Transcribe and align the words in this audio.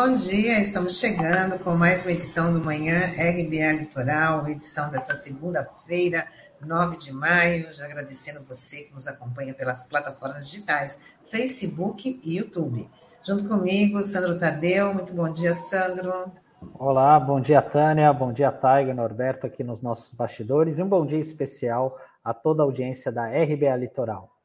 Bom 0.00 0.14
dia. 0.14 0.60
Estamos 0.60 1.00
chegando 1.00 1.58
com 1.58 1.74
mais 1.74 2.04
uma 2.04 2.12
edição 2.12 2.52
do 2.52 2.60
Manhã 2.60 3.00
RBA 3.16 3.80
Litoral, 3.80 4.48
edição 4.48 4.92
desta 4.92 5.12
segunda-feira, 5.12 6.24
9 6.64 6.96
de 6.96 7.12
maio. 7.12 7.66
Já 7.74 7.86
agradecendo 7.86 8.46
você 8.46 8.84
que 8.84 8.92
nos 8.92 9.08
acompanha 9.08 9.52
pelas 9.54 9.86
plataformas 9.86 10.48
digitais, 10.48 11.00
Facebook 11.24 12.20
e 12.22 12.38
YouTube. 12.38 12.88
Junto 13.26 13.48
comigo, 13.48 13.98
Sandro 13.98 14.38
Tadeu. 14.38 14.94
Muito 14.94 15.12
bom 15.12 15.32
dia, 15.32 15.52
Sandro. 15.52 16.30
Olá, 16.78 17.18
bom 17.18 17.40
dia, 17.40 17.60
Tânia. 17.60 18.12
Bom 18.12 18.32
dia, 18.32 18.52
Taiga, 18.52 18.94
Norberto, 18.94 19.48
aqui 19.48 19.64
nos 19.64 19.80
nossos 19.82 20.12
bastidores. 20.12 20.78
E 20.78 20.82
um 20.84 20.88
bom 20.88 21.04
dia 21.04 21.18
especial 21.18 21.98
a 22.22 22.32
toda 22.32 22.62
a 22.62 22.64
audiência 22.64 23.10
da 23.10 23.26
RBA 23.26 23.74
Litoral. 23.74 24.37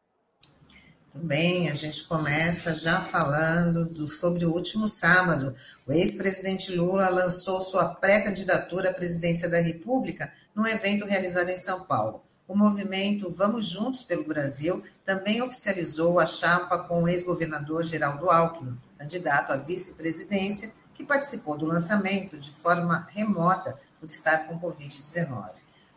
Bem, 1.15 1.69
a 1.69 1.75
gente 1.75 2.05
começa 2.07 2.73
já 2.73 2.99
falando 2.99 3.85
do, 3.85 4.07
sobre 4.07 4.45
o 4.45 4.51
último 4.51 4.87
sábado. 4.87 5.53
O 5.85 5.91
ex-presidente 5.91 6.75
Lula 6.75 7.07
lançou 7.07 7.61
sua 7.61 7.93
pré-candidatura 7.93 8.89
à 8.89 8.93
presidência 8.93 9.47
da 9.47 9.59
República 9.59 10.33
num 10.55 10.65
evento 10.65 11.05
realizado 11.05 11.49
em 11.49 11.57
São 11.57 11.85
Paulo. 11.85 12.23
O 12.47 12.55
movimento 12.55 13.31
Vamos 13.31 13.67
Juntos 13.67 14.03
pelo 14.03 14.25
Brasil 14.25 14.81
também 15.05 15.39
oficializou 15.43 16.19
a 16.19 16.25
chapa 16.25 16.79
com 16.79 17.03
o 17.03 17.07
ex-governador 17.07 17.83
Geraldo 17.83 18.31
Alckmin, 18.31 18.75
candidato 18.97 19.53
à 19.53 19.57
vice-presidência, 19.57 20.73
que 20.95 21.03
participou 21.03 21.55
do 21.55 21.67
lançamento 21.67 22.39
de 22.39 22.49
forma 22.49 23.07
remota 23.11 23.79
por 23.99 24.09
estar 24.09 24.47
com 24.47 24.59
Covid-19. 24.59 25.51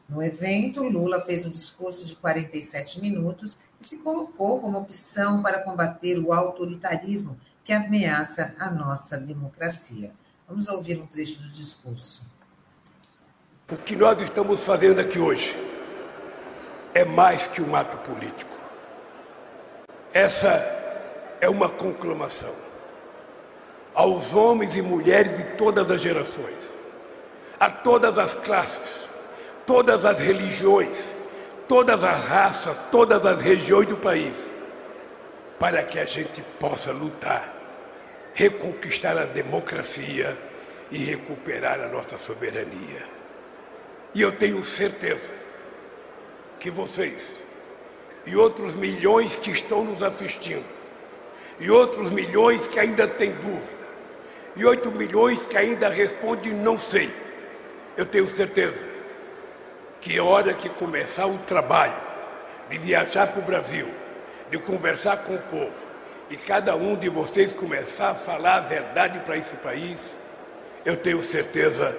No 0.09 0.23
evento, 0.23 0.83
Lula 0.83 1.21
fez 1.21 1.45
um 1.45 1.51
discurso 1.51 2.07
de 2.07 2.15
47 2.17 3.01
minutos 3.01 3.59
e 3.81 3.85
se 3.85 3.99
colocou 3.99 4.61
como 4.61 4.79
opção 4.79 5.43
para 5.43 5.63
combater 5.63 6.19
o 6.19 6.33
autoritarismo 6.33 7.37
que 7.65 7.73
ameaça 7.73 8.55
a 8.59 8.71
nossa 8.71 9.19
democracia. 9.19 10.13
Vamos 10.49 10.69
ouvir 10.69 11.01
um 11.01 11.07
trecho 11.07 11.41
do 11.41 11.49
discurso. 11.49 12.25
O 13.69 13.77
que 13.77 13.97
nós 13.97 14.21
estamos 14.21 14.63
fazendo 14.63 15.01
aqui 15.01 15.19
hoje 15.19 15.57
é 16.95 17.05
mais 17.05 17.49
que 17.49 17.61
um 17.61 17.75
ato 17.75 17.99
político. 17.99 18.55
Essa 20.15 20.51
é 21.41 21.49
uma 21.49 21.69
conclamação 21.69 22.55
aos 23.93 24.35
homens 24.35 24.77
e 24.77 24.83
mulheres 24.83 25.37
de 25.37 25.57
todas 25.57 25.91
as 25.91 26.01
gerações, 26.01 26.59
a 27.59 27.71
todas 27.71 28.19
as 28.19 28.35
classes, 28.35 28.96
todas 29.67 30.05
as 30.05 30.21
religiões, 30.21 30.97
todas 31.69 32.03
as 32.03 32.25
raças, 32.25 32.77
todas 32.91 33.27
as 33.27 33.41
regiões 33.43 33.89
do 33.89 33.97
país, 33.97 34.35
para 35.59 35.83
que 35.83 35.99
a 35.99 36.05
gente 36.05 36.41
possa 36.61 36.93
lutar, 36.93 37.53
reconquistar 38.33 39.19
a 39.19 39.25
democracia 39.25 40.39
e 40.91 40.99
recuperar 40.99 41.81
a 41.81 41.89
nossa 41.89 42.17
soberania. 42.17 43.05
E 44.15 44.23
eu 44.23 44.31
tenho 44.33 44.65
certeza 44.65 45.29
que 46.61 46.71
vocês 46.71 47.21
e 48.25 48.35
outros 48.35 48.75
milhões 48.75 49.37
que 49.37 49.51
estão 49.51 49.85
nos 49.85 50.03
assistindo, 50.03 50.65
e 51.61 51.71
outros 51.71 52.11
milhões 52.11 52.67
que 52.67 52.79
ainda 52.79 53.07
têm 53.07 53.31
dúvida, 53.31 53.87
e 54.57 54.65
oito 54.65 54.91
milhões 54.91 55.45
que 55.45 55.57
ainda 55.57 55.89
respondem 55.89 56.53
não 56.53 56.77
sei, 56.77 57.09
eu 57.97 58.05
tenho 58.05 58.27
certeza 58.27 58.96
que 60.07 60.21
hora 60.21 60.55
que 60.55 60.69
começar 60.69 61.27
o 61.27 61.37
trabalho 61.39 61.97
de 62.71 62.79
viajar 62.79 63.27
para 63.27 63.43
o 63.43 63.45
Brasil, 63.45 63.93
de 64.49 64.57
conversar 64.57 65.17
com 65.25 65.35
o 65.35 65.39
povo, 65.39 65.85
e 66.31 66.37
cada 66.37 66.77
um 66.77 66.95
de 66.95 67.09
vocês 67.09 67.53
começar 67.53 68.11
a 68.11 68.15
falar 68.15 68.55
a 68.55 68.61
verdade 68.61 69.19
para 69.21 69.37
esse 69.37 69.57
país, 69.57 69.99
eu 70.85 70.97
tenho 70.97 71.21
certeza 71.25 71.93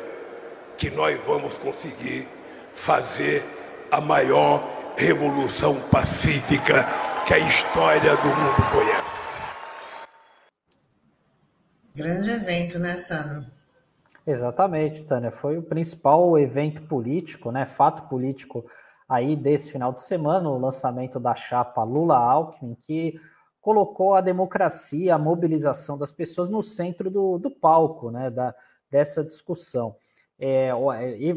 que 0.77 0.89
nós 0.89 1.19
vamos 1.25 1.57
conseguir 1.57 2.25
fazer 2.73 3.43
a 3.91 3.99
maior 3.99 4.93
revolução 4.95 5.77
pacífica 5.91 6.87
que 7.25 7.33
a 7.33 7.39
história 7.39 8.15
do 8.15 8.27
mundo 8.27 8.71
conhece. 8.71 9.17
Grande 11.93 12.29
evento, 12.29 12.79
né, 12.79 12.95
Sandro? 12.95 13.56
Exatamente, 14.27 15.05
Tânia. 15.05 15.31
Foi 15.31 15.57
o 15.57 15.63
principal 15.63 16.37
evento 16.37 16.81
político, 16.81 17.49
né? 17.49 17.65
Fato 17.65 18.09
político 18.09 18.65
aí 19.07 19.37
desse 19.37 19.71
final 19.71 19.93
de 19.93 20.01
semana, 20.01 20.49
o 20.49 20.59
lançamento 20.59 21.17
da 21.17 21.33
chapa 21.33 21.81
Lula-Alckmin, 21.81 22.75
que 22.75 23.17
colocou 23.61 24.15
a 24.15 24.21
democracia, 24.21 25.15
a 25.15 25.17
mobilização 25.17 25.97
das 25.97 26.11
pessoas 26.11 26.49
no 26.49 26.61
centro 26.61 27.09
do, 27.09 27.37
do 27.37 27.49
palco, 27.49 28.11
né? 28.11 28.29
Da, 28.29 28.53
dessa 28.91 29.23
discussão. 29.23 29.95
É, 30.37 30.67
é 30.67 30.73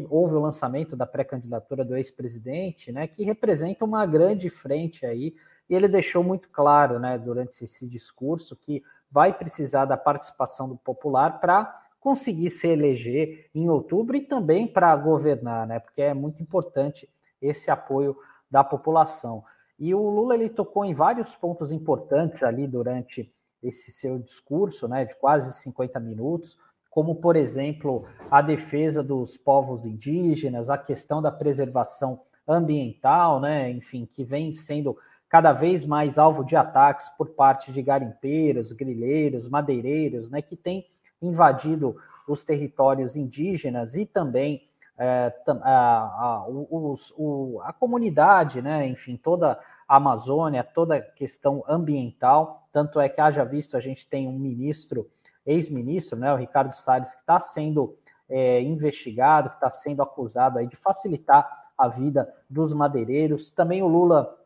houve 0.09 0.35
o 0.35 0.41
lançamento 0.41 0.93
da 0.97 1.05
pré-candidatura 1.05 1.85
do 1.85 1.95
ex-presidente, 1.95 2.91
né? 2.91 3.07
Que 3.07 3.23
representa 3.23 3.85
uma 3.85 4.05
grande 4.05 4.49
frente 4.49 5.05
aí. 5.05 5.33
E 5.69 5.73
ele 5.73 5.87
deixou 5.87 6.25
muito 6.25 6.49
claro, 6.49 6.99
né? 6.99 7.17
Durante 7.17 7.63
esse 7.63 7.87
discurso 7.87 8.53
que 8.53 8.83
vai 9.09 9.31
precisar 9.31 9.85
da 9.85 9.95
participação 9.95 10.67
do 10.67 10.75
popular 10.75 11.39
para 11.39 11.81
conseguir 12.01 12.49
se 12.49 12.67
eleger 12.67 13.49
em 13.53 13.69
outubro 13.69 14.17
e 14.17 14.21
também 14.21 14.67
para 14.67 14.93
governar, 14.97 15.67
né? 15.67 15.79
Porque 15.79 16.01
é 16.01 16.13
muito 16.13 16.41
importante 16.41 17.07
esse 17.39 17.69
apoio 17.69 18.17
da 18.49 18.63
população. 18.63 19.43
E 19.79 19.93
o 19.93 20.09
Lula 20.09 20.33
ele 20.33 20.49
tocou 20.49 20.83
em 20.83 20.95
vários 20.95 21.35
pontos 21.35 21.71
importantes 21.71 22.43
ali 22.43 22.67
durante 22.67 23.31
esse 23.63 23.91
seu 23.91 24.17
discurso, 24.17 24.87
né, 24.87 25.05
de 25.05 25.15
quase 25.15 25.53
50 25.61 25.99
minutos, 25.99 26.57
como 26.89 27.15
por 27.15 27.35
exemplo, 27.35 28.05
a 28.29 28.41
defesa 28.41 29.03
dos 29.03 29.37
povos 29.37 29.85
indígenas, 29.85 30.69
a 30.69 30.77
questão 30.77 31.21
da 31.21 31.31
preservação 31.31 32.21
ambiental, 32.47 33.39
né, 33.39 33.69
enfim, 33.69 34.07
que 34.11 34.23
vem 34.23 34.53
sendo 34.53 34.97
cada 35.29 35.53
vez 35.53 35.85
mais 35.85 36.17
alvo 36.17 36.43
de 36.43 36.55
ataques 36.55 37.09
por 37.09 37.29
parte 37.29 37.71
de 37.71 37.81
garimpeiros, 37.81 38.71
grileiros, 38.71 39.47
madeireiros, 39.47 40.29
né, 40.29 40.41
que 40.41 40.57
tem 40.57 40.85
invadido 41.21 41.95
os 42.27 42.43
territórios 42.43 43.15
indígenas 43.15 43.95
e 43.95 44.05
também 44.05 44.67
é, 44.97 45.33
a, 45.63 45.69
a, 45.69 46.45
os, 46.47 47.13
o, 47.17 47.59
a 47.63 47.73
comunidade, 47.73 48.61
né, 48.61 48.87
enfim, 48.87 49.17
toda 49.17 49.59
a 49.87 49.95
Amazônia, 49.95 50.63
toda 50.63 50.95
a 50.97 51.01
questão 51.01 51.63
ambiental. 51.67 52.67
Tanto 52.71 52.99
é 52.99 53.09
que, 53.09 53.19
haja 53.19 53.43
visto, 53.43 53.75
a 53.75 53.79
gente 53.79 54.07
tem 54.07 54.27
um 54.27 54.37
ministro, 54.37 55.09
ex-ministro, 55.45 56.17
né, 56.17 56.33
o 56.33 56.37
Ricardo 56.37 56.73
Salles, 56.73 57.13
que 57.13 57.21
está 57.21 57.39
sendo 57.39 57.97
é, 58.29 58.61
investigado, 58.61 59.49
que 59.49 59.55
está 59.55 59.71
sendo 59.71 60.01
acusado 60.01 60.59
aí 60.59 60.67
de 60.67 60.75
facilitar 60.75 61.71
a 61.77 61.87
vida 61.87 62.31
dos 62.49 62.73
madeireiros. 62.73 63.49
Também 63.49 63.81
o 63.81 63.87
Lula 63.87 64.37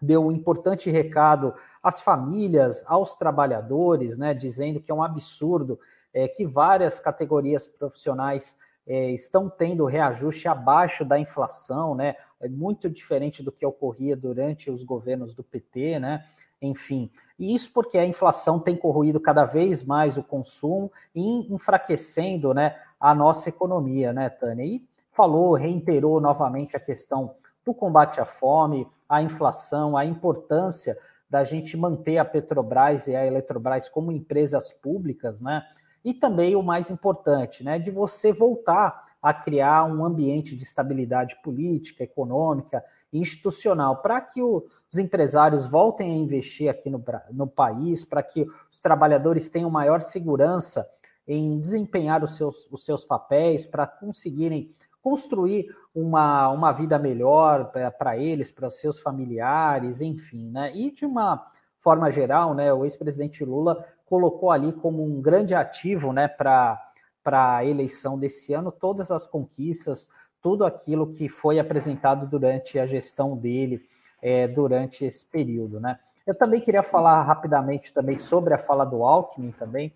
deu 0.00 0.24
um 0.24 0.32
importante 0.32 0.90
recado 0.90 1.52
às 1.82 2.00
famílias, 2.00 2.84
aos 2.86 3.16
trabalhadores, 3.16 4.16
né, 4.16 4.32
dizendo 4.32 4.80
que 4.80 4.90
é 4.90 4.94
um 4.94 5.02
absurdo 5.02 5.78
é, 6.16 6.26
que 6.26 6.46
várias 6.46 6.98
categorias 6.98 7.68
profissionais 7.68 8.56
é, 8.86 9.10
estão 9.10 9.50
tendo 9.50 9.84
reajuste 9.84 10.48
abaixo 10.48 11.04
da 11.04 11.18
inflação, 11.18 11.94
né? 11.94 12.16
É 12.40 12.48
muito 12.48 12.88
diferente 12.88 13.42
do 13.42 13.52
que 13.52 13.66
ocorria 13.66 14.16
durante 14.16 14.70
os 14.70 14.82
governos 14.82 15.34
do 15.34 15.44
PT, 15.44 15.98
né? 15.98 16.24
Enfim, 16.62 17.10
e 17.38 17.54
isso 17.54 17.70
porque 17.70 17.98
a 17.98 18.06
inflação 18.06 18.58
tem 18.58 18.74
corroído 18.74 19.20
cada 19.20 19.44
vez 19.44 19.84
mais 19.84 20.16
o 20.16 20.22
consumo 20.22 20.90
e 21.14 21.52
enfraquecendo, 21.52 22.54
né, 22.54 22.80
a 22.98 23.14
nossa 23.14 23.50
economia, 23.50 24.10
né, 24.10 24.30
Tânia? 24.30 24.64
E 24.64 24.82
falou, 25.12 25.52
reiterou 25.52 26.18
novamente 26.18 26.74
a 26.74 26.80
questão 26.80 27.34
do 27.62 27.74
combate 27.74 28.22
à 28.22 28.24
fome, 28.24 28.88
à 29.06 29.20
inflação, 29.20 29.98
a 29.98 30.06
importância 30.06 30.96
da 31.28 31.44
gente 31.44 31.76
manter 31.76 32.16
a 32.16 32.24
Petrobras 32.24 33.06
e 33.06 33.14
a 33.14 33.26
Eletrobras 33.26 33.86
como 33.86 34.10
empresas 34.10 34.72
públicas, 34.72 35.42
né? 35.42 35.62
E 36.06 36.14
também 36.14 36.54
o 36.54 36.62
mais 36.62 36.88
importante, 36.88 37.64
né, 37.64 37.80
de 37.80 37.90
você 37.90 38.32
voltar 38.32 39.06
a 39.20 39.34
criar 39.34 39.84
um 39.86 40.04
ambiente 40.04 40.56
de 40.56 40.62
estabilidade 40.62 41.36
política, 41.42 42.04
econômica 42.04 42.84
institucional, 43.12 43.96
para 43.96 44.20
que 44.20 44.40
o, 44.40 44.64
os 44.88 44.98
empresários 44.98 45.66
voltem 45.66 46.12
a 46.12 46.16
investir 46.16 46.70
aqui 46.70 46.88
no, 46.88 47.02
no 47.32 47.48
país, 47.48 48.04
para 48.04 48.22
que 48.22 48.46
os 48.70 48.80
trabalhadores 48.80 49.50
tenham 49.50 49.68
maior 49.68 50.00
segurança 50.00 50.88
em 51.26 51.58
desempenhar 51.58 52.22
os 52.22 52.36
seus, 52.36 52.68
os 52.70 52.84
seus 52.84 53.04
papéis, 53.04 53.66
para 53.66 53.84
conseguirem 53.84 54.72
construir 55.02 55.66
uma, 55.92 56.48
uma 56.50 56.70
vida 56.70 57.00
melhor 57.00 57.72
para 57.98 58.16
eles, 58.16 58.48
para 58.48 58.70
seus 58.70 59.00
familiares, 59.00 60.00
enfim, 60.00 60.52
né? 60.52 60.70
E 60.72 60.92
de 60.92 61.04
uma 61.04 61.50
forma 61.80 62.10
geral, 62.12 62.54
né, 62.54 62.72
o 62.72 62.84
ex-presidente 62.84 63.44
Lula 63.44 63.84
colocou 64.06 64.50
ali 64.50 64.72
como 64.72 65.04
um 65.04 65.20
grande 65.20 65.54
ativo 65.54 66.12
né, 66.12 66.28
para 66.28 66.80
a 67.26 67.64
eleição 67.64 68.18
desse 68.18 68.54
ano 68.54 68.72
todas 68.72 69.10
as 69.10 69.26
conquistas, 69.26 70.08
tudo 70.40 70.64
aquilo 70.64 71.12
que 71.12 71.28
foi 71.28 71.58
apresentado 71.58 72.26
durante 72.26 72.78
a 72.78 72.86
gestão 72.86 73.36
dele 73.36 73.86
é, 74.22 74.46
durante 74.48 75.04
esse 75.04 75.26
período. 75.26 75.80
Né? 75.80 75.98
Eu 76.26 76.34
também 76.34 76.60
queria 76.60 76.82
falar 76.82 77.22
rapidamente 77.22 77.92
também 77.92 78.18
sobre 78.18 78.54
a 78.54 78.58
fala 78.58 78.84
do 78.84 79.04
Alckmin 79.04 79.50
também. 79.52 79.92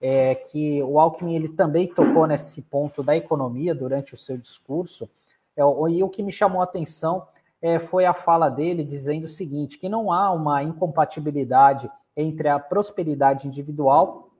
é, 0.00 0.34
que 0.34 0.82
o 0.82 1.00
Alckmin 1.00 1.34
ele 1.34 1.48
também 1.48 1.86
tocou 1.86 2.26
nesse 2.26 2.60
ponto 2.60 3.02
da 3.02 3.16
economia 3.16 3.74
durante 3.74 4.12
o 4.12 4.18
seu 4.18 4.36
discurso, 4.36 5.08
é, 5.56 5.62
e 5.62 6.02
o 6.02 6.08
que 6.10 6.22
me 6.22 6.30
chamou 6.30 6.60
a 6.60 6.64
atenção 6.64 7.26
é, 7.62 7.78
foi 7.78 8.04
a 8.04 8.12
fala 8.12 8.50
dele 8.50 8.84
dizendo 8.84 9.24
o 9.24 9.28
seguinte: 9.28 9.78
que 9.78 9.88
não 9.88 10.12
há 10.12 10.30
uma 10.30 10.62
incompatibilidade 10.62 11.90
entre 12.16 12.48
a 12.48 12.58
prosperidade 12.58 13.46
individual 13.46 14.30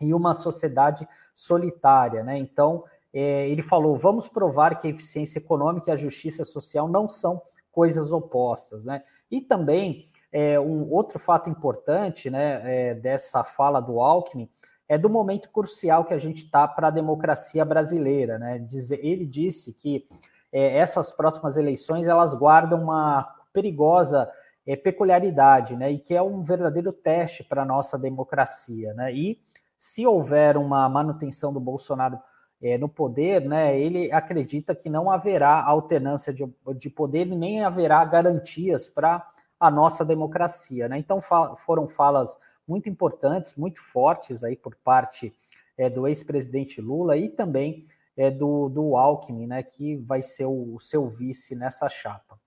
e 0.00 0.12
uma 0.12 0.34
sociedade 0.34 1.06
solitária, 1.32 2.22
né? 2.22 2.38
Então, 2.38 2.84
é, 3.12 3.48
ele 3.48 3.62
falou: 3.62 3.96
vamos 3.96 4.28
provar 4.28 4.78
que 4.78 4.86
a 4.86 4.90
eficiência 4.90 5.38
econômica 5.38 5.90
e 5.90 5.92
a 5.92 5.96
justiça 5.96 6.44
social 6.44 6.88
não 6.88 7.08
são 7.08 7.40
coisas 7.70 8.12
opostas, 8.12 8.84
né? 8.84 9.02
E 9.30 9.40
também 9.40 10.10
é, 10.32 10.58
um 10.58 10.90
outro 10.90 11.18
fato 11.18 11.48
importante, 11.48 12.28
né, 12.28 12.60
é, 12.64 12.94
dessa 12.94 13.44
fala 13.44 13.80
do 13.80 14.00
Alckmin 14.00 14.50
é 14.88 14.98
do 14.98 15.08
momento 15.08 15.48
crucial 15.50 16.04
que 16.04 16.12
a 16.12 16.18
gente 16.18 16.44
está 16.44 16.68
para 16.68 16.88
a 16.88 16.90
democracia 16.90 17.64
brasileira, 17.64 18.38
né? 18.38 18.66
ele 19.00 19.24
disse 19.24 19.72
que 19.72 20.06
é, 20.52 20.76
essas 20.76 21.10
próximas 21.10 21.56
eleições 21.56 22.06
elas 22.06 22.34
guardam 22.34 22.82
uma 22.82 23.34
perigosa 23.52 24.30
é, 24.66 24.76
peculiaridade, 24.76 25.76
né? 25.76 25.90
E 25.90 25.98
que 25.98 26.14
é 26.14 26.22
um 26.22 26.42
verdadeiro 26.42 26.92
teste 26.92 27.44
para 27.44 27.62
a 27.62 27.66
nossa 27.66 27.98
democracia, 27.98 28.94
né? 28.94 29.12
E 29.12 29.40
se 29.78 30.06
houver 30.06 30.56
uma 30.56 30.88
manutenção 30.88 31.52
do 31.52 31.60
Bolsonaro 31.60 32.18
é, 32.62 32.78
no 32.78 32.88
poder, 32.88 33.42
né? 33.42 33.78
Ele 33.78 34.10
acredita 34.10 34.74
que 34.74 34.88
não 34.88 35.10
haverá 35.10 35.62
alternância 35.62 36.32
de, 36.32 36.48
de 36.76 36.90
poder 36.90 37.26
nem 37.26 37.62
haverá 37.62 38.04
garantias 38.04 38.88
para 38.88 39.26
a 39.60 39.70
nossa 39.70 40.04
democracia, 40.04 40.88
né? 40.88 40.98
Então 40.98 41.20
fa 41.20 41.54
foram 41.56 41.88
falas 41.88 42.38
muito 42.66 42.88
importantes, 42.88 43.54
muito 43.56 43.80
fortes 43.80 44.42
aí 44.42 44.56
por 44.56 44.74
parte 44.76 45.32
é, 45.76 45.90
do 45.90 46.06
ex-presidente 46.08 46.80
Lula 46.80 47.16
e 47.16 47.28
também 47.28 47.86
é, 48.16 48.30
do, 48.30 48.68
do 48.68 48.96
Alckmin, 48.96 49.46
né, 49.46 49.62
que 49.62 49.96
vai 49.96 50.22
ser 50.22 50.46
o, 50.46 50.74
o 50.74 50.80
seu 50.80 51.08
vice 51.08 51.54
nessa 51.54 51.88
chapa. 51.88 52.38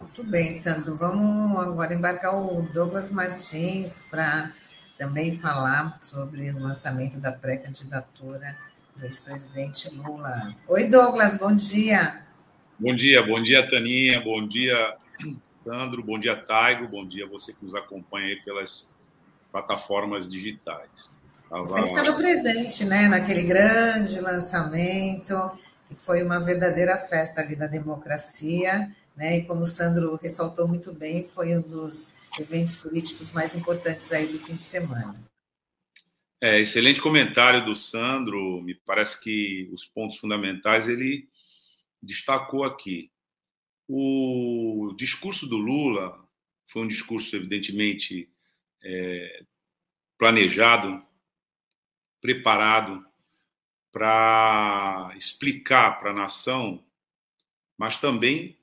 Muito 0.00 0.24
bem, 0.24 0.50
Sandro. 0.50 0.96
Vamos 0.96 1.60
agora 1.60 1.92
embarcar 1.92 2.34
o 2.34 2.62
Douglas 2.72 3.10
Martins 3.10 4.06
para 4.10 4.50
também 4.98 5.38
falar 5.38 5.98
sobre 6.00 6.50
o 6.50 6.58
lançamento 6.58 7.20
da 7.20 7.30
pré-candidatura 7.30 8.56
do 8.96 9.04
ex-presidente 9.04 9.88
Lula. 9.94 10.56
Oi, 10.66 10.86
Douglas, 10.86 11.36
bom 11.36 11.54
dia. 11.54 12.24
Bom 12.78 12.96
dia, 12.96 13.22
bom 13.22 13.42
dia, 13.42 13.70
Taninha, 13.70 14.20
bom 14.22 14.48
dia, 14.48 14.96
Sandro, 15.62 16.02
bom 16.02 16.18
dia, 16.18 16.34
Taigo, 16.34 16.88
bom 16.88 17.06
dia 17.06 17.26
você 17.26 17.52
que 17.52 17.62
nos 17.62 17.74
acompanha 17.74 18.28
aí 18.28 18.42
pelas 18.42 18.94
plataformas 19.52 20.26
digitais. 20.28 21.10
Você 21.50 21.80
estava 21.80 22.14
presente, 22.14 22.86
né, 22.86 23.06
naquele 23.08 23.42
grande 23.42 24.18
lançamento, 24.20 25.34
que 25.88 25.94
foi 25.94 26.22
uma 26.22 26.40
verdadeira 26.40 26.96
festa 26.96 27.42
ali 27.42 27.54
da 27.54 27.66
democracia, 27.66 28.90
né? 29.16 29.38
E 29.38 29.44
como 29.44 29.62
o 29.62 29.66
Sandro 29.66 30.18
ressaltou 30.22 30.66
muito 30.66 30.92
bem, 30.92 31.24
foi 31.24 31.56
um 31.56 31.62
dos 31.62 32.12
eventos 32.38 32.76
políticos 32.76 33.30
mais 33.30 33.54
importantes 33.54 34.12
aí 34.12 34.26
do 34.26 34.38
fim 34.38 34.54
de 34.54 34.62
semana. 34.62 35.14
É, 36.40 36.58
excelente 36.60 37.02
comentário 37.02 37.64
do 37.64 37.76
Sandro. 37.76 38.62
Me 38.62 38.74
parece 38.74 39.20
que 39.20 39.68
os 39.72 39.84
pontos 39.84 40.16
fundamentais 40.16 40.88
ele 40.88 41.28
destacou 42.02 42.64
aqui. 42.64 43.10
O 43.86 44.94
discurso 44.96 45.46
do 45.46 45.56
Lula 45.56 46.18
foi 46.68 46.82
um 46.82 46.86
discurso, 46.86 47.34
evidentemente, 47.36 48.30
é, 48.82 49.44
planejado 50.16 51.04
preparado 52.20 53.04
para 53.90 55.12
explicar 55.16 55.98
para 55.98 56.10
a 56.10 56.14
nação, 56.14 56.84
mas 57.78 57.96
também 57.96 58.59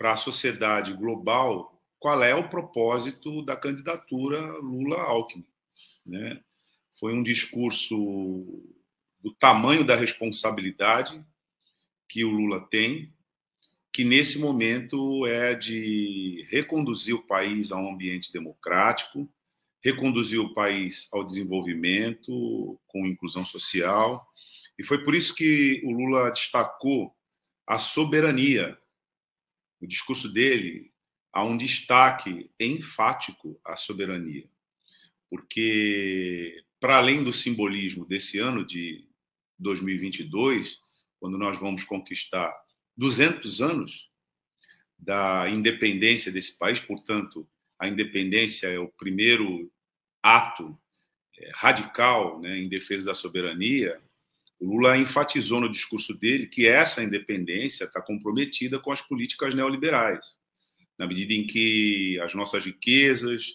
para 0.00 0.14
a 0.14 0.16
sociedade 0.16 0.94
global, 0.94 1.78
qual 1.98 2.22
é 2.22 2.34
o 2.34 2.48
propósito 2.48 3.42
da 3.42 3.54
candidatura 3.54 4.40
Lula-Alckmin. 4.56 5.44
Né? 6.06 6.40
Foi 6.98 7.12
um 7.12 7.22
discurso 7.22 8.64
do 9.20 9.34
tamanho 9.38 9.84
da 9.84 9.94
responsabilidade 9.94 11.22
que 12.08 12.24
o 12.24 12.30
Lula 12.30 12.66
tem, 12.70 13.12
que 13.92 14.02
nesse 14.02 14.38
momento 14.38 15.26
é 15.26 15.54
de 15.54 16.46
reconduzir 16.48 17.14
o 17.14 17.26
país 17.26 17.70
a 17.70 17.76
um 17.76 17.92
ambiente 17.92 18.32
democrático, 18.32 19.30
reconduzir 19.84 20.40
o 20.40 20.54
país 20.54 21.10
ao 21.12 21.22
desenvolvimento 21.22 22.80
com 22.86 23.06
inclusão 23.06 23.44
social. 23.44 24.26
E 24.78 24.82
foi 24.82 25.04
por 25.04 25.14
isso 25.14 25.34
que 25.34 25.82
o 25.84 25.90
Lula 25.90 26.30
destacou 26.30 27.14
a 27.66 27.76
soberania. 27.76 28.80
O 29.80 29.86
discurso 29.86 30.28
dele 30.28 30.92
há 31.32 31.44
um 31.44 31.56
destaque 31.56 32.50
enfático 32.58 33.60
à 33.64 33.76
soberania. 33.76 34.48
Porque, 35.28 36.62
para 36.80 36.98
além 36.98 37.22
do 37.22 37.32
simbolismo 37.32 38.04
desse 38.04 38.38
ano 38.38 38.64
de 38.64 39.08
2022, 39.58 40.80
quando 41.18 41.38
nós 41.38 41.58
vamos 41.58 41.84
conquistar 41.84 42.52
200 42.96 43.60
anos 43.60 44.10
da 44.98 45.48
independência 45.48 46.32
desse 46.32 46.58
país, 46.58 46.80
portanto, 46.80 47.48
a 47.78 47.88
independência 47.88 48.66
é 48.66 48.78
o 48.78 48.88
primeiro 48.88 49.72
ato 50.22 50.78
é, 51.38 51.50
radical 51.54 52.40
né, 52.40 52.58
em 52.58 52.68
defesa 52.68 53.06
da 53.06 53.14
soberania, 53.14 54.00
Lula 54.60 54.98
enfatizou 54.98 55.60
no 55.60 55.70
discurso 55.70 56.14
dele 56.14 56.46
que 56.46 56.66
essa 56.66 57.02
independência 57.02 57.84
está 57.84 58.00
comprometida 58.00 58.78
com 58.78 58.92
as 58.92 59.00
políticas 59.00 59.54
neoliberais, 59.54 60.24
na 60.98 61.06
medida 61.06 61.32
em 61.32 61.46
que 61.46 62.20
as 62.20 62.34
nossas 62.34 62.64
riquezas, 62.64 63.54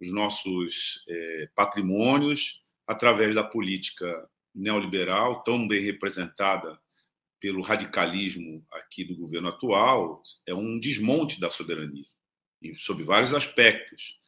os 0.00 0.10
nossos 0.10 1.04
é, 1.08 1.48
patrimônios, 1.54 2.62
através 2.86 3.34
da 3.34 3.44
política 3.44 4.28
neoliberal, 4.54 5.42
tão 5.44 5.66
bem 5.68 5.80
representada 5.80 6.78
pelo 7.38 7.62
radicalismo 7.62 8.66
aqui 8.72 9.04
do 9.04 9.16
governo 9.16 9.48
atual, 9.48 10.22
é 10.46 10.54
um 10.54 10.78
desmonte 10.78 11.40
da 11.40 11.50
soberania 11.50 12.04
sob 12.78 13.02
vários 13.02 13.34
aspectos, 13.34 14.18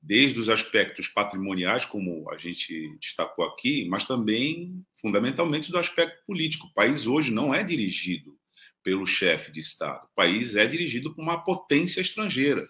desde 0.00 0.38
os 0.38 0.48
aspectos 0.48 1.08
patrimoniais, 1.08 1.84
como 1.84 2.30
a 2.30 2.38
gente 2.38 2.96
destacou 3.00 3.44
aqui, 3.44 3.86
mas 3.88 4.04
também, 4.04 4.84
fundamentalmente, 5.00 5.70
do 5.70 5.78
aspecto 5.78 6.24
político. 6.26 6.66
O 6.68 6.72
país 6.72 7.06
hoje 7.06 7.32
não 7.32 7.54
é 7.54 7.62
dirigido 7.62 8.38
pelo 8.82 9.06
chefe 9.06 9.50
de 9.50 9.60
Estado, 9.60 10.06
o 10.06 10.14
país 10.14 10.54
é 10.54 10.66
dirigido 10.66 11.14
por 11.14 11.22
uma 11.22 11.42
potência 11.42 12.00
estrangeira, 12.00 12.66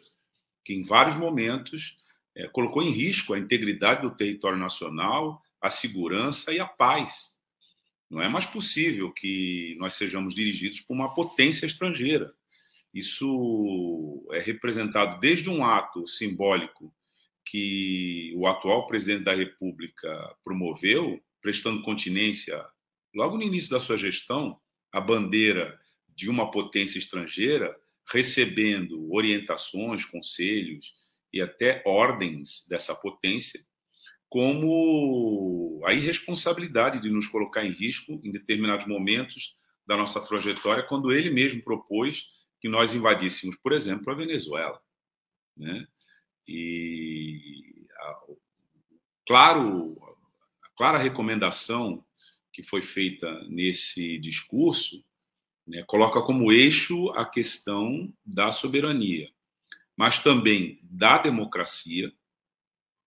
que 0.64 0.72
em 0.72 0.82
vários 0.82 1.16
momentos 1.16 1.96
é, 2.34 2.48
colocou 2.48 2.82
em 2.82 2.90
risco 2.90 3.34
a 3.34 3.38
integridade 3.38 4.02
do 4.02 4.16
território 4.16 4.58
nacional, 4.58 5.42
a 5.60 5.70
segurança 5.70 6.52
e 6.52 6.58
a 6.58 6.66
paz. 6.66 7.36
Não 8.10 8.22
é 8.22 8.28
mais 8.28 8.46
possível 8.46 9.12
que 9.12 9.76
nós 9.78 9.94
sejamos 9.94 10.34
dirigidos 10.34 10.80
por 10.80 10.94
uma 10.94 11.12
potência 11.12 11.66
estrangeira. 11.66 12.32
Isso 12.92 14.26
é 14.32 14.40
representado 14.40 15.20
desde 15.20 15.50
um 15.50 15.64
ato 15.64 16.06
simbólico 16.06 16.92
que 17.50 18.32
o 18.36 18.46
atual 18.46 18.86
presidente 18.86 19.24
da 19.24 19.34
República 19.34 20.36
promoveu, 20.44 21.20
prestando 21.40 21.82
continência, 21.82 22.64
logo 23.14 23.36
no 23.36 23.42
início 23.42 23.70
da 23.70 23.80
sua 23.80 23.96
gestão, 23.96 24.60
a 24.92 25.00
bandeira 25.00 25.78
de 26.08 26.28
uma 26.28 26.50
potência 26.50 26.98
estrangeira, 26.98 27.74
recebendo 28.10 29.12
orientações, 29.12 30.04
conselhos 30.04 30.92
e 31.32 31.40
até 31.40 31.82
ordens 31.86 32.66
dessa 32.68 32.94
potência, 32.94 33.60
como 34.28 35.82
a 35.86 35.94
irresponsabilidade 35.94 37.00
de 37.00 37.10
nos 37.10 37.26
colocar 37.28 37.64
em 37.64 37.72
risco 37.72 38.20
em 38.24 38.30
determinados 38.30 38.86
momentos 38.86 39.54
da 39.86 39.96
nossa 39.96 40.20
trajetória, 40.20 40.82
quando 40.82 41.12
ele 41.12 41.30
mesmo 41.30 41.62
propôs 41.62 42.24
que 42.60 42.68
nós 42.68 42.94
invadíssemos, 42.94 43.56
por 43.56 43.72
exemplo, 43.72 44.12
a 44.12 44.16
Venezuela. 44.16 44.78
Né? 45.56 45.86
E, 46.48 47.86
a, 47.98 48.20
claro, 49.26 49.96
a 50.64 50.68
clara 50.76 50.96
recomendação 50.96 52.02
que 52.52 52.62
foi 52.62 52.80
feita 52.80 53.44
nesse 53.48 54.18
discurso 54.18 55.04
né, 55.66 55.84
coloca 55.86 56.22
como 56.22 56.50
eixo 56.50 57.10
a 57.10 57.26
questão 57.26 58.12
da 58.24 58.50
soberania, 58.50 59.30
mas 59.94 60.18
também 60.18 60.80
da 60.82 61.18
democracia, 61.18 62.10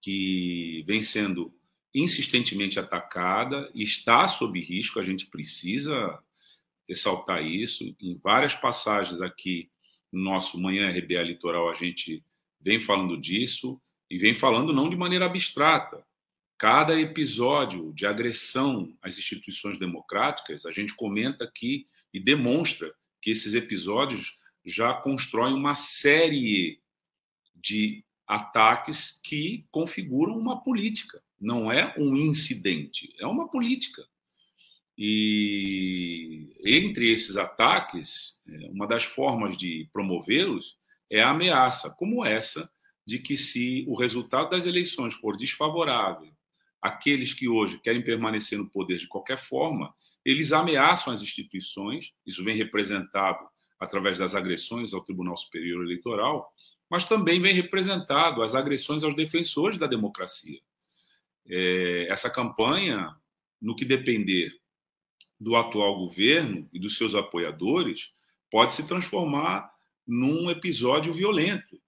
que 0.02 0.84
vem 0.88 1.02
sendo 1.02 1.54
insistentemente 1.94 2.80
atacada 2.80 3.70
e 3.74 3.84
está 3.84 4.28
sob 4.28 4.60
risco. 4.60 5.00
A 5.00 5.04
gente 5.04 5.28
precisa 5.28 6.20
ressaltar 6.88 7.46
isso. 7.46 7.96
Em 8.00 8.18
várias 8.18 8.56
passagens 8.56 9.22
aqui 9.22 9.70
no 10.12 10.24
nosso 10.24 10.60
Manhã 10.60 10.90
RBA 10.90 11.22
Litoral, 11.24 11.70
a 11.70 11.74
gente 11.74 12.24
vem 12.64 12.80
falando 12.80 13.18
disso 13.20 13.82
e 14.10 14.18
vem 14.18 14.36
falando 14.36 14.74
não 14.74 14.90
de 14.90 14.98
maneira 14.98 15.26
abstrata. 15.26 16.04
cada 16.58 17.00
episódio 17.00 17.92
de 17.94 18.06
agressão 18.06 18.96
às 19.02 19.18
instituições 19.18 19.80
democráticas, 19.80 20.64
a 20.66 20.72
gente 20.72 20.96
comenta 20.96 21.44
aqui 21.44 21.86
e 22.14 22.20
demonstra 22.20 22.94
que 23.20 23.32
esses 23.32 23.56
episódios 23.56 24.38
já 24.64 24.94
constroem 24.94 25.56
uma 25.56 25.74
série 25.74 26.80
de 27.56 28.04
ataques 28.28 29.20
que 29.24 29.66
configuram 29.72 30.38
uma 30.38 30.62
política. 30.62 31.22
Não 31.40 31.72
é 31.72 31.94
um 31.98 32.16
incidente, 32.16 33.12
é 33.20 33.26
uma 33.26 33.50
política. 33.50 34.06
E 34.98 36.54
entre 36.64 37.12
esses 37.12 37.38
ataques, 37.38 38.40
é, 38.48 38.70
uma 38.70 38.86
das 38.88 39.04
formas 39.04 39.58
de 39.58 39.90
promovê-los 39.92 40.78
é 41.12 41.22
a 41.22 41.32
ameaça, 41.32 41.90
como 41.92 42.26
essa 42.26 42.72
de 43.06 43.20
que 43.20 43.36
se 43.36 43.84
o 43.88 43.96
resultado 43.96 44.52
das 44.52 44.66
eleições 44.66 45.14
for 45.14 45.36
desfavorável 45.36 46.32
àqueles 46.82 47.34
que 47.34 47.50
hoje 47.50 47.80
querem 47.80 48.02
permanecer 48.02 48.58
no 48.58 48.70
poder 48.70 48.98
de 48.98 49.08
qualquer 49.08 49.38
forma, 49.38 49.94
eles 50.24 50.54
ameaçam 50.54 51.12
as 51.12 51.22
instituições, 51.22 52.14
isso 52.26 52.44
vem 52.44 52.56
representado 52.56 53.46
através 53.78 54.18
das 54.18 54.34
agressões 54.34 54.94
ao 54.94 55.04
Tribunal 55.04 55.36
Superior 55.36 55.84
Eleitoral, 55.84 56.50
mas 56.90 57.06
também 57.06 57.42
vem 57.42 57.54
representado 57.54 58.42
as 58.42 58.56
agressões 58.56 59.04
aos 59.04 59.16
defensores 59.16 59.78
da 59.78 59.88
democracia. 59.88 60.60
É, 61.48 62.08
essa 62.10 62.30
campanha, 62.30 63.16
no 63.62 63.76
que 63.76 63.84
depender 63.84 64.54
do 65.40 65.56
atual 65.56 65.98
governo 65.98 66.70
e 66.72 66.80
dos 66.80 66.98
seus 66.98 67.16
apoiadores, 67.16 68.12
pode 68.50 68.74
se 68.74 68.88
transformar 68.88 69.71
num 70.12 70.50
episódio 70.50 71.14
violento. 71.14 71.82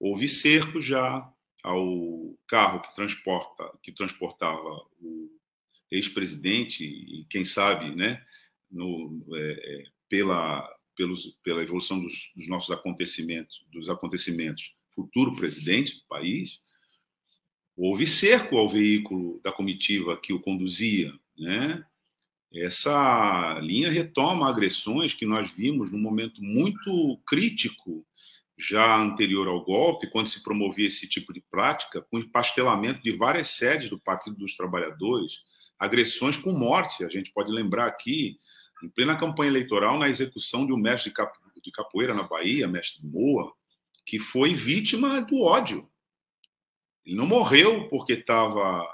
Houve 0.00 0.28
cerco 0.28 0.80
já 0.80 1.32
ao 1.62 2.36
carro 2.48 2.80
que 2.80 2.92
transporta 2.96 3.72
que 3.80 3.92
transportava 3.92 4.68
o 5.00 5.30
ex-presidente 5.88 6.84
e 6.84 7.24
quem 7.30 7.44
sabe, 7.44 7.94
né, 7.94 8.20
no, 8.68 9.24
é, 9.32 9.52
é, 9.52 9.84
pela 10.08 10.68
pelos, 10.96 11.38
pela 11.44 11.62
evolução 11.62 12.00
dos, 12.00 12.32
dos, 12.34 12.48
nossos 12.48 12.72
acontecimentos, 12.72 13.64
dos 13.70 13.88
acontecimentos, 13.88 14.74
futuro 14.92 15.36
presidente 15.36 15.94
do 15.94 16.04
país, 16.08 16.58
houve 17.76 18.04
cerco 18.04 18.58
ao 18.58 18.68
veículo 18.68 19.40
da 19.40 19.52
comitiva 19.52 20.20
que 20.20 20.32
o 20.32 20.40
conduzia, 20.40 21.16
né? 21.38 21.86
Essa 22.52 23.58
linha 23.60 23.90
retoma 23.90 24.48
agressões 24.48 25.12
que 25.12 25.26
nós 25.26 25.50
vimos 25.50 25.90
num 25.90 26.00
momento 26.00 26.42
muito 26.42 27.20
crítico 27.26 28.06
já 28.56 28.96
anterior 28.98 29.46
ao 29.46 29.64
golpe, 29.64 30.10
quando 30.10 30.28
se 30.28 30.42
promovia 30.42 30.86
esse 30.86 31.08
tipo 31.08 31.32
de 31.32 31.40
prática, 31.40 32.02
com 32.10 32.18
empastelamento 32.18 33.02
de 33.02 33.12
várias 33.12 33.48
sedes 33.48 33.88
do 33.88 34.00
Partido 34.00 34.36
dos 34.36 34.56
Trabalhadores, 34.56 35.40
agressões 35.78 36.36
com 36.36 36.52
morte. 36.52 37.04
A 37.04 37.08
gente 37.08 37.30
pode 37.32 37.52
lembrar 37.52 37.86
aqui 37.86 38.36
em 38.82 38.88
plena 38.88 39.18
campanha 39.18 39.50
eleitoral, 39.50 39.98
na 39.98 40.08
execução 40.08 40.66
de 40.66 40.72
um 40.72 40.76
mestre 40.76 41.12
de 41.62 41.70
capoeira 41.70 42.14
na 42.14 42.22
Bahia, 42.22 42.66
mestre 42.66 43.06
Moa, 43.06 43.52
que 44.04 44.18
foi 44.18 44.54
vítima 44.54 45.20
do 45.20 45.42
ódio. 45.42 45.88
Ele 47.04 47.16
não 47.16 47.26
morreu 47.26 47.88
porque 47.88 48.14
estava 48.14 48.86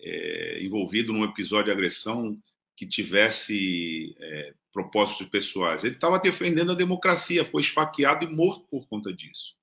é, 0.00 0.62
envolvido 0.62 1.12
num 1.12 1.24
episódio 1.24 1.66
de 1.66 1.72
agressão 1.72 2.38
que 2.78 2.86
tivesse 2.86 4.14
é, 4.20 4.54
propósitos 4.72 5.26
pessoais. 5.26 5.82
Ele 5.82 5.96
estava 5.96 6.16
defendendo 6.16 6.70
a 6.70 6.76
democracia, 6.76 7.44
foi 7.44 7.60
esfaqueado 7.60 8.24
e 8.24 8.32
morto 8.32 8.68
por 8.70 8.86
conta 8.86 9.12
disso. 9.12 9.56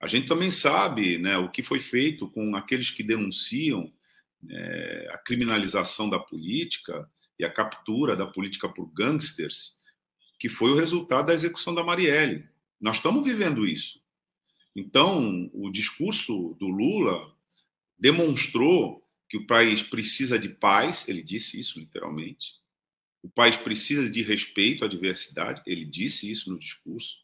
A 0.00 0.08
gente 0.08 0.26
também 0.26 0.50
sabe 0.50 1.18
né, 1.18 1.38
o 1.38 1.48
que 1.48 1.62
foi 1.62 1.78
feito 1.78 2.28
com 2.28 2.56
aqueles 2.56 2.90
que 2.90 3.04
denunciam 3.04 3.92
é, 4.48 5.08
a 5.12 5.18
criminalização 5.18 6.10
da 6.10 6.18
política 6.18 7.08
e 7.38 7.44
a 7.44 7.52
captura 7.52 8.16
da 8.16 8.26
política 8.26 8.68
por 8.68 8.86
gangsters, 8.92 9.76
que 10.36 10.48
foi 10.48 10.72
o 10.72 10.76
resultado 10.76 11.26
da 11.26 11.34
execução 11.34 11.72
da 11.72 11.84
Marielle. 11.84 12.44
Nós 12.80 12.96
estamos 12.96 13.22
vivendo 13.22 13.64
isso. 13.64 14.00
Então, 14.74 15.48
o 15.52 15.70
discurso 15.70 16.56
do 16.58 16.66
Lula 16.66 17.32
demonstrou 17.96 19.00
que 19.30 19.36
o 19.36 19.46
país 19.46 19.82
precisa 19.82 20.36
de 20.38 20.48
paz, 20.48 21.08
ele 21.08 21.22
disse 21.22 21.58
isso 21.58 21.78
literalmente. 21.78 22.54
O 23.22 23.30
país 23.30 23.56
precisa 23.56 24.10
de 24.10 24.22
respeito 24.22 24.84
à 24.84 24.88
diversidade, 24.88 25.62
ele 25.64 25.84
disse 25.84 26.28
isso 26.28 26.50
no 26.50 26.58
discurso. 26.58 27.16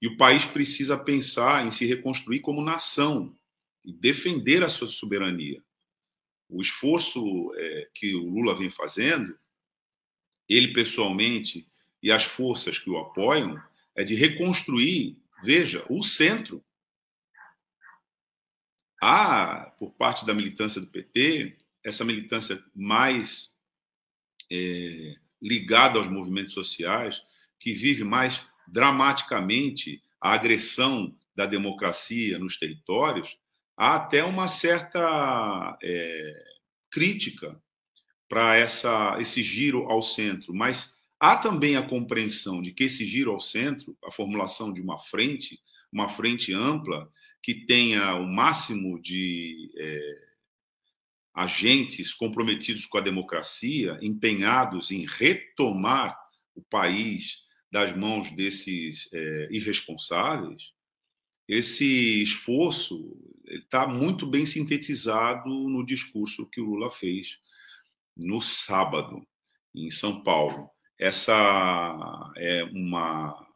E 0.00 0.06
o 0.06 0.16
país 0.16 0.46
precisa 0.46 0.96
pensar 0.96 1.66
em 1.66 1.70
se 1.72 1.84
reconstruir 1.84 2.40
como 2.40 2.62
nação 2.62 3.36
e 3.84 3.92
defender 3.92 4.62
a 4.62 4.68
sua 4.68 4.86
soberania. 4.86 5.62
O 6.48 6.60
esforço 6.60 7.52
é, 7.56 7.88
que 7.92 8.14
o 8.14 8.24
Lula 8.28 8.56
vem 8.56 8.70
fazendo 8.70 9.36
ele 10.48 10.72
pessoalmente 10.72 11.66
e 12.02 12.10
as 12.10 12.24
forças 12.24 12.78
que 12.78 12.90
o 12.90 12.98
apoiam, 12.98 13.60
é 13.94 14.02
de 14.02 14.14
reconstruir, 14.14 15.16
veja, 15.42 15.84
o 15.88 16.02
centro. 16.02 16.64
Há, 19.00 19.72
por 19.78 19.92
parte 19.92 20.26
da 20.26 20.34
militância 20.34 20.80
do 20.80 20.86
PT, 20.86 21.56
essa 21.82 22.04
militância 22.04 22.62
mais 22.74 23.54
é, 24.52 25.14
ligada 25.40 25.98
aos 25.98 26.08
movimentos 26.08 26.52
sociais, 26.52 27.22
que 27.58 27.72
vive 27.72 28.04
mais 28.04 28.42
dramaticamente 28.68 30.02
a 30.20 30.32
agressão 30.32 31.16
da 31.34 31.46
democracia 31.46 32.38
nos 32.38 32.58
territórios, 32.58 33.38
há 33.76 33.96
até 33.96 34.22
uma 34.22 34.48
certa 34.48 35.78
é, 35.82 36.44
crítica 36.90 37.60
para 38.28 38.60
esse 39.18 39.42
giro 39.42 39.90
ao 39.90 40.02
centro, 40.02 40.54
mas 40.54 40.94
há 41.18 41.36
também 41.36 41.76
a 41.76 41.82
compreensão 41.82 42.60
de 42.60 42.72
que 42.72 42.84
esse 42.84 43.04
giro 43.04 43.32
ao 43.32 43.40
centro, 43.40 43.96
a 44.04 44.10
formulação 44.10 44.72
de 44.72 44.80
uma 44.80 44.98
frente, 44.98 45.58
uma 45.90 46.08
frente 46.08 46.52
ampla 46.52 47.10
que 47.42 47.66
tenha 47.66 48.14
o 48.16 48.26
máximo 48.26 49.00
de 49.00 49.72
é, 49.76 50.30
agentes 51.34 52.12
comprometidos 52.12 52.86
com 52.86 52.98
a 52.98 53.02
democracia, 53.02 53.98
empenhados 54.02 54.90
em 54.90 55.06
retomar 55.06 56.18
o 56.54 56.62
país 56.62 57.42
das 57.70 57.96
mãos 57.96 58.30
desses 58.32 59.08
é, 59.12 59.48
irresponsáveis, 59.50 60.72
esse 61.48 62.22
esforço 62.22 63.16
está 63.44 63.86
muito 63.86 64.26
bem 64.26 64.46
sintetizado 64.46 65.48
no 65.48 65.84
discurso 65.84 66.46
que 66.46 66.60
o 66.60 66.64
Lula 66.64 66.90
fez 66.90 67.38
no 68.16 68.40
sábado, 68.40 69.26
em 69.74 69.90
São 69.90 70.22
Paulo. 70.22 70.70
Essa 70.96 72.32
é 72.36 72.62
uma, 72.64 73.48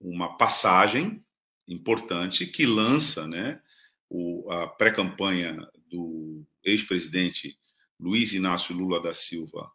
uma 0.00 0.38
passagem 0.38 1.22
importante 1.68 2.46
que 2.46 2.64
lança 2.64 3.26
né, 3.26 3.60
o, 4.08 4.50
a 4.50 4.66
pré-campanha 4.66 5.68
do 5.90 6.44
ex-presidente 6.64 7.56
Luiz 8.00 8.32
Inácio 8.32 8.74
Lula 8.74 9.02
da 9.02 9.12
Silva 9.14 9.70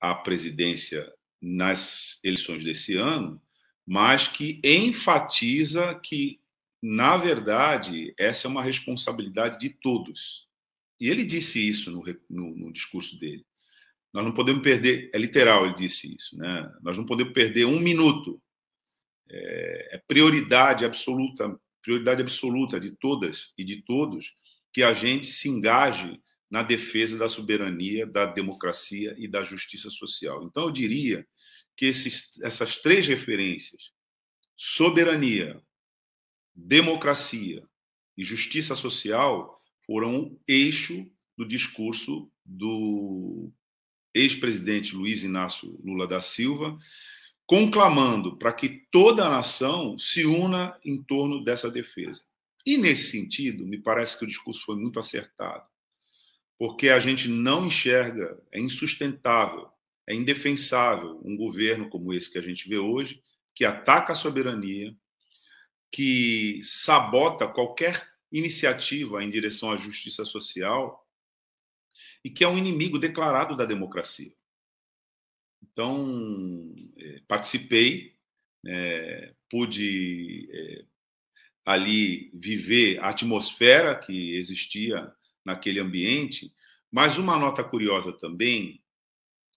à 0.00 0.14
presidência 0.14 1.10
nas 1.40 2.18
eleições 2.22 2.64
desse 2.64 2.96
ano, 2.96 3.40
mas 3.86 4.28
que 4.28 4.60
enfatiza 4.62 5.94
que, 6.02 6.40
na 6.82 7.16
verdade, 7.16 8.14
essa 8.18 8.46
é 8.46 8.50
uma 8.50 8.62
responsabilidade 8.62 9.58
de 9.58 9.70
todos. 9.70 10.46
E 11.00 11.08
ele 11.08 11.24
disse 11.24 11.66
isso 11.66 11.90
no, 11.90 12.02
no, 12.28 12.56
no, 12.56 12.72
discurso 12.72 13.18
dele. 13.18 13.44
Nós 14.12 14.24
não 14.24 14.32
podemos 14.32 14.62
perder, 14.62 15.10
é 15.14 15.18
literal, 15.18 15.64
ele 15.64 15.74
disse 15.74 16.14
isso, 16.14 16.36
né? 16.36 16.70
Nós 16.82 16.96
não 16.96 17.06
podemos 17.06 17.32
perder 17.32 17.64
um 17.64 17.80
minuto. 17.80 18.40
É, 19.30 19.96
é 19.96 20.02
prioridade 20.06 20.84
absoluta, 20.84 21.58
prioridade 21.82 22.20
absoluta 22.20 22.80
de 22.80 22.90
todas 22.92 23.52
e 23.56 23.64
de 23.64 23.82
todos 23.82 24.34
que 24.72 24.82
a 24.82 24.92
gente 24.92 25.26
se 25.26 25.48
engaje 25.48 26.20
na 26.50 26.62
defesa 26.62 27.16
da 27.16 27.28
soberania, 27.28 28.06
da 28.06 28.26
democracia 28.26 29.14
e 29.16 29.28
da 29.28 29.44
justiça 29.44 29.88
social. 29.88 30.42
Então, 30.44 30.64
eu 30.64 30.70
diria 30.70 31.26
que 31.76 31.86
esses, 31.86 32.40
essas 32.42 32.76
três 32.76 33.06
referências, 33.06 33.90
soberania, 34.56 35.62
democracia 36.54 37.62
e 38.16 38.24
justiça 38.24 38.74
social, 38.74 39.56
foram 39.86 40.38
eixo 40.46 41.10
do 41.38 41.46
discurso 41.46 42.30
do 42.44 43.50
ex-presidente 44.12 44.94
Luiz 44.94 45.22
Inácio 45.22 45.80
Lula 45.84 46.06
da 46.06 46.20
Silva, 46.20 46.76
conclamando 47.50 48.36
para 48.36 48.52
que 48.52 48.86
toda 48.92 49.26
a 49.26 49.28
nação 49.28 49.98
se 49.98 50.24
una 50.24 50.78
em 50.84 51.02
torno 51.02 51.42
dessa 51.42 51.68
defesa. 51.68 52.22
E 52.64 52.76
nesse 52.76 53.10
sentido, 53.10 53.66
me 53.66 53.76
parece 53.76 54.16
que 54.16 54.24
o 54.24 54.28
discurso 54.28 54.64
foi 54.64 54.76
muito 54.76 55.00
acertado, 55.00 55.66
porque 56.56 56.90
a 56.90 57.00
gente 57.00 57.26
não 57.26 57.66
enxerga, 57.66 58.40
é 58.52 58.60
insustentável, 58.60 59.68
é 60.06 60.14
indefensável 60.14 61.20
um 61.24 61.36
governo 61.36 61.88
como 61.88 62.12
esse 62.14 62.30
que 62.30 62.38
a 62.38 62.42
gente 62.42 62.68
vê 62.68 62.78
hoje, 62.78 63.20
que 63.52 63.64
ataca 63.64 64.12
a 64.12 64.16
soberania, 64.16 64.96
que 65.90 66.60
sabota 66.62 67.48
qualquer 67.48 68.12
iniciativa 68.30 69.24
em 69.24 69.28
direção 69.28 69.72
à 69.72 69.76
justiça 69.76 70.24
social 70.24 71.04
e 72.24 72.30
que 72.30 72.44
é 72.44 72.48
um 72.48 72.56
inimigo 72.56 72.96
declarado 72.96 73.56
da 73.56 73.64
democracia. 73.64 74.32
Então, 75.62 76.74
é, 76.98 77.20
participei, 77.26 78.14
é, 78.66 79.34
pude 79.48 80.48
é, 80.52 80.84
ali 81.64 82.30
viver 82.34 82.98
a 83.00 83.08
atmosfera 83.08 83.94
que 83.94 84.34
existia 84.34 85.12
naquele 85.44 85.80
ambiente, 85.80 86.52
mas 86.90 87.18
uma 87.18 87.38
nota 87.38 87.62
curiosa 87.62 88.12
também 88.12 88.82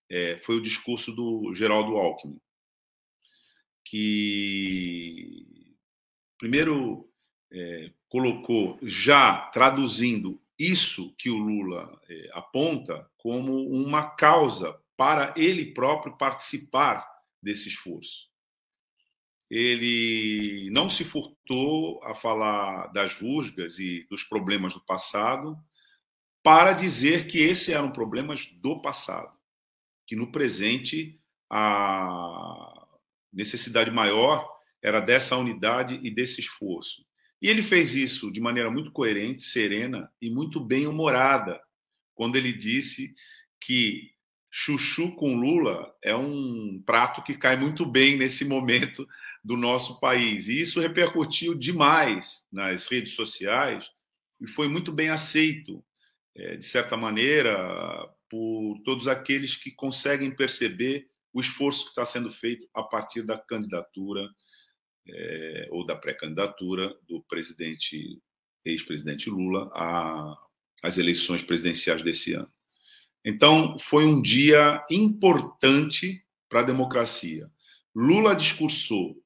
é, 0.10 0.38
foi 0.38 0.58
o 0.58 0.62
discurso 0.62 1.12
do 1.12 1.54
Geraldo 1.56 1.98
Alckmin, 1.98 2.40
que 3.84 5.46
primeiro 6.38 7.10
é, 7.52 7.92
colocou, 8.08 8.78
já 8.82 9.50
traduzindo 9.54 10.42
isso 10.58 11.14
que 11.18 11.30
o 11.30 11.38
Lula 11.38 12.00
é, 12.08 12.30
aponta 12.34 13.10
como 13.18 13.68
uma 13.70 14.12
causa 14.12 14.80
para 14.96 15.34
ele 15.38 15.74
próprio 15.74 16.18
participar 16.18 17.08
desse 17.42 17.68
esforço. 17.70 18.32
Ele 19.50 20.70
não 20.72 20.90
se 20.90 21.04
furtou 21.04 22.04
a 22.04 22.16
falar 22.16 22.88
das 22.88 23.14
rusgas 23.14 23.78
e 23.78 24.08
dos 24.10 24.24
problemas 24.24 24.74
do 24.74 24.82
passado 24.82 25.58
para 26.42 26.74
dizer 26.74 27.28
que 27.28 27.40
esses 27.40 27.70
eram 27.70 27.92
problemas 27.92 28.48
do 28.62 28.82
passado, 28.82 29.32
que 30.06 30.16
no 30.16 30.32
presente 30.32 31.20
a 31.50 32.88
necessidade 33.32 33.92
maior 33.92 34.50
era 34.82 35.00
dessa 35.00 35.38
unidade 35.38 36.00
e 36.04 36.10
desse 36.10 36.42
esforço. 36.42 37.06
E 37.42 37.48
ele 37.48 37.62
fez 37.62 37.96
isso 37.96 38.32
de 38.32 38.42
maneira 38.42 38.72
muito 38.72 38.92
coerente, 38.92 39.42
serena 39.44 40.12
e 40.22 40.30
muito 40.30 40.60
bem-humorada, 40.60 41.62
quando 42.16 42.36
ele 42.36 42.54
disse 42.54 43.14
que 43.60 44.13
chuchu 44.56 45.16
com 45.16 45.36
Lula 45.36 45.92
é 46.00 46.16
um 46.16 46.80
prato 46.86 47.24
que 47.24 47.36
cai 47.36 47.58
muito 47.58 47.88
bem 47.88 48.16
nesse 48.16 48.46
momento 48.46 49.08
do 49.44 49.58
nosso 49.58 50.00
país. 50.00 50.48
E 50.48 50.62
isso 50.62 50.80
repercutiu 50.80 51.56
demais 51.56 52.46
nas 52.52 52.86
redes 52.86 53.16
sociais 53.16 53.90
e 54.40 54.46
foi 54.48 54.68
muito 54.68 54.92
bem 54.92 55.10
aceito, 55.10 55.84
é, 56.36 56.56
de 56.56 56.66
certa 56.66 56.96
maneira, 56.96 58.08
por 58.30 58.80
todos 58.86 59.08
aqueles 59.08 59.56
que 59.56 59.72
conseguem 59.72 60.30
perceber 60.30 61.10
o 61.34 61.42
esforço 61.42 61.86
que 61.86 61.90
está 61.90 62.06
sendo 62.06 62.30
feito 62.30 62.70
a 62.76 62.84
partir 62.84 63.24
da 63.24 63.40
candidatura 63.40 64.30
é, 65.10 65.68
ou 65.72 65.84
da 65.84 65.96
pré-candidatura 65.96 66.96
do 67.10 67.24
presidente, 67.24 68.22
ex-presidente 68.64 69.32
Lula 69.32 69.72
às 70.84 71.00
eleições 71.00 71.42
presidenciais 71.42 72.04
desse 72.04 72.34
ano. 72.34 72.53
Então, 73.24 73.78
foi 73.80 74.06
um 74.06 74.22
dia 74.22 74.84
importante 74.90 76.24
para 76.50 76.60
a 76.60 76.64
democracia. 76.64 77.50
Lula 77.96 78.36
discursou 78.36 79.22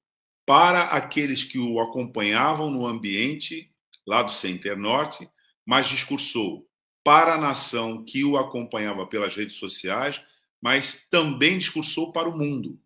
para 0.46 0.84
aqueles 0.84 1.44
que 1.44 1.58
o 1.60 1.80
acompanhavam 1.80 2.70
no 2.70 2.86
ambiente 2.86 3.72
lá 4.06 4.24
do 4.24 4.32
Center 4.32 4.78
Norte, 4.78 5.30
mas 5.66 5.88
discursou 5.88 6.68
para 7.04 7.36
a 7.36 7.38
nação 7.38 8.04
que 8.04 8.24
o 8.24 8.38
acompanhava 8.38 9.06
pelas 9.08 9.36
redes 9.36 9.56
sociais, 9.56 10.22
mas 10.62 11.08
também 11.10 11.58
discursou 11.58 12.12
para 12.12 12.30
o 12.30 12.38
mundo. 12.38 12.80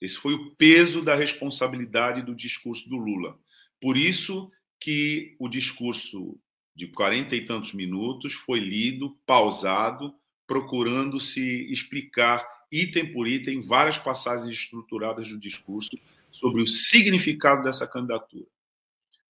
Esse 0.00 0.16
foi 0.16 0.34
o 0.34 0.54
peso 0.56 1.02
da 1.02 1.14
responsabilidade 1.14 2.22
do 2.22 2.34
discurso 2.34 2.88
do 2.88 2.96
Lula. 2.96 3.38
Por 3.80 3.96
isso 3.96 4.50
que 4.80 5.36
o 5.38 5.48
discurso 5.48 6.38
de 6.78 6.86
quarenta 6.86 7.34
e 7.34 7.44
tantos 7.44 7.72
minutos 7.72 8.34
foi 8.34 8.60
lido, 8.60 9.18
pausado, 9.26 10.14
procurando 10.46 11.18
se 11.18 11.66
explicar 11.72 12.46
item 12.70 13.12
por 13.12 13.26
item 13.26 13.60
várias 13.60 13.98
passagens 13.98 14.54
estruturadas 14.54 15.28
do 15.28 15.40
discurso 15.40 15.90
sobre 16.30 16.62
o 16.62 16.68
significado 16.68 17.64
dessa 17.64 17.84
candidatura. 17.84 18.46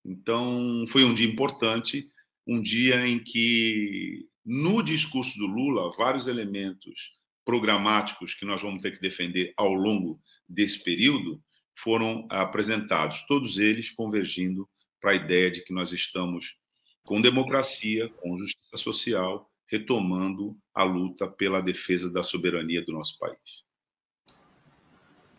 Então, 0.04 0.84
foi 0.88 1.04
um 1.04 1.14
dia 1.14 1.26
importante, 1.26 2.06
um 2.46 2.60
dia 2.60 3.08
em 3.08 3.18
que, 3.18 4.26
no 4.44 4.82
discurso 4.82 5.38
do 5.38 5.46
Lula, 5.46 5.90
vários 5.96 6.26
elementos 6.26 7.12
programáticos 7.46 8.34
que 8.34 8.44
nós 8.44 8.60
vamos 8.60 8.82
ter 8.82 8.92
que 8.92 9.00
defender 9.00 9.54
ao 9.56 9.72
longo 9.72 10.20
desse 10.46 10.84
período 10.84 11.42
foram 11.74 12.26
apresentados, 12.28 13.24
todos 13.26 13.56
eles 13.56 13.88
convergindo 13.88 14.68
para 15.00 15.12
a 15.12 15.14
ideia 15.14 15.50
de 15.50 15.62
que 15.62 15.72
nós 15.72 15.94
estamos 15.94 16.58
com 17.08 17.20
democracia, 17.20 18.08
com 18.20 18.38
justiça 18.38 18.76
social, 18.76 19.50
retomando 19.66 20.54
a 20.74 20.84
luta 20.84 21.26
pela 21.26 21.62
defesa 21.62 22.12
da 22.12 22.22
soberania 22.22 22.84
do 22.84 22.92
nosso 22.92 23.18
país. 23.18 23.64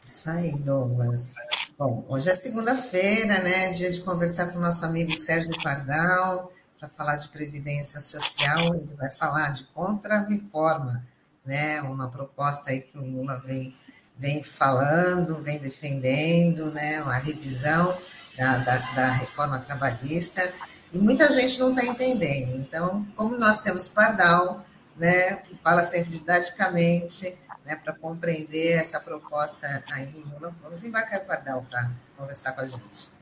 Isso 0.04 0.30
aí, 0.30 0.58
Douglas. 0.58 1.36
Bom, 1.78 2.04
hoje 2.10 2.28
é 2.30 2.36
segunda-feira, 2.36 3.42
né? 3.42 3.72
Dia 3.72 3.92
de 3.92 4.02
conversar 4.02 4.48
com 4.48 4.58
o 4.58 4.62
nosso 4.62 4.84
amigo 4.84 5.14
Sérgio 5.14 5.56
Pardal 5.62 6.52
para 6.80 6.90
falar 6.90 7.18
de 7.18 7.30
previdência 7.30 8.02
social. 8.02 8.74
Ele 8.74 8.96
vai 8.96 9.12
falar 9.12 9.52
de 9.52 9.64
contra-reforma 9.66 11.08
né? 11.50 11.82
Uma 11.82 12.10
proposta 12.10 12.72
aí 12.72 12.82
que 12.82 12.98
o 12.98 13.04
Lula 13.04 13.42
vem, 13.46 13.76
vem 14.16 14.44
falando, 14.44 15.38
vem 15.38 15.58
defendendo, 15.58 16.72
né? 16.72 17.02
Uma 17.02 17.18
revisão 17.18 17.98
da, 18.38 18.58
da, 18.58 18.78
da 18.78 19.12
reforma 19.14 19.60
trabalhista 19.60 20.54
e 20.92 20.98
muita 20.98 21.32
gente 21.32 21.60
não 21.60 21.70
está 21.70 21.86
entendendo. 21.86 22.58
Então, 22.58 23.06
como 23.16 23.38
nós 23.38 23.62
temos 23.62 23.88
Pardal, 23.88 24.66
né? 24.96 25.36
Que 25.38 25.56
fala 25.56 25.84
sempre 25.84 26.18
didaticamente, 26.18 27.38
né? 27.66 27.76
Para 27.76 27.94
compreender 27.94 28.80
essa 28.80 29.00
proposta 29.00 29.84
aí 29.92 30.08
do 30.08 30.20
Lula, 30.20 30.54
vamos 30.62 30.84
embarcar 30.84 31.22
o 31.22 31.26
Pardal 31.26 31.66
para 31.70 31.92
conversar 32.18 32.54
com 32.54 32.62
a 32.62 32.68
gente. 32.68 33.20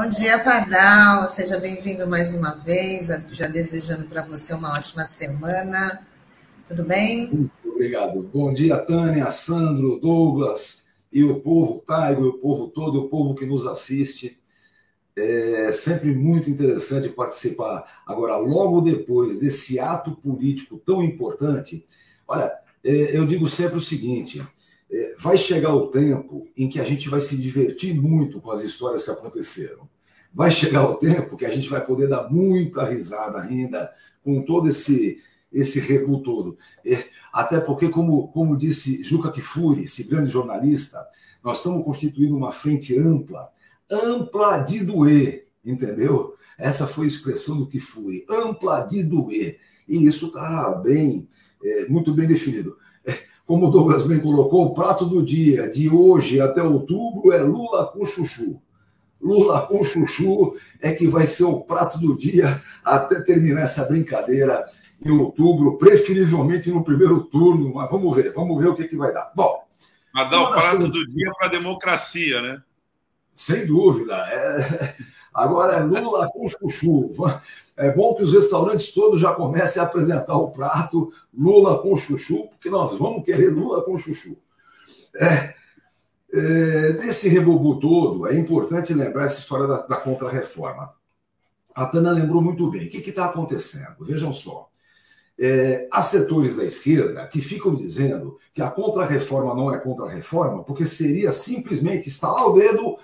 Bom 0.00 0.08
dia, 0.08 0.38
Pardal. 0.44 1.26
Seja 1.26 1.58
bem-vindo 1.58 2.06
mais 2.06 2.32
uma 2.32 2.52
vez. 2.52 3.08
Já 3.32 3.48
desejando 3.48 4.06
para 4.06 4.24
você 4.24 4.54
uma 4.54 4.72
ótima 4.74 5.04
semana. 5.04 6.06
Tudo 6.64 6.84
bem? 6.84 7.28
Muito 7.28 7.50
obrigado. 7.68 8.22
Bom 8.32 8.54
dia, 8.54 8.78
Tânia, 8.78 9.28
Sandro, 9.32 9.98
Douglas 9.98 10.84
e 11.12 11.24
o 11.24 11.40
povo 11.40 11.82
Taigo, 11.84 12.26
e 12.26 12.28
o 12.28 12.34
povo 12.34 12.68
todo, 12.68 13.00
o 13.00 13.08
povo 13.08 13.34
que 13.34 13.44
nos 13.44 13.66
assiste. 13.66 14.38
É 15.16 15.72
sempre 15.72 16.14
muito 16.14 16.48
interessante 16.48 17.08
participar. 17.08 18.02
Agora, 18.06 18.36
logo 18.36 18.80
depois 18.80 19.40
desse 19.40 19.80
ato 19.80 20.12
político 20.12 20.78
tão 20.78 21.02
importante, 21.02 21.84
olha, 22.28 22.52
é, 22.84 23.16
eu 23.16 23.26
digo 23.26 23.48
sempre 23.48 23.78
o 23.78 23.82
seguinte: 23.82 24.46
é, 24.90 25.14
vai 25.18 25.36
chegar 25.36 25.74
o 25.74 25.88
tempo 25.88 26.48
em 26.56 26.68
que 26.68 26.80
a 26.80 26.84
gente 26.84 27.08
vai 27.08 27.20
se 27.20 27.36
divertir 27.36 27.94
muito 27.94 28.40
com 28.40 28.50
as 28.50 28.62
histórias 28.62 29.04
que 29.04 29.10
aconteceram. 29.10 29.87
Vai 30.32 30.50
chegar 30.50 30.88
o 30.88 30.96
tempo 30.96 31.36
que 31.36 31.46
a 31.46 31.50
gente 31.50 31.68
vai 31.68 31.84
poder 31.84 32.08
dar 32.08 32.30
muita 32.30 32.84
risada 32.84 33.40
ainda 33.40 33.90
com 34.22 34.42
todo 34.42 34.68
esse 34.68 35.22
esse 35.50 35.80
rebu 35.80 36.22
todo. 36.22 36.58
É, 36.84 37.04
até 37.32 37.58
porque, 37.58 37.88
como, 37.88 38.28
como 38.28 38.54
disse 38.54 39.02
Juca 39.02 39.32
Kifuri, 39.32 39.84
esse 39.84 40.04
grande 40.04 40.30
jornalista, 40.30 41.02
nós 41.42 41.56
estamos 41.56 41.82
constituindo 41.86 42.36
uma 42.36 42.52
frente 42.52 42.94
ampla, 42.98 43.48
ampla 43.90 44.58
de 44.58 44.84
doer, 44.84 45.48
entendeu? 45.64 46.34
Essa 46.58 46.86
foi 46.86 47.04
a 47.04 47.08
expressão 47.08 47.56
do 47.56 47.66
Kifuri, 47.66 48.26
ampla 48.28 48.82
de 48.82 49.02
doer. 49.02 49.58
E 49.88 50.06
isso 50.06 50.26
está 50.26 50.70
bem, 50.72 51.26
é, 51.64 51.88
muito 51.88 52.12
bem 52.12 52.26
definido 52.26 52.76
como 53.48 53.68
o 53.68 53.70
Douglas 53.70 54.06
bem 54.06 54.20
colocou, 54.20 54.66
o 54.66 54.74
prato 54.74 55.06
do 55.06 55.22
dia, 55.22 55.70
de 55.70 55.88
hoje 55.88 56.38
até 56.38 56.62
outubro, 56.62 57.32
é 57.32 57.40
Lula 57.40 57.86
com 57.86 58.04
chuchu. 58.04 58.60
Lula 59.20 59.66
com 59.66 59.82
chuchu 59.82 60.56
é 60.80 60.92
que 60.92 61.06
vai 61.06 61.26
ser 61.26 61.44
o 61.44 61.60
prato 61.60 61.98
do 61.98 62.16
dia 62.16 62.62
até 62.84 63.20
terminar 63.20 63.62
essa 63.62 63.84
brincadeira 63.84 64.64
em 65.04 65.10
outubro, 65.10 65.78
preferivelmente 65.78 66.70
no 66.70 66.84
primeiro 66.84 67.24
turno, 67.24 67.72
mas 67.74 67.90
vamos 67.90 68.14
ver, 68.16 68.32
vamos 68.32 68.60
ver 68.60 68.68
o 68.68 68.74
que, 68.74 68.88
que 68.88 68.96
vai 68.96 69.12
dar. 69.12 69.30
Bom. 69.34 69.62
Mas 70.12 70.30
dá 70.30 70.42
o 70.42 70.50
prato 70.50 70.70
coisas... 70.70 70.90
do 70.90 71.06
dia 71.06 71.30
para 71.38 71.46
a 71.48 71.50
democracia, 71.50 72.40
né? 72.42 72.62
Sem 73.32 73.66
dúvida. 73.66 74.16
É... 74.16 74.94
Agora 75.32 75.74
é 75.74 75.80
Lula 75.80 76.28
com 76.32 76.48
chuchu. 76.48 77.12
É 77.76 77.92
bom 77.92 78.12
que 78.16 78.24
os 78.24 78.32
restaurantes 78.32 78.92
todos 78.92 79.20
já 79.20 79.32
comecem 79.32 79.80
a 79.80 79.84
apresentar 79.84 80.36
o 80.36 80.50
prato 80.50 81.12
Lula 81.32 81.80
com 81.80 81.94
chuchu, 81.94 82.48
porque 82.48 82.68
nós 82.68 82.98
vamos 82.98 83.24
querer 83.24 83.50
Lula 83.50 83.82
com 83.84 83.96
chuchu. 83.96 84.36
É, 85.14 85.54
é, 86.32 86.92
desse 86.92 87.28
rebobu 87.28 87.80
todo, 87.80 88.26
é 88.26 88.36
importante 88.36 88.92
lembrar 88.92 89.24
essa 89.24 89.38
história 89.38 89.66
da, 89.66 89.86
da 89.86 89.96
contra-reforma. 89.96 90.92
a 91.74 91.86
Tana 91.86 92.10
lembrou 92.10 92.42
muito 92.42 92.70
bem. 92.70 92.86
O 92.86 92.90
que 92.90 92.98
está 92.98 93.26
acontecendo? 93.26 93.96
Vejam 94.00 94.32
só. 94.32 94.68
É, 95.40 95.86
há 95.90 96.02
setores 96.02 96.56
da 96.56 96.64
esquerda 96.64 97.26
que 97.28 97.40
ficam 97.40 97.72
dizendo 97.74 98.38
que 98.52 98.60
a 98.60 98.68
contra-reforma 98.68 99.54
não 99.54 99.72
é 99.72 99.78
contra-reforma, 99.78 100.64
porque 100.64 100.84
seria 100.84 101.30
simplesmente 101.30 102.08
estalar 102.08 102.46
o 102.46 102.54
dedo 102.54 102.96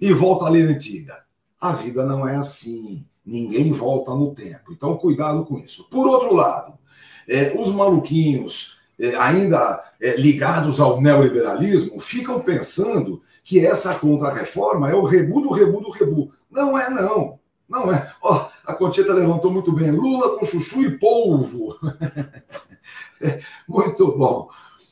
e 0.00 0.12
volta 0.12 0.44
à 0.44 0.50
lei 0.50 0.62
antiga. 0.62 1.18
A 1.60 1.72
vida 1.72 2.04
não 2.04 2.28
é 2.28 2.36
assim. 2.36 3.04
Ninguém 3.24 3.72
volta 3.72 4.14
no 4.14 4.34
tempo. 4.34 4.72
Então, 4.72 4.96
cuidado 4.96 5.44
com 5.44 5.58
isso. 5.58 5.88
Por 5.90 6.06
outro 6.06 6.34
lado, 6.34 6.78
é, 7.28 7.54
os 7.58 7.70
maluquinhos 7.72 8.77
ainda 9.18 9.82
é, 10.00 10.16
ligados 10.16 10.80
ao 10.80 11.00
neoliberalismo 11.00 12.00
ficam 12.00 12.40
pensando 12.40 13.22
que 13.44 13.64
essa 13.64 13.94
contra-reforma 13.94 14.90
é 14.90 14.94
o 14.94 15.04
rebu 15.04 15.40
do 15.40 15.50
rebu 15.50 15.80
do 15.80 15.90
rebu. 15.90 16.32
Não 16.50 16.78
é, 16.78 16.90
não. 16.90 17.38
Não 17.68 17.92
é. 17.92 18.12
Ó, 18.22 18.48
a 18.66 18.74
Conchita 18.74 19.12
levantou 19.12 19.52
muito 19.52 19.70
bem. 19.72 19.90
Lula 19.90 20.38
com 20.38 20.46
chuchu 20.46 20.82
e 20.82 20.98
polvo. 20.98 21.76
muito 23.68 24.10
bom. 24.16 24.48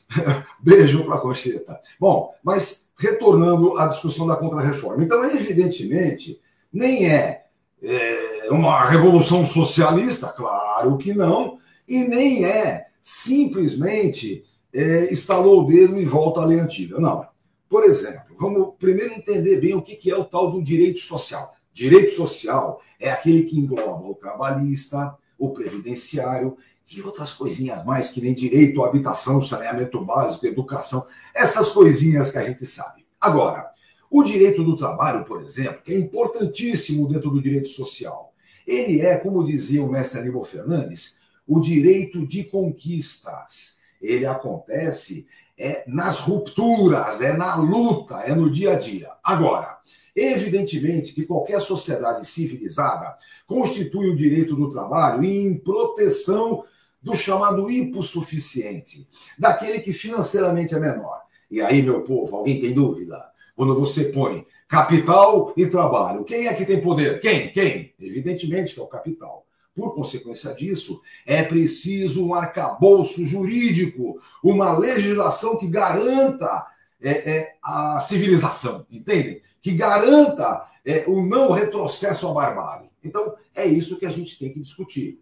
Beijo 0.61 1.05
para 1.05 1.17
a 1.17 1.21
Conchita. 1.21 1.81
Bom, 1.99 2.35
mas 2.43 2.91
retornando 2.99 3.79
à 3.79 3.87
discussão 3.87 4.27
da 4.27 4.37
contra-reforma. 4.37 5.03
Então, 5.03 5.25
evidentemente, 5.25 6.41
nem 6.73 7.11
é, 7.11 7.45
é 7.83 8.49
uma 8.51 8.83
revolução 8.83 9.45
socialista, 9.45 10.29
claro 10.29 10.97
que 10.99 11.13
não, 11.13 11.59
e 11.89 12.05
nem 12.05 12.45
é 12.45 12.86
simplesmente 13.09 14.45
é, 14.75 15.13
instalou 15.13 15.63
o 15.63 15.65
dedo 15.65 15.97
e 15.97 16.05
volta 16.05 16.41
à 16.41 16.45
lei 16.45 16.59
antiga. 16.59 16.99
Não. 16.99 17.25
Por 17.69 17.85
exemplo, 17.85 18.35
vamos 18.37 18.75
primeiro 18.81 19.15
entender 19.15 19.61
bem 19.61 19.75
o 19.75 19.81
que 19.81 20.11
é 20.11 20.17
o 20.17 20.25
tal 20.25 20.51
do 20.51 20.61
direito 20.61 20.99
social. 20.99 21.55
Direito 21.73 22.11
social 22.15 22.83
é 22.99 23.09
aquele 23.09 23.45
que 23.45 23.61
engloba 23.61 24.09
o 24.09 24.15
trabalhista, 24.17 25.15
o 25.39 25.51
previdenciário 25.51 26.57
e 26.93 27.01
outras 27.01 27.31
coisinhas 27.31 27.85
mais, 27.85 28.09
que 28.09 28.21
nem 28.21 28.35
direito 28.35 28.83
à 28.83 28.89
habitação, 28.89 29.41
saneamento 29.41 30.05
básico, 30.05 30.45
educação, 30.45 31.07
essas 31.33 31.69
coisinhas 31.69 32.33
que 32.33 32.39
a 32.39 32.45
gente 32.45 32.67
sabe. 32.67 33.07
Agora, 33.21 33.71
o 34.11 34.25
direito 34.25 34.65
do 34.65 34.77
trabalho, 34.77 35.25
por 35.25 35.45
exemplo, 35.45 35.81
que 35.85 35.95
é 35.95 35.97
importantíssimo 35.97 37.07
dentro 37.07 37.31
do 37.31 37.41
direito 37.41 37.69
social, 37.69 38.33
ele 38.67 39.01
é, 39.01 39.17
como 39.17 39.45
dizia 39.45 39.85
o 39.85 39.89
mestre 39.89 40.19
Aníbal 40.19 40.43
Fernandes, 40.43 41.25
o 41.47 41.61
direito 41.61 42.27
de 42.27 42.45
conquistas. 42.45 43.79
Ele 44.01 44.27
acontece 44.27 45.27
é 45.59 45.85
nas 45.87 46.19
rupturas, 46.19 47.23
é 47.23 47.33
na 47.33 47.57
luta, 47.57 48.17
é 48.17 48.35
no 48.35 48.51
dia 48.51 48.73
a 48.73 48.79
dia. 48.79 49.11
Agora, 49.25 49.77
Evidentemente 50.17 51.13
que 51.13 51.27
qualquer 51.27 51.61
sociedade 51.61 52.25
civilizada 52.25 53.15
constitui 53.47 54.09
o 54.09 54.17
direito 54.17 54.57
do 54.57 54.71
trabalho 54.71 55.23
em 55.23 55.59
proteção 55.59 56.65
do 57.03 57.15
chamado 57.15 57.71
hipossuficiente, 57.71 59.07
daquele 59.39 59.79
que 59.79 59.93
financeiramente 59.93 60.75
é 60.75 60.81
menor. 60.81 61.21
E 61.51 61.61
aí, 61.61 61.83
meu 61.83 62.01
povo, 62.01 62.35
alguém 62.35 62.59
tem 62.59 62.73
dúvida? 62.73 63.23
Quando 63.55 63.79
você 63.79 64.05
põe 64.05 64.47
capital 64.67 65.53
e 65.55 65.67
trabalho, 65.67 66.25
quem 66.25 66.47
é 66.47 66.55
que 66.55 66.65
tem 66.65 66.81
poder? 66.81 67.21
Quem? 67.21 67.51
Quem? 67.53 67.95
Evidentemente 68.01 68.73
que 68.73 68.81
é 68.81 68.83
o 68.83 68.89
capital. 68.89 69.46
Por 69.77 69.95
consequência 69.95 70.55
disso, 70.55 71.03
é 71.27 71.43
preciso 71.43 72.27
um 72.27 72.35
arcabouço 72.35 73.25
jurídico, 73.27 74.19
uma 74.43 74.77
legislação 74.77 75.59
que 75.59 75.69
garanta 75.69 76.67
é, 76.99 77.11
é, 77.11 77.57
a 77.63 78.01
civilização, 78.01 78.87
entendem? 78.91 79.43
que 79.67 79.73
garanta 79.73 80.65
é, 80.85 81.05
o 81.09 81.27
não 81.27 81.51
retrocesso 81.51 82.29
à 82.29 82.33
barbárie. 82.33 82.89
Então, 83.03 83.35
é 83.53 83.67
isso 83.67 83.99
que 83.99 84.07
a 84.07 84.11
gente 84.11 84.39
tem 84.39 84.53
que 84.53 84.61
discutir. 84.61 85.21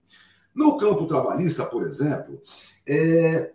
No 0.54 0.76
campo 0.76 1.06
trabalhista, 1.06 1.64
por 1.64 1.86
exemplo, 1.86 2.42
é, 2.86 3.52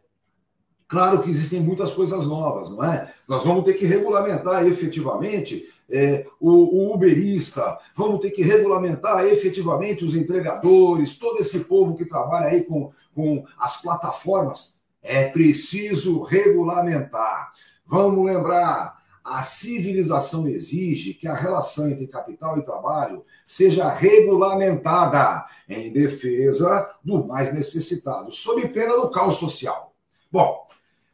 claro 0.87 1.21
que 1.21 1.29
existem 1.29 1.61
muitas 1.61 1.91
coisas 1.91 2.25
novas, 2.25 2.71
não 2.71 2.83
é? 2.83 3.13
Nós 3.27 3.43
vamos 3.43 3.63
ter 3.65 3.73
que 3.73 3.85
regulamentar 3.85 4.65
efetivamente 4.65 5.71
é, 5.91 6.25
o, 6.39 6.49
o, 6.49 6.93
uberista, 6.93 7.77
vamos 7.95 8.19
ter 8.19 8.31
que 8.31 8.41
regulamentar 8.41 9.25
efetivamente 9.25 10.05
os 10.05 10.15
entregadores, 10.15 11.17
todo 11.17 11.39
esse 11.39 11.61
povo 11.61 11.95
que 11.95 12.05
trabalha 12.05 12.47
aí 12.47 12.63
com, 12.63 12.91
com 13.13 13.43
as 13.57 13.81
plataformas. 13.81 14.77
É 15.01 15.29
preciso 15.29 16.21
regulamentar. 16.23 17.51
Vamos 17.85 18.25
lembrar, 18.25 18.99
a 19.23 19.43
civilização 19.43 20.47
exige 20.47 21.13
que 21.13 21.27
a 21.27 21.33
relação 21.33 21.89
entre 21.89 22.07
capital 22.07 22.57
e 22.57 22.63
trabalho 22.63 23.23
seja 23.45 23.89
regulamentada 23.89 25.45
em 25.67 25.91
defesa 25.91 26.89
do 27.03 27.25
mais 27.25 27.53
necessitado, 27.53 28.31
sob 28.31 28.67
pena 28.69 28.95
do 28.95 29.09
caos 29.09 29.37
social. 29.37 29.93
Bom, 30.31 30.67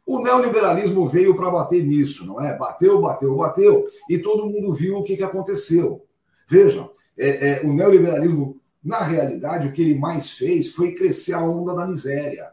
o 0.06 0.20
neoliberalismo 0.20 1.04
veio 1.06 1.34
para 1.34 1.50
bater 1.50 1.82
nisso, 1.82 2.24
não 2.24 2.40
é? 2.40 2.56
Bateu, 2.56 3.00
bateu, 3.00 3.34
bateu, 3.34 3.86
e 4.08 4.16
todo 4.18 4.46
mundo 4.46 4.72
viu 4.72 4.98
o 4.98 5.02
que, 5.02 5.16
que 5.16 5.22
aconteceu. 5.24 6.06
Vejam, 6.48 6.92
é, 7.18 7.48
é, 7.48 7.66
o 7.66 7.72
neoliberalismo, 7.72 8.60
na 8.84 9.00
realidade, 9.00 9.66
o 9.66 9.72
que 9.72 9.82
ele 9.82 9.98
mais 9.98 10.30
fez 10.30 10.72
foi 10.72 10.92
crescer 10.92 11.32
a 11.32 11.42
onda 11.42 11.74
da 11.74 11.84
miséria. 11.84 12.50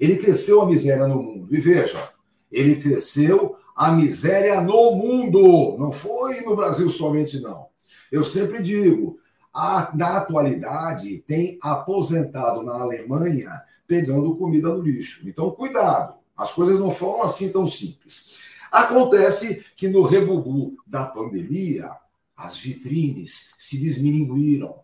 Ele 0.00 0.16
cresceu 0.16 0.62
a 0.62 0.66
miséria 0.66 1.06
no 1.06 1.22
mundo. 1.22 1.54
E 1.54 1.58
veja, 1.58 2.10
ele 2.50 2.76
cresceu 2.76 3.56
a 3.76 3.92
miséria 3.92 4.62
no 4.62 4.92
mundo. 4.92 5.76
Não 5.78 5.92
foi 5.92 6.40
no 6.40 6.56
Brasil 6.56 6.88
somente, 6.88 7.38
não. 7.38 7.66
Eu 8.10 8.24
sempre 8.24 8.62
digo, 8.62 9.18
a, 9.52 9.92
na 9.94 10.16
atualidade, 10.16 11.22
tem 11.26 11.58
aposentado 11.60 12.62
na 12.62 12.80
Alemanha 12.80 13.50
pegando 13.86 14.36
comida 14.36 14.68
no 14.68 14.80
lixo. 14.80 15.28
Então, 15.28 15.50
cuidado, 15.50 16.14
as 16.36 16.52
coisas 16.52 16.78
não 16.78 16.90
foram 16.90 17.22
assim 17.22 17.50
tão 17.50 17.66
simples. 17.66 18.34
Acontece 18.70 19.64
que 19.76 19.88
no 19.88 20.02
rebubu 20.02 20.76
da 20.86 21.04
pandemia, 21.04 21.90
as 22.36 22.58
vitrines 22.58 23.52
se 23.56 23.78
desmininguiram. 23.78 24.80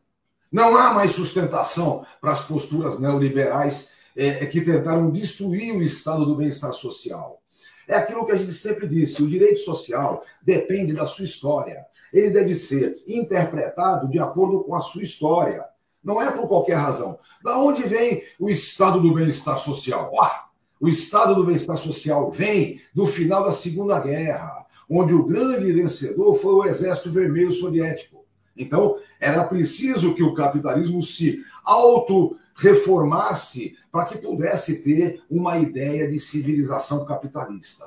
Não 0.50 0.76
há 0.76 0.94
mais 0.94 1.12
sustentação 1.12 2.04
para 2.20 2.32
as 2.32 2.42
posturas 2.42 2.98
neoliberais 2.98 3.92
é, 4.16 4.46
que 4.46 4.60
tentaram 4.60 5.10
destruir 5.10 5.74
o 5.74 5.82
estado 5.82 6.24
do 6.24 6.36
bem-estar 6.36 6.72
social. 6.72 7.40
É 7.86 7.96
aquilo 7.96 8.24
que 8.24 8.32
a 8.32 8.36
gente 8.36 8.52
sempre 8.52 8.86
disse: 8.86 9.22
o 9.22 9.28
direito 9.28 9.60
social 9.60 10.24
depende 10.42 10.92
da 10.92 11.06
sua 11.06 11.24
história. 11.24 11.84
Ele 12.12 12.30
deve 12.30 12.54
ser 12.54 12.96
interpretado 13.06 14.08
de 14.08 14.18
acordo 14.18 14.64
com 14.64 14.74
a 14.74 14.80
sua 14.80 15.02
história. 15.02 15.64
Não 16.02 16.20
é 16.20 16.30
por 16.30 16.48
qualquer 16.48 16.76
razão. 16.76 17.18
Da 17.42 17.58
onde 17.58 17.82
vem 17.82 18.22
o 18.38 18.48
estado 18.48 19.00
do 19.00 19.14
bem-estar 19.14 19.58
social? 19.58 20.10
Ah, 20.20 20.49
o 20.80 20.88
estado 20.88 21.34
do 21.34 21.44
bem-estar 21.44 21.76
social 21.76 22.30
vem 22.30 22.80
do 22.94 23.06
final 23.06 23.44
da 23.44 23.52
Segunda 23.52 24.00
Guerra, 24.00 24.64
onde 24.88 25.12
o 25.14 25.26
grande 25.26 25.70
vencedor 25.72 26.34
foi 26.34 26.54
o 26.54 26.64
Exército 26.64 27.12
Vermelho 27.12 27.52
Soviético. 27.52 28.24
Então, 28.56 28.96
era 29.20 29.44
preciso 29.44 30.14
que 30.14 30.22
o 30.22 30.34
capitalismo 30.34 31.02
se 31.02 31.44
auto 31.62 32.36
reformasse 32.54 33.76
para 33.92 34.06
que 34.06 34.18
pudesse 34.18 34.82
ter 34.82 35.22
uma 35.30 35.58
ideia 35.58 36.10
de 36.10 36.18
civilização 36.18 37.04
capitalista. 37.04 37.84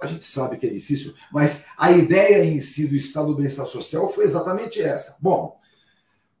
A 0.00 0.06
gente 0.06 0.24
sabe 0.24 0.56
que 0.56 0.66
é 0.66 0.70
difícil, 0.70 1.12
mas 1.32 1.64
a 1.76 1.90
ideia 1.90 2.44
em 2.44 2.60
si 2.60 2.86
do 2.86 2.94
Estado 2.94 3.28
do 3.28 3.34
Bem-Estar 3.34 3.66
Social 3.66 4.08
foi 4.08 4.24
exatamente 4.24 4.80
essa. 4.80 5.16
Bom, 5.20 5.58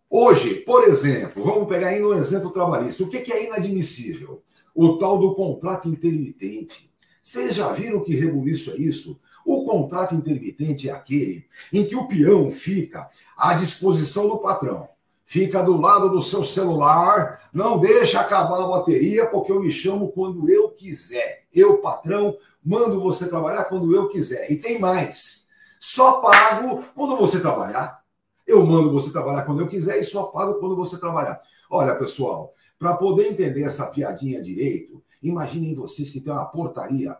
hoje, 0.08 0.56
por 0.60 0.84
exemplo, 0.84 1.42
vamos 1.42 1.68
pegar 1.68 1.88
ainda 1.88 2.08
um 2.08 2.14
exemplo 2.14 2.50
trabalhista. 2.50 3.02
O 3.02 3.08
que 3.08 3.32
é 3.32 3.46
inadmissível? 3.46 4.42
O 4.80 4.96
tal 4.96 5.18
do 5.18 5.34
contrato 5.34 5.88
intermitente. 5.88 6.88
Vocês 7.20 7.56
já 7.56 7.72
viram 7.72 8.04
que 8.04 8.14
rebuliço 8.14 8.70
é 8.70 8.76
isso? 8.76 9.20
O 9.44 9.64
contrato 9.64 10.14
intermitente 10.14 10.88
é 10.88 10.92
aquele 10.92 11.46
em 11.72 11.84
que 11.84 11.96
o 11.96 12.06
peão 12.06 12.48
fica 12.48 13.08
à 13.36 13.54
disposição 13.54 14.28
do 14.28 14.38
patrão 14.38 14.88
fica 15.24 15.62
do 15.62 15.78
lado 15.78 16.08
do 16.08 16.22
seu 16.22 16.42
celular, 16.42 17.50
não 17.52 17.78
deixa 17.78 18.18
acabar 18.18 18.62
a 18.62 18.66
bateria, 18.66 19.26
porque 19.26 19.52
eu 19.52 19.60
me 19.60 19.70
chamo 19.70 20.10
quando 20.10 20.48
eu 20.48 20.70
quiser. 20.70 21.44
Eu, 21.54 21.82
patrão, 21.82 22.34
mando 22.64 22.98
você 22.98 23.28
trabalhar 23.28 23.64
quando 23.64 23.94
eu 23.94 24.08
quiser. 24.08 24.50
E 24.50 24.56
tem 24.56 24.78
mais. 24.78 25.46
Só 25.78 26.22
pago 26.22 26.82
quando 26.94 27.14
você 27.18 27.40
trabalhar. 27.40 28.02
Eu 28.46 28.64
mando 28.64 28.90
você 28.90 29.12
trabalhar 29.12 29.42
quando 29.42 29.60
eu 29.60 29.68
quiser 29.68 29.98
e 29.98 30.04
só 30.04 30.22
pago 30.24 30.54
quando 30.54 30.74
você 30.74 30.96
trabalhar. 30.96 31.42
Olha, 31.68 31.94
pessoal, 31.94 32.54
para 32.78 32.94
poder 32.94 33.28
entender 33.28 33.62
essa 33.62 33.86
piadinha 33.86 34.42
direito, 34.42 35.02
imaginem 35.22 35.74
vocês 35.74 36.10
que 36.10 36.20
tem 36.20 36.32
uma 36.32 36.44
portaria 36.44 37.16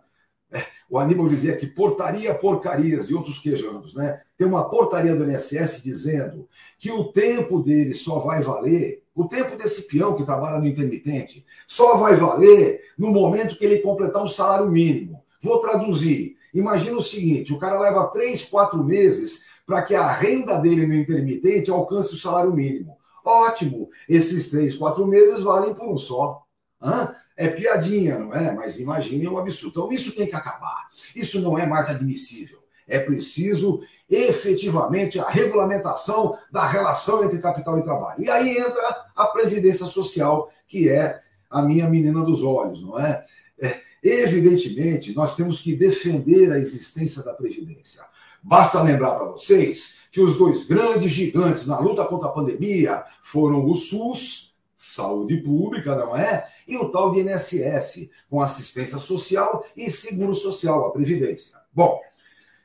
é, 0.51 0.65
o 0.89 0.99
Aníbal 0.99 1.29
dizia 1.29 1.57
que 1.57 1.67
portaria 1.67 2.35
porcarias 2.35 3.11
e 3.11 3.15
outros 3.15 3.39
quejandos, 3.39 3.95
né? 3.95 4.23
Tem 4.37 4.47
uma 4.47 4.69
portaria 4.69 5.15
do 5.15 5.31
INSS 5.31 5.83
dizendo 5.83 6.49
que 6.79 6.91
o 6.91 7.13
tempo 7.13 7.63
dele 7.63 7.95
só 7.95 8.19
vai 8.19 8.41
valer, 8.41 9.03
o 9.15 9.27
tempo 9.27 9.57
desse 9.57 9.87
peão 9.87 10.15
que 10.15 10.25
trabalha 10.25 10.59
no 10.59 10.67
intermitente, 10.67 11.45
só 11.67 11.97
vai 11.99 12.15
valer 12.15 12.83
no 12.97 13.11
momento 13.11 13.59
que 13.59 13.65
ele 13.65 13.79
completar 13.79 14.23
um 14.23 14.29
salário 14.29 14.71
mínimo. 14.71 15.23
Vou 15.43 15.59
traduzir. 15.59 16.37
Imagina 16.55 16.97
o 16.97 17.03
seguinte: 17.03 17.53
o 17.53 17.59
cara 17.59 17.79
leva 17.79 18.07
três, 18.07 18.45
quatro 18.45 18.83
meses 18.83 19.45
para 19.67 19.83
que 19.83 19.95
a 19.95 20.11
renda 20.11 20.57
dele 20.57 20.87
no 20.87 20.95
intermitente 20.95 21.71
alcance 21.71 22.15
o 22.15 22.19
salário 22.19 22.55
mínimo. 22.55 22.97
Ótimo, 23.25 23.91
esses 24.09 24.51
três, 24.51 24.75
quatro 24.75 25.07
meses 25.07 25.43
valem 25.43 25.75
por 25.75 25.89
um 25.89 25.99
só. 25.99 26.43
Hã? 26.81 27.15
É 27.37 27.49
piadinha, 27.49 28.19
não 28.19 28.35
é? 28.35 28.53
Mas 28.53 28.81
imaginem 28.81 29.29
um 29.29 29.39
absurdo. 29.39 29.71
Então, 29.71 29.93
isso 29.93 30.15
tem 30.15 30.27
que 30.27 30.35
acabar. 30.35 30.89
Isso 31.15 31.41
não 31.41 31.59
é 31.59 31.65
mais 31.65 31.89
admissível. 31.89 32.59
É 32.87 32.99
preciso 32.99 33.83
efetivamente 34.11 35.21
a 35.21 35.29
regulamentação 35.29 36.37
da 36.51 36.67
relação 36.67 37.25
entre 37.25 37.39
capital 37.39 37.79
e 37.79 37.83
trabalho. 37.83 38.23
E 38.23 38.31
aí 38.31 38.57
entra 38.57 39.07
a 39.15 39.27
Previdência 39.27 39.87
Social, 39.87 40.51
que 40.67 40.89
é 40.89 41.21
a 41.51 41.63
minha 41.63 41.89
menina 41.89 42.25
dos 42.25 42.43
olhos, 42.43 42.83
não 42.83 42.99
é? 42.99 43.25
é 43.61 43.81
evidentemente, 44.03 45.15
nós 45.15 45.37
temos 45.37 45.61
que 45.61 45.75
defender 45.75 46.51
a 46.53 46.59
existência 46.59 47.23
da 47.23 47.35
Previdência. 47.35 48.03
Basta 48.43 48.83
lembrar 48.83 49.15
para 49.15 49.27
vocês 49.27 49.99
que 50.19 50.23
os 50.23 50.37
dois 50.37 50.65
grandes 50.65 51.13
gigantes 51.13 51.65
na 51.65 51.79
luta 51.79 52.05
contra 52.05 52.29
a 52.29 52.33
pandemia 52.33 53.05
foram 53.23 53.65
o 53.65 53.77
SUS, 53.77 54.53
saúde 54.77 55.37
pública, 55.37 55.95
não 55.95 56.17
é? 56.17 56.45
E 56.67 56.77
o 56.77 56.89
tal 56.89 57.13
de 57.13 57.21
INSS, 57.21 58.11
com 58.29 58.43
assistência 58.43 58.99
social 58.99 59.65
e 59.77 59.89
seguro 59.93 60.35
social, 60.35 60.87
a 60.87 60.91
Previdência. 60.91 61.57
Bom, 61.73 62.01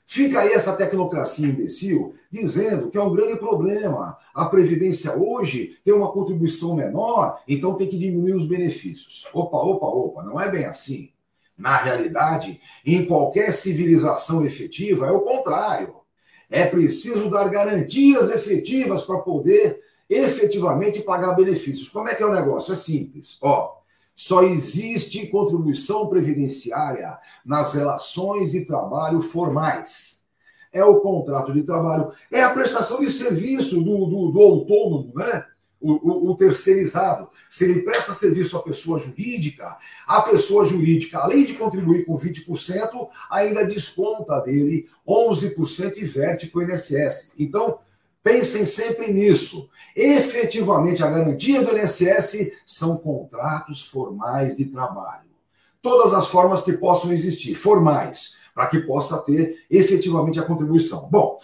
Fica 0.06 0.42
aí 0.42 0.52
essa 0.52 0.76
tecnocracia 0.76 1.48
imbecil 1.48 2.14
dizendo 2.30 2.92
que 2.92 2.98
é 2.98 3.02
um 3.02 3.16
grande 3.16 3.38
problema. 3.38 4.18
A 4.34 4.46
Previdência 4.46 5.16
hoje 5.16 5.80
tem 5.84 5.94
uma 5.94 6.12
contribuição 6.12 6.76
menor, 6.76 7.42
então 7.48 7.76
tem 7.76 7.88
que 7.88 7.98
diminuir 7.98 8.34
os 8.34 8.46
benefícios. 8.46 9.26
Opa, 9.34 9.58
opa, 9.58 9.88
opa, 9.88 10.24
não 10.24 10.40
é 10.42 10.52
bem 10.52 10.66
assim. 10.66 11.12
Na 11.58 11.78
realidade, 11.78 12.60
em 12.86 13.06
qualquer 13.06 13.54
civilização 13.54 14.46
efetiva, 14.46 15.08
é 15.08 15.12
o 15.12 15.22
contrário. 15.22 16.03
É 16.50 16.66
preciso 16.66 17.30
dar 17.30 17.50
garantias 17.50 18.30
efetivas 18.30 19.04
para 19.04 19.20
poder 19.20 19.82
efetivamente 20.10 21.02
pagar 21.02 21.34
benefícios. 21.34 21.90
Como 21.90 22.08
é 22.08 22.16
que 22.16 22.24
é 22.24 22.26
o 22.26 22.34
negócio? 22.34 22.74
É 22.74 22.76
simples. 22.76 23.38
Ó, 23.42 23.78
só 24.16 24.44
existe 24.44 25.28
contribuição 25.28 26.08
previdenciária 26.08 27.18
nas 27.46 27.74
relações 27.74 28.52
de 28.52 28.64
trabalho 28.64 29.22
formais. 29.22 30.24
É 30.72 30.84
o 30.84 31.00
contrato 31.02 31.54
de 31.54 31.64
trabalho, 31.64 32.12
é 32.32 32.42
a 32.42 32.50
prestação 32.50 33.00
de 33.00 33.10
serviço 33.10 33.84
do, 33.84 34.06
do, 34.06 34.32
do 34.32 34.42
autônomo, 34.42 35.12
né? 35.16 35.46
O, 35.86 36.32
o, 36.32 36.36
terceirizado. 36.38 37.28
Se 37.50 37.66
ele 37.66 37.82
presta 37.82 38.14
serviço 38.14 38.56
à 38.56 38.64
pessoa 38.64 38.98
jurídica, 38.98 39.78
a 40.08 40.22
pessoa 40.22 40.64
jurídica, 40.64 41.20
além 41.20 41.44
de 41.44 41.56
contribuir 41.56 42.06
com 42.06 42.18
20%, 42.18 43.10
ainda 43.30 43.66
desconta 43.66 44.40
dele 44.40 44.88
11% 45.06 45.98
e 45.98 46.06
verte 46.06 46.48
com 46.48 46.60
o 46.60 46.64
INSS. 46.64 47.34
Então, 47.38 47.80
pensem 48.24 48.66
sempre 48.66 49.12
nisso. 49.12 49.70
Efetivamente, 49.94 51.04
a 51.04 51.10
garantia 51.10 51.62
do 51.62 51.78
INSS 51.78 52.54
são 52.66 52.96
contratos 52.96 53.84
formais 53.84 54.56
de 54.56 54.66
trabalho. 54.66 55.30
Todas 55.82 56.14
as 56.14 56.28
formas 56.28 56.62
que 56.62 56.72
possam 56.72 57.12
existir, 57.12 57.56
formais, 57.56 58.38
para 58.56 58.68
que 58.68 58.80
possa 58.80 59.18
ter 59.18 59.66
efetivamente 59.70 60.40
a 60.40 60.44
contribuição. 60.44 61.10
Bom, 61.12 61.38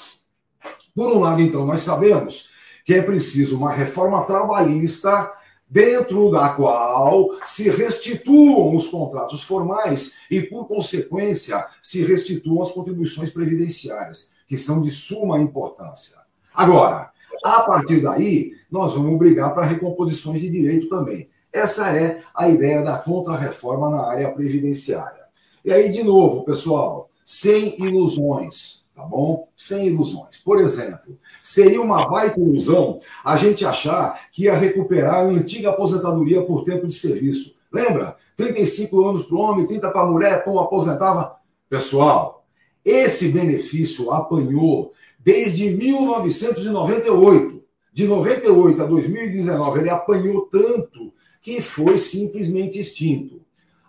por 0.95 1.13
um 1.13 1.19
lado, 1.19 1.41
então, 1.41 1.65
nós 1.65 1.81
sabemos 1.81 2.49
que 2.89 2.95
é 2.95 3.03
preciso 3.03 3.55
uma 3.55 3.71
reforma 3.71 4.23
trabalhista 4.23 5.31
dentro 5.69 6.31
da 6.31 6.49
qual 6.49 7.29
se 7.45 7.69
restituam 7.69 8.75
os 8.75 8.87
contratos 8.87 9.43
formais 9.43 10.15
e, 10.31 10.41
por 10.41 10.67
consequência, 10.67 11.67
se 11.83 12.03
restituam 12.03 12.63
as 12.63 12.71
contribuições 12.71 13.29
previdenciárias, 13.29 14.31
que 14.47 14.57
são 14.57 14.81
de 14.81 14.89
suma 14.89 15.37
importância. 15.37 16.17
Agora, 16.51 17.11
a 17.43 17.61
partir 17.61 18.01
daí, 18.01 18.53
nós 18.71 18.95
vamos 18.95 19.19
brigar 19.19 19.53
para 19.53 19.67
recomposições 19.67 20.41
de 20.41 20.49
direito 20.49 20.89
também. 20.89 21.29
Essa 21.53 21.95
é 21.95 22.23
a 22.33 22.49
ideia 22.49 22.81
da 22.81 22.97
contrarreforma 22.97 23.91
na 23.91 24.07
área 24.07 24.31
previdenciária. 24.31 25.25
E 25.63 25.71
aí, 25.71 25.91
de 25.91 26.01
novo, 26.01 26.43
pessoal, 26.43 27.11
sem 27.23 27.79
ilusões, 27.79 28.78
tá 28.99 29.05
bom? 29.05 29.47
Sem 29.55 29.87
ilusões. 29.87 30.37
Por 30.43 30.59
exemplo, 30.59 31.17
seria 31.41 31.81
uma 31.81 32.09
baita 32.09 32.37
ilusão 32.37 32.99
a 33.23 33.37
gente 33.37 33.65
achar 33.65 34.27
que 34.29 34.43
ia 34.43 34.53
recuperar 34.53 35.15
a 35.15 35.21
antiga 35.21 35.69
aposentadoria 35.69 36.41
por 36.43 36.65
tempo 36.65 36.85
de 36.85 36.93
serviço. 36.93 37.55
Lembra? 37.71 38.17
35 38.35 39.07
anos 39.07 39.23
para 39.23 39.35
o 39.37 39.39
homem, 39.39 39.65
30 39.65 39.89
para 39.89 40.01
a 40.01 40.05
mulher, 40.05 40.43
pô, 40.43 40.59
aposentava. 40.59 41.37
Pessoal, 41.69 42.45
esse 42.83 43.29
benefício 43.29 44.11
apanhou 44.11 44.91
desde 45.17 45.69
1998. 45.69 47.63
De 47.93 48.05
98 48.05 48.81
a 48.81 48.85
2019, 48.85 49.79
ele 49.79 49.89
apanhou 49.89 50.41
tanto 50.41 51.13
que 51.41 51.61
foi 51.61 51.97
simplesmente 51.97 52.77
extinto. 52.79 53.41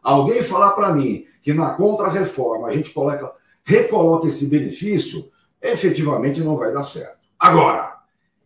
Alguém 0.02 0.42
falar 0.42 0.70
para 0.70 0.92
mim 0.92 1.24
que 1.42 1.52
na 1.52 1.70
contra-reforma 1.70 2.68
a 2.68 2.72
gente 2.72 2.90
coloca, 2.90 3.32
recoloca 3.64 4.26
esse 4.26 4.46
benefício, 4.46 5.30
efetivamente 5.60 6.40
não 6.40 6.56
vai 6.56 6.72
dar 6.72 6.82
certo. 6.82 7.18
Agora, 7.38 7.98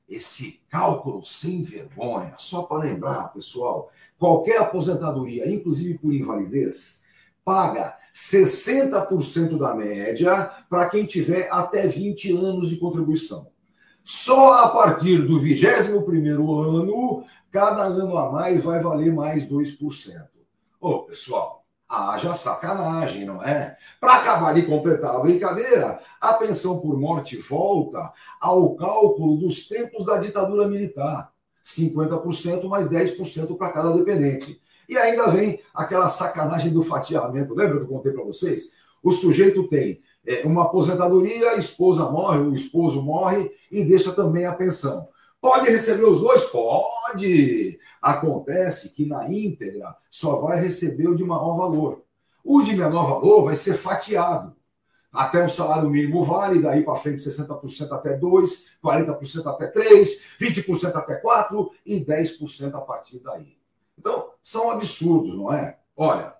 esse 0.08 0.60
cálculo 0.68 1.24
sem 1.24 1.62
vergonha, 1.62 2.34
só 2.38 2.62
para 2.62 2.84
lembrar, 2.84 3.32
pessoal, 3.32 3.90
qualquer 4.18 4.58
aposentadoria, 4.60 5.48
inclusive 5.48 5.98
por 5.98 6.12
invalidez, 6.12 7.04
paga 7.44 7.96
60% 8.14 9.58
da 9.58 9.74
média 9.74 10.50
para 10.68 10.88
quem 10.88 11.04
tiver 11.04 11.48
até 11.50 11.86
20 11.86 12.32
anos 12.32 12.68
de 12.68 12.76
contribuição. 12.76 13.48
Só 14.02 14.64
a 14.64 14.68
partir 14.68 15.18
do 15.18 15.40
21º 15.40 16.80
ano, 16.80 17.24
cada 17.50 17.84
ano 17.84 18.16
a 18.16 18.30
mais 18.30 18.62
vai 18.62 18.80
valer 18.80 19.12
mais 19.12 19.46
2%. 19.46 20.26
Ô, 20.80 21.00
pessoal, 21.00 21.53
haja 21.94 22.34
sacanagem, 22.34 23.24
não 23.24 23.42
é? 23.42 23.76
Para 24.00 24.16
acabar 24.16 24.54
de 24.54 24.62
completar 24.62 25.16
a 25.16 25.20
brincadeira, 25.20 26.00
a 26.20 26.32
pensão 26.34 26.80
por 26.80 26.98
morte 26.98 27.36
volta 27.36 28.12
ao 28.40 28.74
cálculo 28.74 29.36
dos 29.36 29.66
tempos 29.66 30.04
da 30.04 30.18
ditadura 30.18 30.68
militar. 30.68 31.32
50% 31.64 32.64
mais 32.68 32.88
10% 32.88 33.56
para 33.56 33.72
cada 33.72 33.90
dependente. 33.92 34.60
E 34.88 34.98
ainda 34.98 35.28
vem 35.28 35.60
aquela 35.74 36.08
sacanagem 36.08 36.72
do 36.72 36.82
fatiamento. 36.82 37.54
Lembra 37.54 37.78
que 37.78 37.84
eu 37.84 37.88
contei 37.88 38.12
para 38.12 38.24
vocês? 38.24 38.70
O 39.02 39.10
sujeito 39.10 39.66
tem 39.68 40.02
é, 40.26 40.42
uma 40.46 40.64
aposentadoria, 40.64 41.50
a 41.50 41.56
esposa 41.56 42.10
morre, 42.10 42.40
o 42.40 42.54
esposo 42.54 43.02
morre 43.02 43.50
e 43.70 43.84
deixa 43.84 44.12
também 44.12 44.46
a 44.46 44.52
pensão. 44.52 45.08
Pode 45.40 45.70
receber 45.70 46.04
os 46.04 46.20
dois? 46.20 46.44
Pode! 46.44 47.78
Acontece 48.04 48.90
que 48.90 49.06
na 49.06 49.32
íntegra 49.32 49.96
só 50.10 50.36
vai 50.36 50.60
receber 50.60 51.08
o 51.08 51.14
de 51.14 51.24
maior 51.24 51.56
valor. 51.56 52.02
O 52.44 52.60
de 52.60 52.76
menor 52.76 53.08
valor 53.08 53.44
vai 53.44 53.56
ser 53.56 53.72
fatiado. 53.72 54.54
Até 55.10 55.42
o 55.42 55.48
salário 55.48 55.88
mínimo 55.88 56.22
vale, 56.22 56.60
daí 56.60 56.84
para 56.84 56.96
frente 56.96 57.22
60% 57.22 57.90
até 57.92 58.14
2, 58.14 58.66
40% 58.84 59.46
até 59.46 59.68
3, 59.68 60.20
20% 60.38 60.94
até 60.94 61.14
4 61.14 61.70
e 61.86 62.04
10% 62.04 62.74
a 62.74 62.80
partir 62.82 63.20
daí. 63.20 63.56
Então, 63.98 64.32
são 64.42 64.70
absurdos, 64.70 65.34
não 65.34 65.50
é? 65.50 65.78
Olha, 65.96 66.34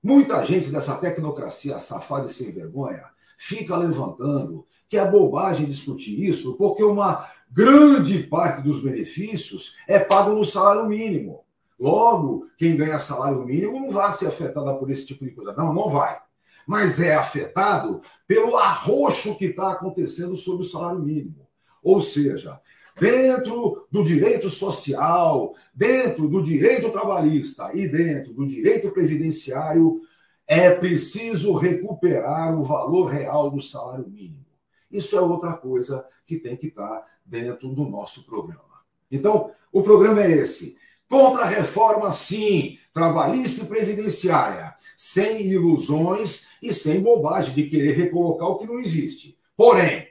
muita 0.00 0.44
gente 0.44 0.70
dessa 0.70 0.94
tecnocracia 0.94 1.80
safada 1.80 2.26
e 2.26 2.28
sem 2.28 2.52
vergonha 2.52 3.04
fica 3.36 3.76
levantando 3.76 4.64
que 4.88 4.96
é 4.96 5.04
bobagem 5.04 5.66
discutir 5.66 6.24
isso, 6.24 6.56
porque 6.56 6.84
uma 6.84 7.28
grande 7.50 8.22
parte 8.24 8.62
dos 8.62 8.82
benefícios 8.82 9.74
é 9.86 9.98
pago 9.98 10.32
no 10.34 10.44
salário 10.44 10.86
mínimo. 10.86 11.44
Logo, 11.78 12.48
quem 12.56 12.76
ganha 12.76 12.98
salário 12.98 13.44
mínimo 13.44 13.80
não 13.80 13.90
vai 13.90 14.12
ser 14.12 14.26
afetado 14.26 14.78
por 14.78 14.90
esse 14.90 15.06
tipo 15.06 15.24
de 15.24 15.30
coisa. 15.30 15.52
Não, 15.52 15.72
não 15.72 15.88
vai. 15.88 16.18
Mas 16.66 17.00
é 17.00 17.14
afetado 17.14 18.02
pelo 18.26 18.56
arroxo 18.56 19.36
que 19.36 19.46
está 19.46 19.72
acontecendo 19.72 20.36
sobre 20.36 20.64
o 20.64 20.68
salário 20.68 21.00
mínimo. 21.00 21.46
Ou 21.82 22.00
seja, 22.00 22.60
dentro 22.98 23.86
do 23.90 24.02
direito 24.02 24.50
social, 24.50 25.54
dentro 25.72 26.28
do 26.28 26.42
direito 26.42 26.90
trabalhista 26.90 27.70
e 27.72 27.88
dentro 27.88 28.32
do 28.34 28.46
direito 28.46 28.90
previdenciário, 28.90 30.00
é 30.46 30.70
preciso 30.70 31.54
recuperar 31.54 32.58
o 32.58 32.64
valor 32.64 33.06
real 33.06 33.50
do 33.50 33.62
salário 33.62 34.08
mínimo. 34.08 34.47
Isso 34.90 35.16
é 35.16 35.20
outra 35.20 35.52
coisa 35.54 36.04
que 36.24 36.36
tem 36.36 36.56
que 36.56 36.68
estar 36.68 37.04
dentro 37.24 37.68
do 37.68 37.84
nosso 37.84 38.24
programa. 38.24 38.82
Então, 39.10 39.52
o 39.72 39.82
programa 39.82 40.22
é 40.22 40.30
esse. 40.30 40.76
Contra 41.08 41.42
a 41.42 41.48
reforma, 41.48 42.12
sim, 42.12 42.78
trabalhista 42.92 43.64
e 43.64 43.66
previdenciária, 43.66 44.74
sem 44.96 45.46
ilusões 45.46 46.48
e 46.62 46.72
sem 46.72 47.00
bobagem 47.00 47.54
de 47.54 47.68
querer 47.68 47.92
recolocar 47.92 48.48
o 48.48 48.58
que 48.58 48.66
não 48.66 48.78
existe. 48.78 49.38
Porém, 49.56 50.08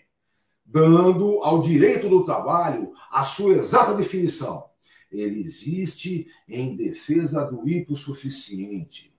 dando 0.65 1.39
ao 1.43 1.61
direito 1.61 2.09
do 2.09 2.23
trabalho 2.23 2.91
a 3.11 3.23
sua 3.23 3.57
exata 3.57 3.93
definição. 3.93 4.65
Ele 5.09 5.39
existe 5.39 6.27
em 6.47 6.75
defesa 6.75 7.45
do 7.45 7.67
hipossuficiente. 7.67 9.13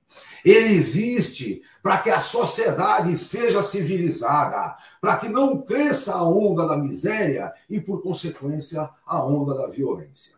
Ele 0.44 0.74
existe 0.74 1.62
para 1.82 1.98
que 1.98 2.10
a 2.10 2.20
sociedade 2.20 3.16
seja 3.16 3.62
civilizada, 3.62 4.76
para 5.00 5.16
que 5.16 5.28
não 5.28 5.62
cresça 5.62 6.14
a 6.14 6.22
onda 6.22 6.66
da 6.66 6.76
miséria 6.76 7.52
e, 7.68 7.80
por 7.80 8.02
consequência, 8.02 8.88
a 9.06 9.24
onda 9.24 9.54
da 9.54 9.66
violência. 9.66 10.36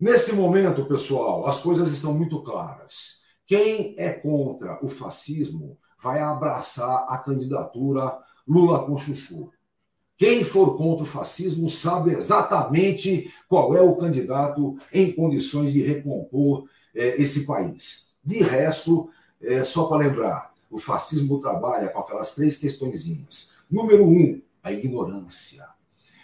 Nesse 0.00 0.32
momento, 0.32 0.86
pessoal, 0.86 1.46
as 1.46 1.60
coisas 1.60 1.90
estão 1.90 2.14
muito 2.14 2.42
claras. 2.42 3.20
Quem 3.46 3.94
é 3.98 4.10
contra 4.10 4.78
o 4.84 4.88
fascismo 4.88 5.78
vai 6.00 6.20
abraçar 6.20 7.06
a 7.08 7.18
candidatura 7.18 8.18
Lula 8.46 8.86
com 8.86 8.96
Chuchu. 8.96 9.50
Quem 10.16 10.44
for 10.44 10.76
contra 10.76 11.04
o 11.04 11.06
fascismo 11.06 11.70
sabe 11.70 12.12
exatamente 12.12 13.32
qual 13.48 13.76
é 13.76 13.80
o 13.80 13.96
candidato 13.96 14.76
em 14.92 15.12
condições 15.12 15.72
de 15.72 15.80
recompor 15.80 16.68
é, 16.94 17.20
esse 17.22 17.46
país. 17.46 18.07
De 18.28 18.42
resto, 18.42 19.08
é, 19.40 19.64
só 19.64 19.86
para 19.86 20.06
lembrar, 20.06 20.52
o 20.70 20.78
fascismo 20.78 21.40
trabalha 21.40 21.88
com 21.88 22.00
aquelas 22.00 22.34
três 22.34 22.58
questõezinhas. 22.58 23.52
Número 23.70 24.06
um, 24.06 24.42
a 24.62 24.70
ignorância. 24.70 25.66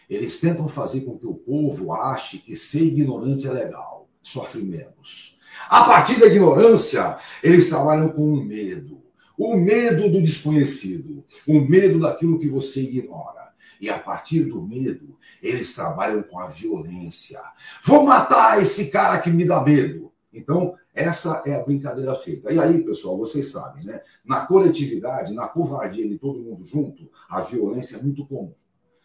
Eles 0.06 0.38
tentam 0.38 0.68
fazer 0.68 1.00
com 1.00 1.18
que 1.18 1.26
o 1.26 1.32
povo 1.32 1.94
ache 1.94 2.36
que 2.36 2.54
ser 2.56 2.84
ignorante 2.84 3.46
é 3.46 3.50
legal, 3.50 4.06
sofre 4.22 4.60
menos. 4.60 5.38
A 5.66 5.84
partir 5.84 6.20
da 6.20 6.26
ignorância, 6.26 7.16
eles 7.42 7.70
trabalham 7.70 8.10
com 8.10 8.34
o 8.34 8.44
medo. 8.44 9.02
O 9.38 9.56
medo 9.56 10.10
do 10.10 10.20
desconhecido, 10.20 11.24
o 11.48 11.58
medo 11.58 11.98
daquilo 11.98 12.38
que 12.38 12.48
você 12.48 12.82
ignora. 12.82 13.48
E 13.80 13.88
a 13.88 13.98
partir 13.98 14.40
do 14.40 14.60
medo, 14.60 15.16
eles 15.42 15.74
trabalham 15.74 16.22
com 16.22 16.38
a 16.38 16.48
violência. 16.48 17.40
Vou 17.82 18.04
matar 18.04 18.60
esse 18.60 18.90
cara 18.90 19.18
que 19.18 19.30
me 19.30 19.46
dá 19.46 19.62
medo. 19.62 20.12
Então, 20.30 20.76
essa 20.94 21.42
é 21.44 21.56
a 21.56 21.62
brincadeira 21.62 22.14
feita. 22.14 22.52
E 22.52 22.58
aí, 22.58 22.84
pessoal, 22.84 23.18
vocês 23.18 23.50
sabem, 23.50 23.84
né? 23.84 24.00
Na 24.24 24.46
coletividade, 24.46 25.34
na 25.34 25.48
covardia 25.48 26.08
de 26.08 26.16
todo 26.16 26.40
mundo 26.40 26.64
junto, 26.64 27.10
a 27.28 27.40
violência 27.40 27.96
é 27.96 28.02
muito 28.02 28.24
comum. 28.24 28.54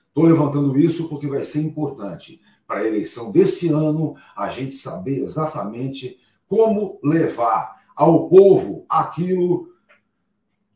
Estou 0.07 0.23
levantando 0.25 0.77
isso 0.77 1.09
porque 1.09 1.27
vai 1.27 1.43
ser 1.43 1.61
importante 1.61 2.39
para 2.67 2.81
a 2.81 2.87
eleição 2.87 3.31
desse 3.31 3.69
ano 3.69 4.15
a 4.35 4.49
gente 4.51 4.75
saber 4.75 5.23
exatamente 5.23 6.19
como 6.47 6.99
levar 7.03 7.83
ao 7.95 8.29
povo 8.29 8.85
aquilo 8.87 9.69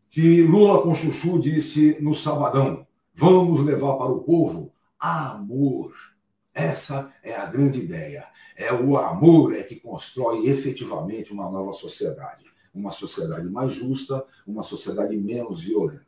que 0.09 0.41
Lula 0.41 0.81
com 0.81 0.93
Chuchu 0.93 1.39
disse 1.39 1.97
no 2.01 2.15
sabadão. 2.15 2.87
Vamos 3.13 3.63
levar 3.63 3.93
para 3.97 4.11
o 4.11 4.23
povo 4.23 4.73
amor. 4.99 5.93
Essa 6.53 7.11
é 7.23 7.35
a 7.35 7.45
grande 7.45 7.79
ideia. 7.79 8.25
É 8.55 8.73
o 8.73 8.97
amor 8.97 9.55
é 9.55 9.63
que 9.63 9.75
constrói 9.75 10.47
efetivamente 10.47 11.33
uma 11.33 11.49
nova 11.49 11.73
sociedade, 11.73 12.45
uma 12.73 12.91
sociedade 12.91 13.49
mais 13.49 13.73
justa, 13.73 14.23
uma 14.45 14.63
sociedade 14.63 15.17
menos 15.17 15.63
violenta. 15.63 16.05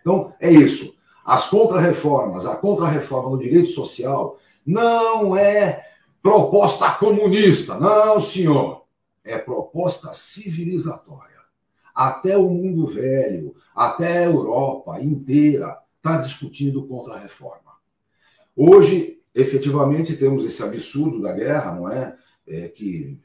Então, 0.00 0.32
é 0.40 0.50
isso. 0.50 0.96
As 1.24 1.46
contrarreformas, 1.50 2.46
a 2.46 2.56
contrarreforma 2.56 3.30
no 3.30 3.38
direito 3.38 3.68
social 3.68 4.38
não 4.64 5.36
é 5.36 5.86
proposta 6.22 6.90
comunista, 6.92 7.78
não, 7.78 8.20
senhor. 8.20 8.84
É 9.24 9.36
proposta 9.36 10.12
civilizatória. 10.14 11.36
Até 11.94 12.36
o 12.36 12.48
mundo 12.48 12.86
velho, 12.86 13.54
até 13.74 14.18
a 14.18 14.24
Europa 14.24 15.00
inteira 15.00 15.78
está 15.96 16.16
discutindo 16.16 16.86
contra-reforma. 16.86 17.72
Hoje, 18.56 19.17
efetivamente, 19.38 20.16
temos 20.16 20.44
esse 20.44 20.62
absurdo 20.62 21.22
da 21.22 21.32
guerra, 21.32 21.74
não 21.74 21.88
é? 21.88 22.16
é 22.46 22.68
que 22.68 23.18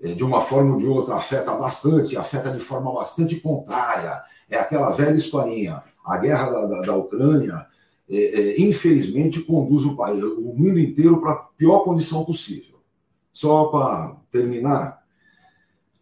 é, 0.00 0.12
de 0.14 0.22
uma 0.22 0.40
forma 0.40 0.74
ou 0.74 0.78
de 0.78 0.86
outra 0.86 1.16
afeta 1.16 1.52
bastante, 1.54 2.16
afeta 2.16 2.50
de 2.50 2.60
forma 2.60 2.92
bastante 2.92 3.36
contrária. 3.40 4.22
É 4.48 4.56
aquela 4.56 4.90
velha 4.90 5.16
historinha 5.16 5.82
a 6.04 6.16
guerra 6.16 6.50
da, 6.50 6.66
da, 6.66 6.80
da 6.82 6.96
Ucrânia, 6.96 7.66
é, 8.08 8.16
é, 8.16 8.60
infelizmente, 8.62 9.40
conduz 9.40 9.84
o 9.84 9.94
país, 9.94 10.22
o 10.22 10.54
mundo 10.54 10.78
inteiro 10.78 11.20
para 11.20 11.32
a 11.32 11.36
pior 11.36 11.80
condição 11.80 12.24
possível. 12.24 12.78
Só 13.30 13.66
para 13.66 14.16
terminar, 14.30 15.02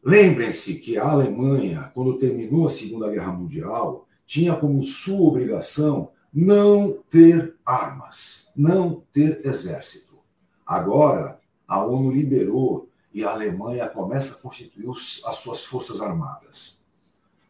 lembrem-se 0.05 0.75
que 0.75 0.97
a 0.97 1.09
Alemanha, 1.09 1.91
quando 1.93 2.19
terminou 2.19 2.67
a 2.67 2.71
Segunda 2.71 3.11
Guerra 3.11 3.33
Mundial, 3.33 4.07
tinha 4.25 4.55
como 4.55 4.83
sua 4.83 5.21
obrigação 5.21 6.11
não 6.39 6.99
ter 7.09 7.57
armas, 7.65 8.49
não 8.55 9.03
ter 9.11 9.41
exército. 9.47 10.19
Agora, 10.67 11.41
a 11.67 11.83
ONU 11.83 12.13
liberou 12.13 12.91
e 13.11 13.25
a 13.25 13.31
Alemanha 13.31 13.89
começa 13.89 14.35
a 14.35 14.37
constituir 14.37 14.87
as 14.91 15.37
suas 15.37 15.65
forças 15.65 15.99
armadas. 15.99 16.85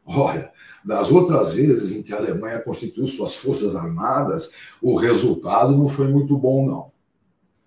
Olha, 0.06 0.52
das 0.84 1.10
outras 1.10 1.52
vezes 1.52 1.90
em 1.90 2.00
que 2.00 2.14
a 2.14 2.18
Alemanha 2.18 2.60
constituiu 2.60 3.08
suas 3.08 3.34
forças 3.34 3.74
armadas, 3.74 4.52
o 4.80 4.94
resultado 4.94 5.76
não 5.76 5.88
foi 5.88 6.06
muito 6.06 6.38
bom, 6.38 6.64
não. 6.64 6.92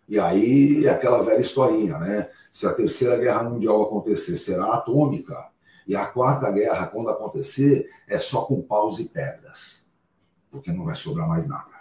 E 0.08 0.18
aí 0.18 0.88
aquela 0.88 1.22
velha 1.22 1.42
historinha, 1.42 1.98
né? 1.98 2.30
Se 2.50 2.66
a 2.66 2.74
terceira 2.74 3.18
guerra 3.18 3.44
mundial 3.44 3.84
acontecer, 3.84 4.38
será 4.38 4.74
atômica. 4.74 5.50
E 5.86 5.98
a 5.98 6.06
quarta 6.06 6.50
guerra, 6.50 6.88
quando 6.88 7.10
acontecer, 7.10 7.90
é 8.08 8.18
só 8.18 8.44
com 8.44 8.62
paus 8.62 9.00
e 9.00 9.10
pedras. 9.10 9.89
Porque 10.52 10.72
não 10.72 10.86
vai 10.86 10.96
sobrar 10.96 11.28
mais 11.28 11.48
nada. 11.48 11.80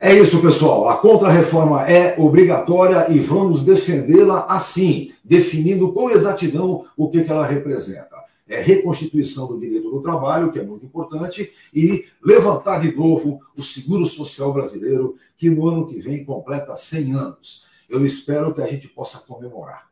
É 0.00 0.12
isso, 0.12 0.40
pessoal. 0.40 0.88
A 0.88 0.96
contrarreforma 0.96 1.88
é 1.88 2.18
obrigatória 2.18 3.10
e 3.10 3.18
vamos 3.20 3.64
defendê-la 3.64 4.46
assim, 4.48 5.12
definindo 5.24 5.92
com 5.92 6.10
exatidão 6.10 6.84
o 6.96 7.08
que, 7.08 7.24
que 7.24 7.30
ela 7.30 7.46
representa 7.46 8.14
é, 8.46 8.60
reconstituição 8.60 9.46
do 9.46 9.58
direito 9.58 9.90
do 9.90 10.02
trabalho, 10.02 10.52
que 10.52 10.58
é 10.58 10.62
muito 10.62 10.84
importante, 10.84 11.52
e 11.72 12.06
levantar 12.22 12.80
de 12.80 12.94
novo 12.94 13.40
o 13.56 13.62
seguro 13.62 14.06
social 14.06 14.52
brasileiro, 14.52 15.16
que 15.36 15.48
no 15.48 15.68
ano 15.68 15.86
que 15.86 15.98
vem 15.98 16.24
completa 16.24 16.76
100 16.76 17.12
anos. 17.14 17.64
Eu 17.88 18.04
espero 18.04 18.54
que 18.54 18.62
a 18.62 18.66
gente 18.66 18.88
possa 18.88 19.18
comemorar. 19.18 19.88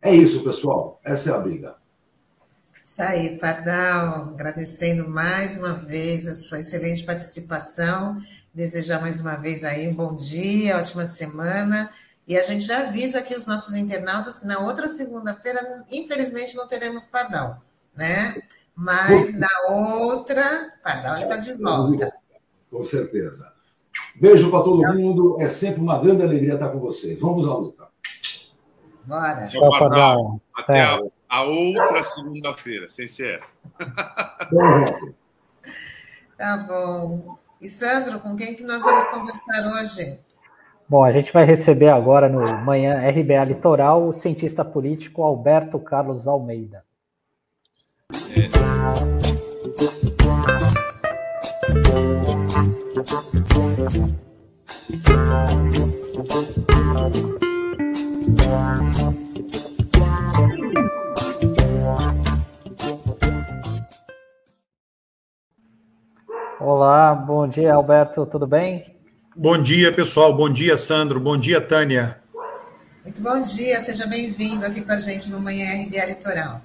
É 0.00 0.14
isso, 0.14 0.42
pessoal. 0.42 1.00
Essa 1.04 1.30
é 1.30 1.34
a 1.34 1.38
briga. 1.38 1.76
Isso 2.92 3.00
aí, 3.00 3.38
Pardal, 3.38 4.34
agradecendo 4.34 5.08
mais 5.08 5.56
uma 5.56 5.72
vez 5.72 6.26
a 6.26 6.34
sua 6.34 6.58
excelente 6.58 7.02
participação, 7.04 8.18
desejar 8.52 9.00
mais 9.00 9.18
uma 9.18 9.34
vez 9.34 9.64
aí 9.64 9.88
um 9.88 9.94
bom 9.94 10.14
dia, 10.14 10.76
ótima 10.76 11.06
semana 11.06 11.90
e 12.28 12.36
a 12.36 12.42
gente 12.42 12.66
já 12.66 12.80
avisa 12.80 13.20
aqui 13.20 13.34
os 13.34 13.46
nossos 13.46 13.76
internautas 13.76 14.40
que 14.40 14.46
na 14.46 14.58
outra 14.58 14.88
segunda-feira, 14.88 15.86
infelizmente, 15.90 16.54
não 16.54 16.68
teremos 16.68 17.06
Pardal, 17.06 17.62
né? 17.96 18.42
Mas 18.76 19.34
na 19.38 19.48
outra, 19.70 20.74
Pardal 20.84 21.16
está 21.16 21.38
de 21.38 21.54
volta. 21.54 22.12
Com 22.70 22.82
certeza. 22.82 23.50
Beijo 24.16 24.50
para 24.50 24.64
todo 24.64 24.92
mundo. 24.92 25.38
É 25.40 25.48
sempre 25.48 25.80
uma 25.80 25.98
grande 25.98 26.22
alegria 26.22 26.54
estar 26.54 26.68
com 26.68 26.78
vocês. 26.78 27.18
Vamos 27.18 27.46
à 27.46 27.54
luta. 27.54 27.88
Bora. 29.06 29.48
Tchau, 29.48 29.70
Pardal. 29.78 30.40
Até 30.54 30.82
a, 30.82 31.00
a 31.32 31.42
outra 31.44 32.02
segunda-feira, 32.02 32.90
sem 32.90 33.06
ser 33.06 33.36
essa. 33.36 33.54
tá 36.36 36.56
bom. 36.68 37.38
E 37.58 37.66
Sandro, 37.66 38.20
com 38.20 38.36
quem 38.36 38.54
que 38.54 38.62
nós 38.62 38.82
vamos 38.82 39.06
conversar 39.06 39.80
hoje? 39.80 40.20
Bom, 40.86 41.02
a 41.02 41.10
gente 41.10 41.32
vai 41.32 41.46
receber 41.46 41.88
agora 41.88 42.28
no 42.28 42.42
Manhã 42.62 42.98
RBA 43.08 43.44
Litoral 43.44 44.06
o 44.06 44.12
cientista 44.12 44.62
político 44.62 45.22
Alberto 45.22 45.78
Carlos 45.78 46.28
Almeida. 46.28 46.84
Olá, 66.64 67.12
bom 67.12 67.48
dia, 67.48 67.74
Alberto, 67.74 68.24
tudo 68.24 68.46
bem? 68.46 68.84
Bom 69.34 69.58
dia, 69.58 69.92
pessoal. 69.92 70.32
Bom 70.32 70.48
dia, 70.48 70.76
Sandro. 70.76 71.18
Bom 71.18 71.36
dia, 71.36 71.60
Tânia. 71.60 72.22
Muito 73.02 73.20
bom 73.20 73.42
dia, 73.42 73.80
seja 73.80 74.06
bem-vindo 74.06 74.64
aqui 74.64 74.80
com 74.80 74.92
a 74.92 74.96
gente 74.96 75.28
no 75.28 75.40
Manhã 75.40 75.64
RBA 75.82 76.04
Litoral. 76.06 76.60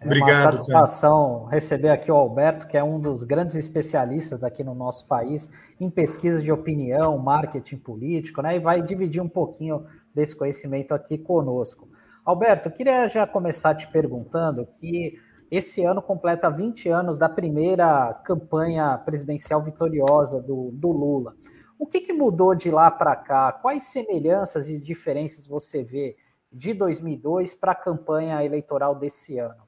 É 0.00 0.06
Obrigado. 0.06 0.30
uma 0.30 0.52
satisfação 0.52 1.32
Sandro. 1.32 1.46
receber 1.46 1.88
aqui 1.88 2.12
o 2.12 2.14
Alberto, 2.14 2.68
que 2.68 2.76
é 2.76 2.84
um 2.84 3.00
dos 3.00 3.24
grandes 3.24 3.56
especialistas 3.56 4.44
aqui 4.44 4.62
no 4.62 4.72
nosso 4.72 5.04
país 5.08 5.50
em 5.80 5.90
pesquisa 5.90 6.40
de 6.40 6.52
opinião, 6.52 7.18
marketing 7.18 7.78
político, 7.78 8.40
né? 8.40 8.54
E 8.54 8.60
vai 8.60 8.80
dividir 8.82 9.20
um 9.20 9.28
pouquinho 9.28 9.84
desse 10.14 10.36
conhecimento 10.36 10.94
aqui 10.94 11.18
conosco. 11.18 11.88
Alberto, 12.24 12.70
queria 12.70 13.08
já 13.08 13.26
começar 13.26 13.74
te 13.74 13.88
perguntando 13.88 14.64
que 14.78 15.18
esse 15.50 15.84
ano 15.84 16.02
completa 16.02 16.50
20 16.50 16.88
anos 16.88 17.18
da 17.18 17.28
primeira 17.28 18.12
campanha 18.24 18.98
presidencial 18.98 19.62
vitoriosa 19.62 20.40
do, 20.40 20.70
do 20.72 20.90
Lula. 20.90 21.34
O 21.78 21.86
que, 21.86 22.00
que 22.00 22.12
mudou 22.12 22.54
de 22.54 22.70
lá 22.70 22.90
para 22.90 23.14
cá? 23.16 23.52
Quais 23.52 23.84
semelhanças 23.84 24.68
e 24.68 24.78
diferenças 24.78 25.46
você 25.46 25.82
vê 25.82 26.16
de 26.52 26.74
2002 26.74 27.54
para 27.54 27.72
a 27.72 27.76
campanha 27.76 28.44
eleitoral 28.44 28.94
desse 28.94 29.38
ano? 29.38 29.62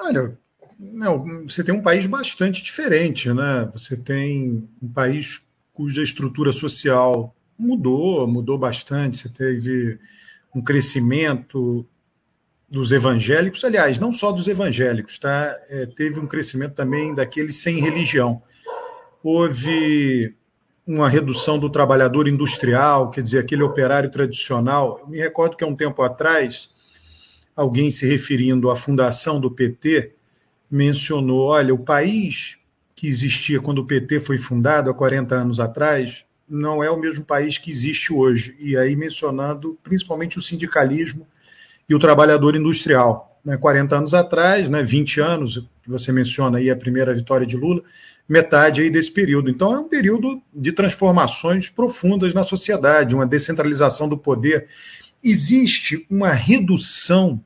Olha, 0.00 0.38
não, 0.78 1.46
você 1.48 1.64
tem 1.64 1.74
um 1.74 1.82
país 1.82 2.06
bastante 2.06 2.62
diferente, 2.62 3.32
né? 3.32 3.68
Você 3.72 3.96
tem 3.96 4.68
um 4.82 4.92
país 4.92 5.42
cuja 5.72 6.02
estrutura 6.02 6.52
social 6.52 7.34
mudou, 7.58 8.26
mudou 8.26 8.58
bastante. 8.58 9.18
Você 9.18 9.28
teve 9.30 9.98
um 10.54 10.62
crescimento 10.62 11.86
dos 12.68 12.90
evangélicos, 12.90 13.64
aliás, 13.64 13.98
não 13.98 14.12
só 14.12 14.32
dos 14.32 14.48
evangélicos, 14.48 15.18
tá? 15.18 15.56
É, 15.68 15.86
teve 15.86 16.18
um 16.18 16.26
crescimento 16.26 16.74
também 16.74 17.14
daqueles 17.14 17.62
sem 17.62 17.80
religião. 17.80 18.42
Houve 19.22 20.34
uma 20.86 21.08
redução 21.08 21.58
do 21.58 21.70
trabalhador 21.70 22.28
industrial, 22.28 23.10
quer 23.10 23.22
dizer, 23.22 23.38
aquele 23.38 23.62
operário 23.62 24.10
tradicional. 24.10 24.98
Eu 25.00 25.08
me 25.08 25.18
recordo 25.18 25.56
que 25.56 25.64
há 25.64 25.66
um 25.66 25.76
tempo 25.76 26.02
atrás, 26.02 26.70
alguém 27.54 27.90
se 27.90 28.06
referindo 28.06 28.70
à 28.70 28.76
fundação 28.76 29.40
do 29.40 29.50
PT 29.50 30.12
mencionou: 30.70 31.46
olha, 31.46 31.72
o 31.72 31.78
país 31.78 32.58
que 32.94 33.06
existia 33.06 33.60
quando 33.60 33.78
o 33.78 33.86
PT 33.86 34.20
foi 34.20 34.38
fundado 34.38 34.90
há 34.90 34.94
40 34.94 35.34
anos 35.34 35.60
atrás 35.60 36.24
não 36.48 36.82
é 36.82 36.88
o 36.88 36.96
mesmo 36.96 37.24
país 37.24 37.58
que 37.58 37.70
existe 37.70 38.12
hoje. 38.12 38.56
E 38.60 38.76
aí 38.76 38.94
mencionando 38.94 39.78
principalmente 39.82 40.38
o 40.38 40.42
sindicalismo 40.42 41.26
e 41.88 41.94
o 41.94 41.98
trabalhador 41.98 42.56
industrial. 42.56 43.40
Né, 43.44 43.56
40 43.56 43.96
anos 43.96 44.14
atrás, 44.14 44.68
né, 44.68 44.82
20 44.82 45.20
anos, 45.20 45.68
você 45.86 46.10
menciona 46.10 46.58
aí 46.58 46.68
a 46.68 46.76
primeira 46.76 47.14
vitória 47.14 47.46
de 47.46 47.56
Lula, 47.56 47.82
metade 48.28 48.80
aí 48.80 48.90
desse 48.90 49.12
período. 49.12 49.48
Então 49.48 49.72
é 49.72 49.78
um 49.78 49.88
período 49.88 50.42
de 50.52 50.72
transformações 50.72 51.70
profundas 51.70 52.34
na 52.34 52.42
sociedade, 52.42 53.14
uma 53.14 53.26
descentralização 53.26 54.08
do 54.08 54.18
poder. 54.18 54.66
Existe 55.22 56.04
uma 56.10 56.30
redução 56.30 57.40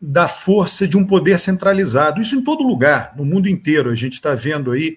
da 0.00 0.28
força 0.28 0.86
de 0.86 0.96
um 0.96 1.04
poder 1.04 1.38
centralizado. 1.38 2.20
Isso 2.20 2.36
em 2.36 2.44
todo 2.44 2.62
lugar, 2.62 3.14
no 3.16 3.24
mundo 3.24 3.48
inteiro. 3.48 3.90
A 3.90 3.94
gente 3.94 4.12
está 4.12 4.34
vendo 4.34 4.70
aí, 4.70 4.96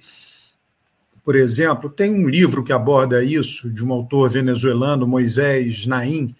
por 1.24 1.36
exemplo, 1.36 1.89
tem 1.89 2.12
um 2.12 2.28
livro 2.28 2.64
que 2.64 2.74
aborda 2.74 3.24
isso, 3.24 3.74
de 3.74 3.84
um 3.84 3.91
autor 3.91 4.30
venezuelano, 4.30 5.08
Moisés 5.08 5.86
Naim, 5.86 6.36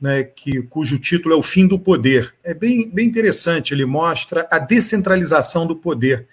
né, 0.00 0.22
que, 0.22 0.62
cujo 0.62 0.98
título 0.98 1.34
é 1.34 1.36
O 1.36 1.42
Fim 1.42 1.66
do 1.66 1.78
Poder. 1.78 2.34
É 2.44 2.54
bem, 2.54 2.88
bem 2.88 3.06
interessante, 3.06 3.74
ele 3.74 3.84
mostra 3.84 4.46
a 4.50 4.58
descentralização 4.58 5.66
do 5.66 5.74
poder, 5.74 6.26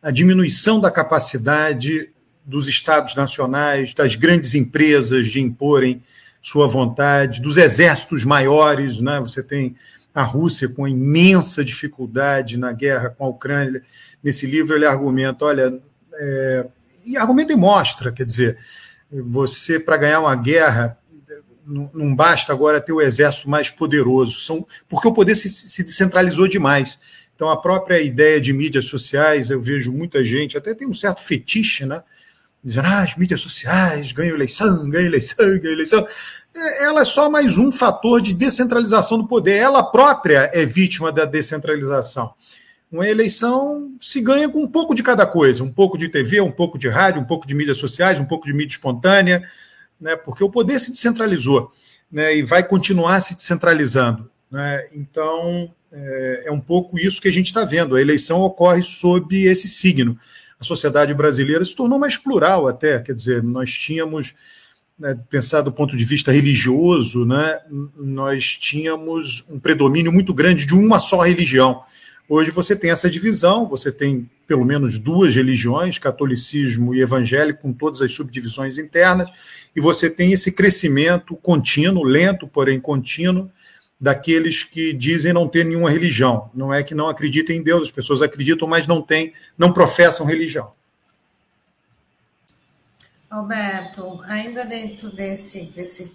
a 0.00 0.10
diminuição 0.10 0.80
da 0.80 0.90
capacidade 0.90 2.10
dos 2.44 2.68
estados 2.68 3.14
nacionais, 3.14 3.92
das 3.92 4.14
grandes 4.14 4.54
empresas 4.54 5.26
de 5.26 5.40
imporem 5.40 6.02
sua 6.40 6.66
vontade, 6.66 7.42
dos 7.42 7.58
exércitos 7.58 8.24
maiores. 8.24 9.00
Né, 9.00 9.20
você 9.20 9.42
tem 9.42 9.76
a 10.14 10.22
Rússia 10.22 10.68
com 10.68 10.88
imensa 10.88 11.64
dificuldade 11.64 12.58
na 12.58 12.72
guerra 12.72 13.10
com 13.10 13.24
a 13.24 13.28
Ucrânia. 13.28 13.82
Nesse 14.22 14.46
livro 14.46 14.74
ele 14.74 14.86
argumenta, 14.86 15.44
olha, 15.44 15.80
é, 16.14 16.66
e 17.04 17.16
argumenta 17.16 17.52
e 17.52 17.56
mostra, 17.56 18.12
quer 18.12 18.24
dizer, 18.24 18.58
você 19.10 19.80
para 19.80 19.96
ganhar 19.96 20.20
uma 20.20 20.34
guerra 20.34 20.99
não 21.94 22.14
basta 22.14 22.52
agora 22.52 22.80
ter 22.80 22.92
o 22.92 23.00
exército 23.00 23.48
mais 23.48 23.70
poderoso, 23.70 24.40
são, 24.40 24.66
porque 24.88 25.06
o 25.06 25.12
poder 25.12 25.34
se, 25.34 25.48
se 25.48 25.82
descentralizou 25.84 26.48
demais. 26.48 26.98
Então, 27.34 27.48
a 27.48 27.56
própria 27.56 28.00
ideia 28.00 28.40
de 28.40 28.52
mídias 28.52 28.86
sociais, 28.86 29.50
eu 29.50 29.60
vejo 29.60 29.92
muita 29.92 30.22
gente, 30.24 30.58
até 30.58 30.74
tem 30.74 30.86
um 30.86 30.92
certo 30.92 31.20
fetiche, 31.22 31.86
né? 31.86 32.02
Dizendo, 32.62 32.86
ah, 32.86 33.02
as 33.02 33.16
mídias 33.16 33.40
sociais 33.40 34.12
ganham 34.12 34.34
eleição, 34.34 34.90
ganham 34.90 35.06
eleição, 35.06 35.36
ganham 35.58 35.72
eleição. 35.72 36.06
É, 36.54 36.84
ela 36.84 37.00
é 37.00 37.04
só 37.04 37.30
mais 37.30 37.56
um 37.56 37.72
fator 37.72 38.20
de 38.20 38.34
descentralização 38.34 39.16
do 39.16 39.26
poder. 39.26 39.56
Ela 39.56 39.82
própria 39.82 40.50
é 40.52 40.66
vítima 40.66 41.10
da 41.10 41.24
descentralização. 41.24 42.34
Uma 42.92 43.08
eleição 43.08 43.92
se 44.00 44.20
ganha 44.20 44.48
com 44.48 44.62
um 44.62 44.68
pouco 44.68 44.94
de 44.94 45.02
cada 45.02 45.24
coisa: 45.24 45.62
um 45.62 45.72
pouco 45.72 45.96
de 45.96 46.08
TV, 46.08 46.40
um 46.40 46.50
pouco 46.50 46.76
de 46.76 46.88
rádio, 46.88 47.22
um 47.22 47.26
pouco 47.26 47.46
de 47.46 47.54
mídias 47.54 47.78
sociais, 47.78 48.18
um 48.18 48.26
pouco 48.26 48.46
de 48.46 48.52
mídia 48.52 48.74
espontânea, 48.74 49.48
né, 50.00 50.16
porque 50.16 50.42
o 50.42 50.50
poder 50.50 50.78
se 50.80 50.90
descentralizou 50.90 51.70
né, 52.10 52.36
e 52.36 52.42
vai 52.42 52.66
continuar 52.66 53.20
se 53.20 53.34
descentralizando. 53.34 54.30
Né, 54.50 54.86
então, 54.92 55.72
é, 55.92 56.44
é 56.46 56.52
um 56.52 56.60
pouco 56.60 56.98
isso 56.98 57.20
que 57.20 57.28
a 57.28 57.32
gente 57.32 57.46
está 57.46 57.64
vendo. 57.64 57.94
A 57.94 58.00
eleição 58.00 58.40
ocorre 58.40 58.82
sob 58.82 59.44
esse 59.44 59.68
signo. 59.68 60.18
A 60.58 60.64
sociedade 60.64 61.14
brasileira 61.14 61.64
se 61.64 61.74
tornou 61.74 61.98
mais 61.98 62.16
plural, 62.16 62.68
até, 62.68 62.98
quer 62.98 63.14
dizer, 63.14 63.42
nós 63.42 63.70
tínhamos 63.70 64.34
né, 64.98 65.18
do 65.64 65.72
ponto 65.72 65.96
de 65.96 66.04
vista 66.04 66.30
religioso, 66.30 67.24
né, 67.24 67.58
nós 67.96 68.58
tínhamos 68.58 69.44
um 69.48 69.58
predomínio 69.58 70.12
muito 70.12 70.34
grande 70.34 70.66
de 70.66 70.74
uma 70.74 71.00
só 71.00 71.22
religião. 71.22 71.82
Hoje 72.32 72.52
você 72.52 72.76
tem 72.76 72.92
essa 72.92 73.10
divisão, 73.10 73.66
você 73.66 73.90
tem 73.90 74.30
pelo 74.46 74.64
menos 74.64 75.00
duas 75.00 75.34
religiões, 75.34 75.98
catolicismo 75.98 76.94
e 76.94 77.00
evangélico, 77.00 77.62
com 77.62 77.72
todas 77.72 78.00
as 78.00 78.12
subdivisões 78.14 78.78
internas, 78.78 79.28
e 79.74 79.80
você 79.80 80.08
tem 80.08 80.32
esse 80.32 80.52
crescimento 80.52 81.34
contínuo, 81.34 82.04
lento, 82.04 82.46
porém 82.46 82.78
contínuo, 82.80 83.50
daqueles 84.00 84.62
que 84.62 84.92
dizem 84.92 85.32
não 85.32 85.48
ter 85.48 85.64
nenhuma 85.64 85.90
religião. 85.90 86.48
Não 86.54 86.72
é 86.72 86.84
que 86.84 86.94
não 86.94 87.08
acreditem 87.08 87.58
em 87.58 87.62
Deus, 87.64 87.88
as 87.88 87.90
pessoas 87.90 88.22
acreditam, 88.22 88.68
mas 88.68 88.86
não 88.86 89.02
têm, 89.02 89.32
não 89.58 89.72
professam 89.72 90.24
religião. 90.24 90.70
Alberto, 93.28 94.20
ainda 94.28 94.64
dentro 94.64 95.10
desse, 95.10 95.66
desse 95.72 96.12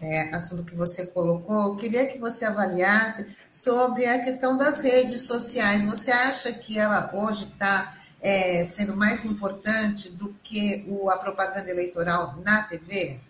é, 0.00 0.34
assunto 0.34 0.64
que 0.64 0.74
você 0.74 1.06
colocou, 1.06 1.68
eu 1.68 1.76
queria 1.76 2.06
que 2.06 2.18
você 2.18 2.44
avaliasse 2.44 3.36
sobre 3.50 4.06
a 4.06 4.22
questão 4.22 4.56
das 4.56 4.80
redes 4.80 5.22
sociais. 5.22 5.84
Você 5.84 6.10
acha 6.10 6.52
que 6.52 6.78
ela 6.78 7.10
hoje 7.14 7.44
está 7.44 7.96
é, 8.20 8.62
sendo 8.64 8.96
mais 8.96 9.24
importante 9.24 10.10
do 10.10 10.34
que 10.42 10.84
o, 10.88 11.10
a 11.10 11.18
propaganda 11.18 11.70
eleitoral 11.70 12.36
na 12.44 12.62
TV? 12.62 13.20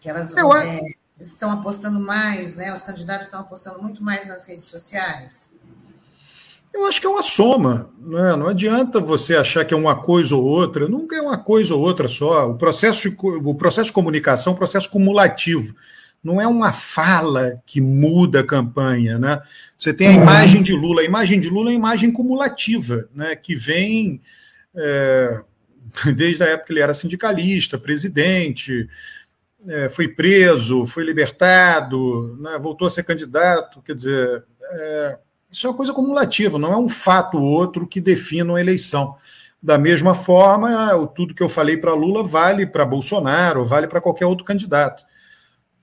Que 0.00 0.08
elas 0.08 0.34
é, 0.34 0.80
estão 1.20 1.50
apostando 1.50 2.00
mais, 2.00 2.54
né? 2.54 2.72
Os 2.72 2.82
candidatos 2.82 3.26
estão 3.26 3.40
apostando 3.40 3.82
muito 3.82 4.02
mais 4.02 4.26
nas 4.26 4.44
redes 4.44 4.64
sociais? 4.64 5.52
Eu 6.72 6.84
acho 6.86 7.00
que 7.00 7.06
é 7.06 7.10
uma 7.10 7.22
soma, 7.22 7.90
né? 7.98 8.36
não 8.36 8.48
adianta 8.48 9.00
você 9.00 9.34
achar 9.34 9.64
que 9.64 9.72
é 9.72 9.76
uma 9.76 9.96
coisa 9.96 10.36
ou 10.36 10.44
outra, 10.44 10.88
nunca 10.88 11.16
é 11.16 11.20
uma 11.20 11.38
coisa 11.38 11.74
ou 11.74 11.80
outra 11.80 12.06
só. 12.06 12.50
O 12.50 12.56
processo 12.56 13.08
de, 13.08 13.16
o 13.18 13.54
processo 13.54 13.86
de 13.86 13.92
comunicação 13.92 14.52
é 14.52 14.54
um 14.54 14.58
processo 14.58 14.90
cumulativo, 14.90 15.74
não 16.22 16.40
é 16.40 16.46
uma 16.46 16.72
fala 16.72 17.62
que 17.64 17.80
muda 17.80 18.40
a 18.40 18.46
campanha. 18.46 19.18
Né? 19.18 19.40
Você 19.78 19.92
tem 19.92 20.08
a 20.08 20.12
imagem 20.12 20.62
de 20.62 20.72
Lula, 20.72 21.00
a 21.00 21.04
imagem 21.04 21.40
de 21.40 21.48
Lula 21.48 21.70
é 21.70 21.72
uma 21.72 21.78
imagem 21.78 22.12
cumulativa, 22.12 23.08
né? 23.14 23.34
que 23.34 23.54
vem 23.54 24.20
é, 24.74 25.40
desde 26.14 26.42
a 26.42 26.46
época 26.46 26.66
que 26.66 26.72
ele 26.72 26.80
era 26.80 26.92
sindicalista, 26.92 27.78
presidente, 27.78 28.88
é, 29.66 29.88
foi 29.88 30.08
preso, 30.08 30.86
foi 30.86 31.04
libertado, 31.04 32.36
né? 32.40 32.58
voltou 32.58 32.86
a 32.86 32.90
ser 32.90 33.02
candidato, 33.02 33.80
quer 33.82 33.94
dizer. 33.94 34.44
É, 34.72 35.18
isso 35.50 35.66
é 35.66 35.70
uma 35.70 35.76
coisa 35.76 35.92
cumulativa, 35.92 36.58
não 36.58 36.72
é 36.72 36.76
um 36.76 36.88
fato 36.88 37.38
ou 37.38 37.44
outro 37.44 37.86
que 37.86 38.00
defina 38.00 38.52
uma 38.52 38.60
eleição. 38.60 39.16
Da 39.62 39.78
mesma 39.78 40.14
forma, 40.14 41.10
tudo 41.14 41.34
que 41.34 41.42
eu 41.42 41.48
falei 41.48 41.76
para 41.76 41.94
Lula 41.94 42.22
vale 42.22 42.66
para 42.66 42.84
Bolsonaro, 42.84 43.64
vale 43.64 43.86
para 43.86 44.00
qualquer 44.00 44.26
outro 44.26 44.44
candidato. 44.44 45.02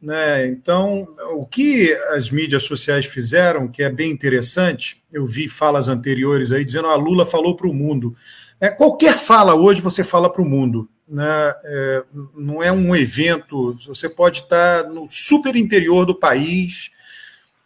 Né? 0.04 0.48
Então, 0.48 1.08
o 1.32 1.46
que 1.46 1.94
as 2.10 2.30
mídias 2.30 2.64
sociais 2.64 3.06
fizeram, 3.06 3.70
que 3.70 3.82
é 3.82 3.90
bem 3.90 4.12
interessante, 4.12 5.02
eu 5.12 5.26
vi 5.26 5.48
falas 5.48 5.88
anteriores 5.88 6.52
aí 6.52 6.66
dizendo 6.66 6.90
a 6.90 6.92
ah, 6.92 6.96
Lula 6.96 7.26
falou 7.26 7.56
para 7.56 7.68
o 7.68 7.74
mundo. 7.74 8.14
É, 8.60 8.70
qualquer 8.70 9.18
fala 9.18 9.56
hoje 9.56 9.82
você 9.82 10.04
fala 10.04 10.30
para 10.30 10.42
o 10.42 10.46
mundo. 10.46 10.90
Né? 11.08 11.54
É, 11.64 12.04
não 12.36 12.62
é 12.62 12.72
um 12.72 12.94
evento, 12.94 13.78
você 13.86 14.10
pode 14.10 14.42
estar 14.42 14.90
no 14.90 15.08
super 15.08 15.56
interior 15.56 16.06
do 16.06 16.16
país, 16.16 16.92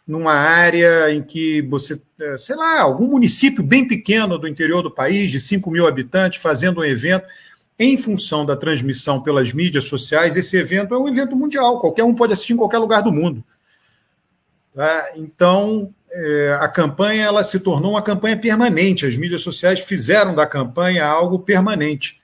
numa 0.08 0.32
área 0.32 1.12
em 1.12 1.22
que 1.22 1.60
você, 1.60 2.00
é, 2.18 2.38
sei 2.38 2.56
lá, 2.56 2.80
algum 2.80 3.06
município 3.06 3.62
bem 3.62 3.86
pequeno 3.86 4.38
do 4.38 4.48
interior 4.48 4.82
do 4.82 4.90
país, 4.90 5.30
de 5.30 5.38
5 5.38 5.70
mil 5.70 5.86
habitantes, 5.86 6.40
fazendo 6.40 6.80
um 6.80 6.84
evento, 6.84 7.26
em 7.78 7.96
função 7.98 8.46
da 8.46 8.56
transmissão 8.56 9.22
pelas 9.22 9.52
mídias 9.52 9.84
sociais, 9.84 10.34
esse 10.34 10.56
evento 10.56 10.94
é 10.94 10.98
um 10.98 11.06
evento 11.06 11.36
mundial, 11.36 11.78
qualquer 11.78 12.04
um 12.04 12.14
pode 12.14 12.32
assistir 12.32 12.54
em 12.54 12.56
qualquer 12.56 12.78
lugar 12.78 13.02
do 13.02 13.12
mundo. 13.12 13.44
Tá? 14.74 15.10
Então, 15.14 15.92
é, 16.10 16.58
a 16.58 16.68
campanha 16.68 17.26
ela 17.26 17.44
se 17.44 17.60
tornou 17.60 17.92
uma 17.92 18.02
campanha 18.02 18.36
permanente, 18.36 19.04
as 19.04 19.16
mídias 19.16 19.42
sociais 19.42 19.80
fizeram 19.80 20.34
da 20.34 20.46
campanha 20.46 21.04
algo 21.04 21.38
permanente. 21.40 22.18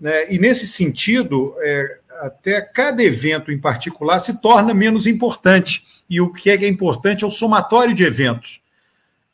Né? 0.00 0.32
E, 0.32 0.38
nesse 0.38 0.66
sentido, 0.66 1.54
é, 1.60 1.98
até 2.22 2.62
cada 2.62 3.02
evento 3.02 3.52
em 3.52 3.58
particular 3.58 4.18
se 4.18 4.40
torna 4.40 4.72
menos 4.72 5.06
importante 5.06 5.84
e 6.08 6.20
o 6.20 6.32
que 6.32 6.50
é, 6.50 6.68
importante 6.68 7.24
é 7.24 7.26
o 7.26 7.30
somatório 7.30 7.94
de 7.94 8.04
eventos. 8.04 8.60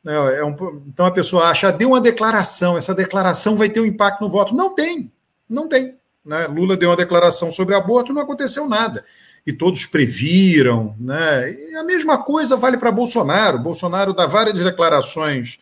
Né, 0.03 0.14
é 0.39 0.45
um, 0.45 0.55
então 0.89 1.07
a 1.07 1.11
pessoa 1.11 1.49
acha, 1.49 1.68
ah, 1.68 1.70
deu 1.70 1.91
uma 1.91 2.01
declaração, 2.01 2.77
essa 2.77 2.95
declaração 2.95 3.57
vai 3.57 3.68
ter 3.68 3.81
um 3.81 3.87
impacto 3.87 4.20
no 4.20 4.29
voto. 4.29 4.55
Não 4.55 4.75
tem, 4.75 5.11
não 5.49 5.68
tem. 5.68 5.97
Né? 6.25 6.47
Lula 6.47 6.77
deu 6.77 6.91
uma 6.91 6.97
declaração 6.97 7.53
sobre 7.53 7.75
aborto 7.75 8.12
não 8.12 8.22
aconteceu 8.22 8.68
nada. 8.68 9.05
E 9.47 9.53
todos 9.53 9.85
previram. 9.87 10.97
Né? 10.99 11.53
E 11.53 11.77
a 11.77 11.85
mesma 11.85 12.22
coisa 12.22 12.57
vale 12.57 12.79
para 12.79 12.91
Bolsonaro. 12.91 13.59
Bolsonaro 13.59 14.14
dá 14.14 14.27
várias 14.27 14.59
declarações 14.59 15.59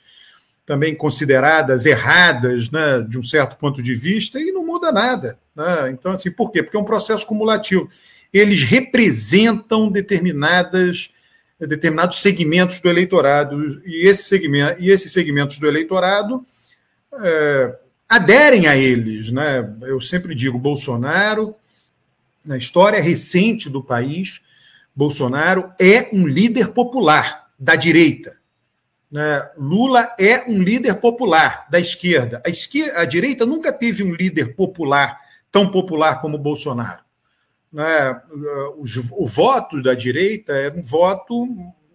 também 0.65 0.95
consideradas 0.95 1.87
erradas, 1.87 2.71
né, 2.71 3.05
de 3.09 3.19
um 3.19 3.23
certo 3.23 3.57
ponto 3.57 3.83
de 3.83 3.95
vista, 3.95 4.41
e 4.41 4.53
não 4.53 4.65
muda 4.65 4.93
nada. 4.93 5.37
Né? 5.55 5.91
Então, 5.91 6.13
assim, 6.13 6.31
por 6.31 6.51
quê? 6.53 6.63
Porque 6.63 6.77
é 6.77 6.81
um 6.81 6.85
processo 6.85 7.27
cumulativo. 7.27 7.91
Eles 8.33 8.62
representam 8.62 9.91
determinadas 9.91 11.11
determinados 11.66 12.20
segmentos 12.20 12.80
do 12.80 12.89
eleitorado 12.89 13.83
e, 13.85 14.07
esse 14.07 14.24
segmento, 14.24 14.83
e 14.83 14.91
esses 14.91 15.12
segmentos 15.12 15.59
do 15.59 15.66
eleitorado 15.66 16.45
é, 17.20 17.78
aderem 18.09 18.66
a 18.66 18.76
eles. 18.76 19.30
Né? 19.30 19.72
Eu 19.83 20.01
sempre 20.01 20.35
digo, 20.35 20.59
Bolsonaro, 20.59 21.55
na 22.45 22.57
história 22.57 23.01
recente 23.01 23.70
do 23.70 23.83
país, 23.83 24.41
Bolsonaro 24.95 25.72
é 25.80 26.09
um 26.12 26.26
líder 26.26 26.68
popular 26.68 27.49
da 27.59 27.76
direita. 27.76 28.37
Né? 29.11 29.49
Lula 29.57 30.14
é 30.18 30.51
um 30.51 30.62
líder 30.62 30.97
popular 30.97 31.66
da 31.70 31.78
esquerda. 31.78 32.43
A, 32.45 32.51
esquerda. 32.51 33.01
a 33.01 33.05
direita 33.05 33.47
nunca 33.47 33.72
teve 33.72 34.03
um 34.03 34.14
líder 34.14 34.57
popular 34.57 35.20
tão 35.51 35.70
popular 35.70 36.20
como 36.20 36.39
Bolsonaro. 36.39 37.03
Né? 37.73 38.20
O, 38.77 38.85
o 39.23 39.27
voto 39.27 39.83
da 39.83 39.95
direita 39.95 40.53
é 40.53 40.70
um 40.70 40.83
voto, 40.83 41.49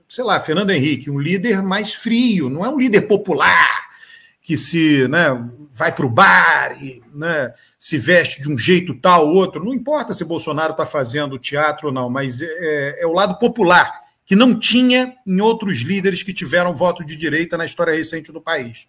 sei 0.07 0.23
lá, 0.23 0.39
Fernando 0.39 0.71
Henrique, 0.71 1.09
um 1.09 1.19
líder 1.19 1.61
mais 1.61 1.93
frio, 1.93 2.49
não 2.49 2.65
é 2.65 2.69
um 2.69 2.79
líder 2.79 3.01
popular 3.01 3.87
que 4.47 4.55
se 4.55 5.05
né, 5.09 5.27
vai 5.73 5.93
para 5.93 6.05
o 6.05 6.09
bar 6.09 6.81
e 6.81 7.03
né, 7.13 7.53
se 7.77 7.97
veste 7.97 8.41
de 8.41 8.49
um 8.49 8.57
jeito 8.57 8.95
tal, 8.95 9.27
outro. 9.27 9.61
Não 9.61 9.73
importa 9.73 10.13
se 10.13 10.23
Bolsonaro 10.23 10.71
está 10.71 10.85
fazendo 10.85 11.37
teatro 11.37 11.87
ou 11.87 11.93
não, 11.93 12.09
mas 12.09 12.41
é, 12.41 13.01
é, 13.01 13.05
o 13.05 13.11
lado 13.11 13.37
popular, 13.39 14.03
que 14.25 14.37
não 14.37 14.57
tinha 14.57 15.13
em 15.27 15.41
outros 15.41 15.79
líderes 15.79 16.23
que 16.23 16.31
tiveram 16.31 16.73
voto 16.73 17.03
de 17.03 17.17
direita 17.17 17.57
na 17.57 17.65
história 17.65 17.93
recente 17.93 18.31
do 18.31 18.39
país. 18.39 18.87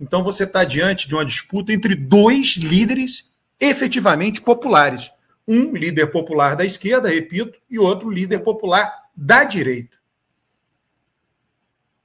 Então 0.00 0.24
você 0.24 0.42
está 0.42 0.64
diante 0.64 1.06
de 1.06 1.14
uma 1.14 1.24
disputa 1.24 1.72
entre 1.72 1.94
dois 1.94 2.56
líderes 2.56 3.30
efetivamente 3.60 4.42
populares. 4.42 5.12
Um 5.46 5.72
líder 5.72 6.08
popular 6.08 6.56
da 6.56 6.64
esquerda, 6.64 7.08
repito, 7.08 7.58
e 7.70 7.78
outro 7.78 8.10
líder 8.10 8.40
popular 8.40 9.06
da 9.16 9.44
direita. 9.44 9.96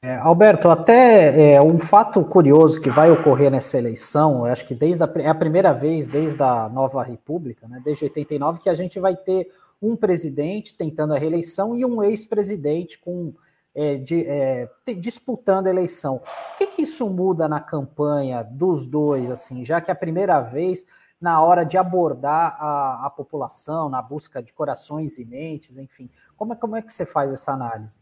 É, 0.03 0.15
Alberto, 0.15 0.67
até 0.67 1.53
é, 1.53 1.61
um 1.61 1.77
fato 1.77 2.23
curioso 2.23 2.81
que 2.81 2.89
vai 2.89 3.11
ocorrer 3.11 3.51
nessa 3.51 3.77
eleição, 3.77 4.45
acho 4.45 4.65
que 4.65 4.73
desde 4.73 5.03
a, 5.03 5.11
é 5.17 5.27
a 5.27 5.35
primeira 5.35 5.73
vez 5.73 6.07
desde 6.07 6.41
a 6.41 6.67
nova 6.69 7.03
república, 7.03 7.67
né, 7.67 7.79
desde 7.85 8.05
89, 8.05 8.61
que 8.61 8.69
a 8.69 8.73
gente 8.73 8.99
vai 8.99 9.15
ter 9.15 9.51
um 9.79 9.95
presidente 9.95 10.75
tentando 10.75 11.13
a 11.13 11.19
reeleição 11.19 11.75
e 11.75 11.85
um 11.85 12.01
ex-presidente 12.01 12.97
com 12.97 13.33
é, 13.75 13.95
de, 13.95 14.25
é, 14.25 14.69
disputando 14.97 15.67
a 15.67 15.69
eleição. 15.69 16.15
O 16.15 16.57
que, 16.57 16.65
que 16.65 16.81
isso 16.81 17.07
muda 17.07 17.47
na 17.47 17.59
campanha 17.59 18.43
dos 18.43 18.87
dois, 18.87 19.29
assim, 19.29 19.63
já 19.63 19.79
que 19.79 19.91
é 19.91 19.93
a 19.93 19.95
primeira 19.95 20.41
vez 20.41 20.83
na 21.21 21.39
hora 21.41 21.63
de 21.63 21.77
abordar 21.77 22.57
a, 22.59 23.05
a 23.05 23.09
população, 23.09 23.89
na 23.89 24.01
busca 24.01 24.41
de 24.41 24.51
corações 24.51 25.19
e 25.19 25.23
mentes, 25.23 25.77
enfim, 25.77 26.09
como 26.35 26.53
é, 26.53 26.55
como 26.55 26.75
é 26.75 26.81
que 26.81 26.91
você 26.91 27.05
faz 27.05 27.31
essa 27.31 27.51
análise? 27.51 27.97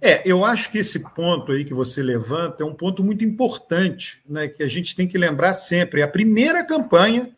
É, 0.00 0.22
eu 0.28 0.44
acho 0.44 0.70
que 0.70 0.78
esse 0.78 1.14
ponto 1.14 1.52
aí 1.52 1.64
que 1.64 1.74
você 1.74 2.02
levanta 2.02 2.62
é 2.62 2.66
um 2.66 2.74
ponto 2.74 3.04
muito 3.04 3.24
importante, 3.24 4.22
né, 4.28 4.48
que 4.48 4.62
a 4.62 4.68
gente 4.68 4.96
tem 4.96 5.06
que 5.06 5.18
lembrar 5.18 5.54
sempre. 5.54 6.00
É 6.00 6.04
a 6.04 6.08
primeira 6.08 6.64
campanha 6.64 7.30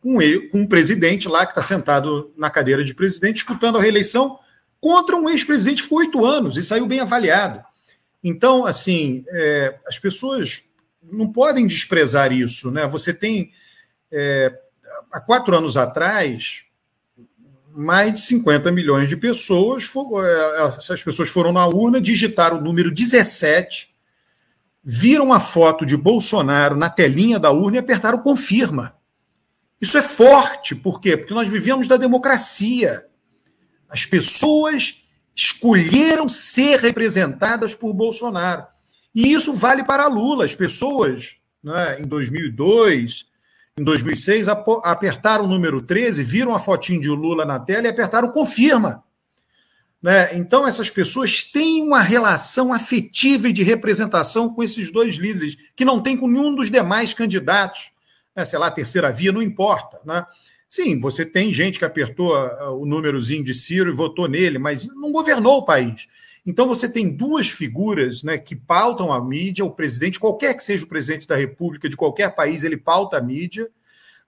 com, 0.00 0.22
ele, 0.22 0.48
com 0.48 0.60
um 0.60 0.66
presidente 0.66 1.28
lá 1.28 1.44
que 1.44 1.52
está 1.52 1.62
sentado 1.62 2.32
na 2.36 2.48
cadeira 2.48 2.84
de 2.84 2.94
presidente 2.94 3.36
disputando 3.36 3.76
a 3.76 3.82
reeleição 3.82 4.38
contra 4.80 5.16
um 5.16 5.28
ex-presidente 5.28 5.78
que 5.78 5.82
ficou 5.82 5.98
oito 5.98 6.24
anos 6.24 6.56
e 6.56 6.62
saiu 6.62 6.86
bem 6.86 7.00
avaliado. 7.00 7.62
Então, 8.22 8.64
assim, 8.64 9.24
é, 9.28 9.78
as 9.86 9.98
pessoas 9.98 10.64
não 11.02 11.32
podem 11.32 11.66
desprezar 11.66 12.32
isso. 12.32 12.70
Né? 12.70 12.86
Você 12.86 13.12
tem, 13.12 13.52
é, 14.10 14.52
há 15.12 15.20
quatro 15.20 15.56
anos 15.56 15.76
atrás, 15.76 16.64
mais 17.74 18.14
de 18.14 18.20
50 18.22 18.72
milhões 18.72 19.08
de 19.08 19.16
pessoas, 19.16 19.84
é, 19.84 20.66
essas 20.78 21.02
pessoas 21.02 21.28
foram 21.28 21.52
na 21.52 21.66
urna, 21.66 22.00
digitaram 22.00 22.58
o 22.58 22.62
número 22.62 22.90
17, 22.90 23.94
viram 24.82 25.32
a 25.32 25.40
foto 25.40 25.84
de 25.84 25.96
Bolsonaro 25.96 26.76
na 26.76 26.88
telinha 26.88 27.38
da 27.38 27.50
urna 27.50 27.76
e 27.76 27.80
apertaram 27.80 28.18
confirma. 28.18 28.96
Isso 29.80 29.98
é 29.98 30.02
forte, 30.02 30.74
por 30.74 31.00
quê? 31.00 31.16
Porque 31.16 31.34
nós 31.34 31.48
vivemos 31.48 31.86
da 31.86 31.96
democracia. 31.96 33.04
As 33.88 34.06
pessoas 34.06 35.02
escolheram 35.34 36.28
ser 36.28 36.80
representadas 36.80 37.74
por 37.74 37.92
Bolsonaro. 37.92 38.66
E 39.14 39.32
isso 39.32 39.52
vale 39.52 39.84
para 39.84 40.06
Lula. 40.06 40.46
As 40.46 40.54
pessoas, 40.54 41.36
né, 41.62 42.00
em 42.00 42.04
2002, 42.04 43.26
em 43.78 43.84
2006, 43.84 44.48
apertaram 44.84 45.44
o 45.44 45.48
número 45.48 45.82
13, 45.82 46.24
viram 46.24 46.54
a 46.54 46.58
fotinho 46.58 47.00
de 47.00 47.10
Lula 47.10 47.44
na 47.44 47.60
tela 47.60 47.86
e 47.86 47.90
apertaram 47.90 48.30
confirma. 48.30 49.04
Né? 50.02 50.34
Então, 50.36 50.66
essas 50.66 50.88
pessoas 50.88 51.42
têm 51.42 51.82
uma 51.82 52.00
relação 52.00 52.72
afetiva 52.72 53.48
e 53.48 53.52
de 53.52 53.62
representação 53.62 54.52
com 54.54 54.62
esses 54.62 54.90
dois 54.90 55.16
líderes, 55.16 55.58
que 55.74 55.84
não 55.84 56.00
tem 56.00 56.16
com 56.16 56.26
nenhum 56.26 56.54
dos 56.54 56.70
demais 56.70 57.12
candidatos. 57.12 57.90
Né? 58.34 58.46
Sei 58.46 58.58
lá, 58.58 58.70
terceira 58.70 59.12
via, 59.12 59.30
não 59.30 59.42
importa. 59.42 60.00
Né? 60.06 60.24
Sim, 60.70 60.98
você 60.98 61.26
tem 61.26 61.52
gente 61.52 61.78
que 61.78 61.84
apertou 61.84 62.34
ah, 62.34 62.70
o 62.72 62.86
númerozinho 62.86 63.44
de 63.44 63.52
Ciro 63.52 63.90
e 63.90 63.94
votou 63.94 64.26
nele, 64.26 64.58
mas 64.58 64.86
não 64.86 65.12
governou 65.12 65.58
o 65.58 65.64
país. 65.64 66.08
Então 66.46 66.68
você 66.68 66.88
tem 66.88 67.10
duas 67.10 67.48
figuras 67.48 68.22
né, 68.22 68.38
que 68.38 68.54
pautam 68.54 69.12
a 69.12 69.22
mídia, 69.22 69.64
o 69.64 69.70
presidente, 69.70 70.20
qualquer 70.20 70.54
que 70.54 70.62
seja 70.62 70.84
o 70.84 70.88
presidente 70.88 71.26
da 71.26 71.34
República, 71.34 71.88
de 71.88 71.96
qualquer 71.96 72.34
país, 72.36 72.62
ele 72.62 72.76
pauta 72.76 73.18
a 73.18 73.20
mídia, 73.20 73.68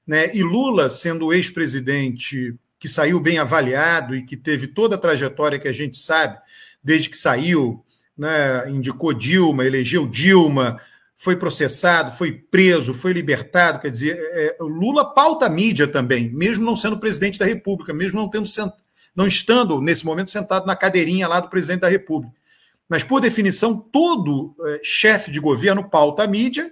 né? 0.05 0.35
E 0.35 0.43
Lula, 0.43 0.89
sendo 0.89 1.33
ex-presidente 1.33 2.55
que 2.79 2.89
saiu 2.89 3.21
bem 3.21 3.39
avaliado 3.39 4.17
e 4.17 4.25
que 4.25 4.37
teve 4.37 4.67
toda 4.67 4.97
a 4.97 4.99
trajetória 4.99 5.59
que 5.59 5.69
a 5.69 5.73
gente 5.73 5.99
sabe, 5.99 6.39
desde 6.83 7.11
que 7.11 7.17
saiu, 7.17 7.85
né, 8.17 8.69
indicou 8.71 9.13
Dilma, 9.13 9.65
elegeu 9.65 10.07
Dilma, 10.07 10.81
foi 11.15 11.37
processado, 11.37 12.17
foi 12.17 12.33
preso, 12.33 12.95
foi 12.95 13.13
libertado. 13.13 13.81
Quer 13.81 13.91
dizer, 13.91 14.17
é, 14.17 14.57
Lula 14.61 15.05
pauta 15.05 15.47
a 15.47 15.51
mídia 15.51 15.87
também, 15.87 16.31
mesmo 16.31 16.65
não 16.65 16.77
sendo 16.77 16.99
presidente 16.99 17.39
da 17.39 17.45
República, 17.45 17.93
mesmo 17.93 18.19
não 18.19 18.31
tendo 18.31 18.49
não 19.19 19.27
estando, 19.27 19.81
nesse 19.81 20.07
momento, 20.07 20.31
sentado 20.31 20.65
na 20.65 20.77
cadeirinha 20.77 21.27
lá 21.27 21.41
do 21.41 21.49
presidente 21.49 21.81
da 21.81 21.89
República. 21.89 22.33
Mas, 22.89 23.03
por 23.03 23.21
definição, 23.21 23.77
todo 23.77 24.55
é, 24.65 24.81
chefe 24.81 25.33
de 25.33 25.41
governo 25.41 25.91
pauta 25.91 26.23
a 26.23 26.27
mídia 26.29 26.71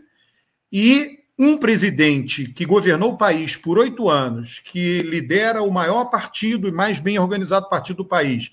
e 0.70 1.18
um 1.36 1.58
presidente 1.58 2.46
que 2.52 2.64
governou 2.64 3.14
o 3.14 3.18
país 3.18 3.56
por 3.56 3.80
oito 3.80 4.08
anos, 4.08 4.60
que 4.60 5.02
lidera 5.02 5.60
o 5.60 5.72
maior 5.72 6.04
partido 6.04 6.68
e 6.68 6.72
mais 6.72 7.00
bem 7.00 7.18
organizado 7.18 7.68
partido 7.68 7.96
do 7.96 8.04
país, 8.04 8.52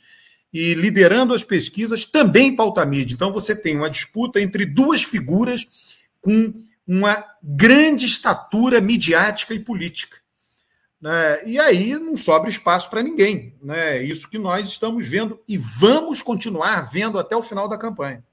e 0.51 0.73
liderando 0.73 1.31
as 1.31 1.43
pesquisas, 1.43 2.03
também 2.03 2.55
pauta 2.55 2.81
a 2.81 2.85
mídia. 2.87 3.13
Então, 3.13 3.31
você 3.31 3.55
tem 3.55 3.77
uma 3.77 3.91
disputa 3.91 4.41
entre 4.41 4.65
duas 4.65 5.03
figuras 5.03 5.67
com 6.19 6.51
uma 6.87 7.23
grande 7.43 8.07
estatura 8.07 8.81
midiática 8.81 9.53
e 9.53 9.59
política. 9.59 10.22
Né? 11.03 11.43
E 11.45 11.59
aí 11.59 11.99
não 11.99 12.15
sobra 12.15 12.49
espaço 12.49 12.89
para 12.89 13.03
ninguém. 13.03 13.53
Né? 13.61 13.97
É 13.97 14.03
isso 14.03 14.29
que 14.29 14.39
nós 14.39 14.69
estamos 14.69 15.05
vendo 15.05 15.37
e 15.45 15.57
vamos 15.57 16.21
continuar 16.21 16.89
vendo 16.89 17.19
até 17.19 17.35
o 17.35 17.43
final 17.43 17.67
da 17.67 17.77
campanha. 17.77 18.23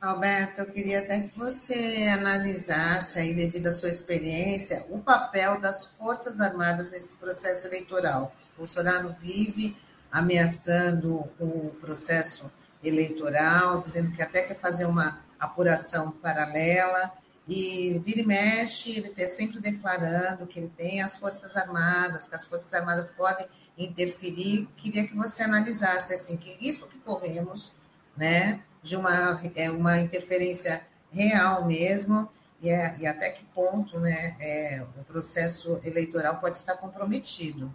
Alberto, 0.00 0.60
eu 0.60 0.66
queria 0.66 1.00
até 1.00 1.22
que 1.22 1.36
você 1.36 2.08
analisasse 2.12 3.18
aí, 3.18 3.34
devido 3.34 3.66
à 3.66 3.72
sua 3.72 3.88
experiência, 3.88 4.86
o 4.88 5.00
papel 5.00 5.60
das 5.60 5.86
Forças 5.86 6.40
Armadas 6.40 6.88
nesse 6.88 7.16
processo 7.16 7.66
eleitoral. 7.66 8.32
O 8.54 8.58
Bolsonaro 8.58 9.12
vive 9.20 9.76
ameaçando 10.12 11.28
o 11.40 11.74
processo 11.80 12.48
eleitoral, 12.84 13.80
dizendo 13.80 14.12
que 14.12 14.22
até 14.22 14.42
quer 14.42 14.60
fazer 14.60 14.84
uma 14.84 15.18
apuração 15.40 16.12
paralela. 16.12 17.10
E 17.48 18.00
vira 18.04 18.20
e 18.20 18.26
mexe, 18.26 18.90
ele 18.90 19.08
está 19.08 19.24
sempre 19.26 19.60
declarando 19.60 20.46
que 20.46 20.58
ele 20.58 20.72
tem 20.76 21.00
as 21.00 21.16
Forças 21.16 21.56
Armadas, 21.56 22.26
que 22.26 22.34
as 22.34 22.44
Forças 22.44 22.72
Armadas 22.74 23.10
podem 23.10 23.46
interferir. 23.78 24.68
Queria 24.76 25.06
que 25.06 25.14
você 25.14 25.44
analisasse 25.44 26.12
assim, 26.12 26.36
que 26.36 26.52
risco 26.54 26.88
que 26.88 26.98
corremos, 26.98 27.72
né, 28.16 28.60
de 28.82 28.96
uma, 28.96 29.40
é, 29.54 29.70
uma 29.70 30.00
interferência 30.00 30.82
real 31.12 31.66
mesmo, 31.66 32.28
e, 32.60 32.68
é, 32.68 32.96
e 32.98 33.06
até 33.06 33.30
que 33.30 33.44
ponto 33.54 34.00
né, 34.00 34.36
é, 34.40 34.84
o 34.98 35.04
processo 35.04 35.78
eleitoral 35.84 36.40
pode 36.40 36.56
estar 36.56 36.74
comprometido. 36.76 37.72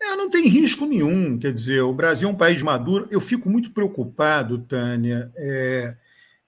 É, 0.00 0.16
não 0.16 0.28
tem 0.28 0.48
risco 0.48 0.84
nenhum. 0.84 1.38
Quer 1.38 1.52
dizer, 1.52 1.80
o 1.82 1.94
Brasil 1.94 2.28
é 2.28 2.32
um 2.32 2.36
país 2.36 2.60
maduro. 2.62 3.06
Eu 3.10 3.20
fico 3.20 3.48
muito 3.48 3.70
preocupado, 3.70 4.58
Tânia. 4.58 5.32
É, 5.36 5.96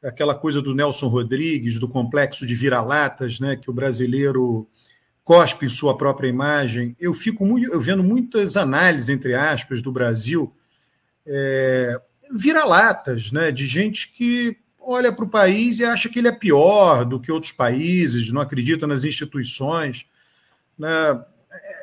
aquela 0.03 0.35
coisa 0.35 0.63
do 0.63 0.75
Nelson 0.75 1.09
Rodrigues, 1.09 1.79
do 1.79 1.89
complexo 1.89 2.47
de 2.47 2.55
vira-latas, 2.55 3.41
né, 3.41 3.57
que 3.57 3.71
o 3.71 3.73
brasileiro 3.73 4.69
cospe 5.25 5.67
em 5.67 5.69
sua 5.69 5.97
própria 5.97 6.29
imagem. 6.29 6.97
Eu 7.01 7.13
fico 7.13 7.45
muito, 7.45 7.73
eu 7.73 7.81
vendo 7.81 8.03
muitas 8.03 8.57
análises, 8.57 9.09
entre 9.09 9.35
aspas, 9.35 9.83
do 9.83 9.91
Brasil, 9.91 10.55
é, 11.27 12.01
vira-latas, 12.33 13.33
né, 13.33 13.51
de 13.51 13.67
gente 13.67 14.13
que 14.13 14.57
olha 14.87 15.13
para 15.13 15.25
o 15.25 15.29
país 15.29 15.81
e 15.81 15.85
acha 15.85 16.09
que 16.09 16.21
ele 16.21 16.29
é 16.29 16.33
pior 16.33 17.05
do 17.05 17.19
que 17.19 17.33
outros 17.33 17.51
países, 17.51 18.31
não 18.31 18.41
acredita 18.41 18.87
nas 18.87 19.03
instituições. 19.03 20.07
Né? 20.79 20.89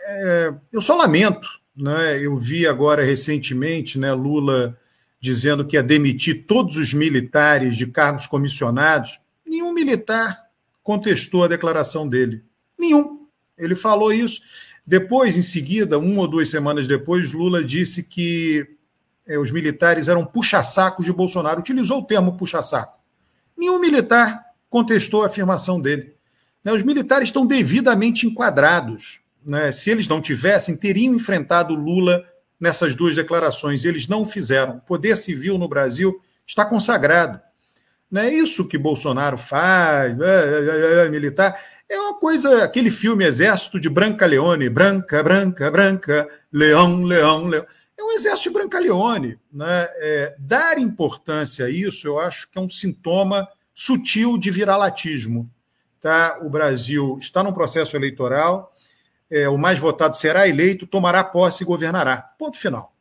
É, 0.08 0.54
eu 0.72 0.82
só 0.82 0.96
lamento. 0.96 1.50
Né? 1.76 2.20
Eu 2.20 2.38
vi 2.38 2.66
agora 2.66 3.04
recentemente 3.04 4.00
né, 4.00 4.14
Lula 4.14 4.80
dizendo 5.24 5.66
que 5.66 5.78
ia 5.78 5.82
demitir 5.82 6.46
todos 6.46 6.76
os 6.76 6.94
militares 6.94 7.78
de 7.78 7.88
cargos 7.88 8.28
comissionados. 8.28 9.22
Nenhum 9.48 9.72
militar 9.72 10.38
contestou 10.84 11.46
a 11.46 11.48
declaração 11.48 12.10
dele. 12.10 12.44
Nenhum. 12.78 13.26
Ele 13.58 13.74
falou 13.74 14.12
isso. 14.12 14.42
Depois, 14.86 15.38
em 15.38 15.42
seguida, 15.42 15.98
uma 15.98 16.24
ou 16.24 16.28
duas 16.28 16.50
semanas 16.50 16.90
depois, 16.90 17.32
Lula 17.32 17.64
disse 17.64 18.04
que 18.04 18.68
é, 19.26 19.40
os 19.40 19.50
militares 19.50 20.10
eram 20.10 20.26
puxa-sacos 20.26 21.06
de 21.06 21.14
Bolsonaro. 21.14 21.62
Utilizou 21.62 22.00
o 22.00 22.06
termo 22.06 22.38
puxa-saco. 22.38 23.00
Nenhum 23.58 23.80
militar 23.80 24.44
contestou 24.70 25.24
a 25.24 25.28
afirmação 25.28 25.80
dele. 25.80 26.18
Né, 26.62 26.74
os 26.74 26.84
militares 26.84 27.30
estão 27.30 27.46
devidamente 27.46 28.28
enquadrados. 28.28 29.22
Né? 29.46 29.72
Se 29.72 29.90
eles 29.90 30.06
não 30.06 30.20
tivessem, 30.20 30.76
teriam 30.76 31.16
enfrentado 31.16 31.74
Lula 31.74 32.26
nessas 32.64 32.96
duas 32.96 33.14
declarações. 33.14 33.84
Eles 33.84 34.08
não 34.08 34.24
fizeram. 34.24 34.78
O 34.78 34.82
poder 34.82 35.18
civil 35.18 35.58
no 35.58 35.68
Brasil 35.68 36.22
está 36.48 36.66
consagrado. 36.66 37.38
Não 38.10 38.22
é 38.22 38.34
isso 38.34 38.70
que 38.70 38.78
Bolsonaro 38.78 39.38
faz, 39.38 40.18
é, 40.18 40.24
é, 40.24 41.02
é, 41.02 41.06
é, 41.06 41.10
militar. 41.10 41.60
É 41.90 42.00
uma 42.00 42.18
coisa, 42.18 42.64
aquele 42.64 42.90
filme 42.90 43.26
Exército 43.26 43.82
de 43.82 43.90
Branca 43.90 44.26
Leone, 44.26 44.70
branca, 44.70 45.22
branca, 45.22 45.70
branca, 45.70 46.30
leão, 46.54 47.04
leão, 47.04 47.48
leão. 47.48 47.66
É 48.00 48.04
um 48.04 48.12
exército 48.12 48.50
de 48.50 48.54
Branca 48.54 48.80
Leone. 48.80 49.38
Né? 49.52 49.88
É, 49.98 50.36
dar 50.40 50.80
importância 50.80 51.66
a 51.66 51.70
isso, 51.70 52.08
eu 52.08 52.18
acho 52.18 52.50
que 52.50 52.58
é 52.58 52.62
um 52.62 52.70
sintoma 52.70 53.46
sutil 53.74 54.38
de 54.38 54.50
viralatismo. 54.50 55.50
Tá? 56.00 56.40
O 56.42 56.50
Brasil 56.50 57.18
está 57.20 57.44
num 57.44 57.52
processo 57.52 57.98
eleitoral, 57.98 58.73
é, 59.34 59.50
o 59.50 59.58
mais 59.58 59.80
votado 59.80 60.16
será 60.16 60.48
eleito, 60.48 60.86
tomará 60.86 61.24
posse 61.24 61.64
e 61.64 61.66
governará. 61.66 62.18
Ponto 62.38 62.56
final. 62.56 62.94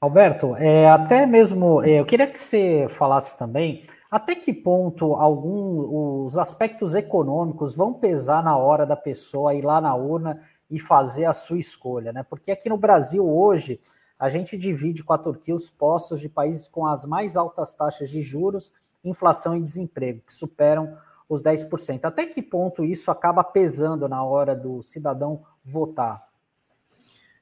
Alberto, 0.00 0.56
é, 0.56 0.88
até 0.88 1.24
mesmo 1.24 1.82
é, 1.82 2.00
eu 2.00 2.04
queria 2.04 2.26
que 2.26 2.38
você 2.38 2.86
falasse 2.88 3.38
também 3.38 3.86
até 4.10 4.34
que 4.34 4.52
ponto 4.52 5.14
algum, 5.14 6.24
os 6.24 6.38
aspectos 6.38 6.94
econômicos 6.94 7.76
vão 7.76 7.92
pesar 7.92 8.42
na 8.42 8.56
hora 8.56 8.86
da 8.86 8.96
pessoa 8.96 9.54
ir 9.54 9.62
lá 9.62 9.80
na 9.80 9.94
urna 9.94 10.42
e 10.70 10.80
fazer 10.80 11.26
a 11.26 11.32
sua 11.32 11.58
escolha, 11.58 12.12
né? 12.12 12.22
Porque 12.22 12.50
aqui 12.50 12.68
no 12.68 12.76
Brasil 12.76 13.28
hoje 13.28 13.80
a 14.18 14.28
gente 14.28 14.56
divide 14.56 15.04
com 15.04 15.12
a 15.12 15.18
Turquia 15.18 15.54
os 15.54 15.68
postos 15.68 16.20
de 16.20 16.28
países 16.28 16.66
com 16.66 16.86
as 16.86 17.04
mais 17.04 17.36
altas 17.36 17.74
taxas 17.74 18.10
de 18.10 18.22
juros, 18.22 18.72
inflação 19.04 19.56
e 19.56 19.60
desemprego, 19.60 20.22
que 20.26 20.32
superam 20.32 20.96
os 21.28 21.42
10%. 21.42 22.04
Até 22.04 22.26
que 22.26 22.40
ponto 22.40 22.84
isso 22.84 23.10
acaba 23.10 23.44
pesando 23.44 24.08
na 24.08 24.22
hora 24.24 24.54
do 24.54 24.82
cidadão 24.82 25.42
votar? 25.64 26.26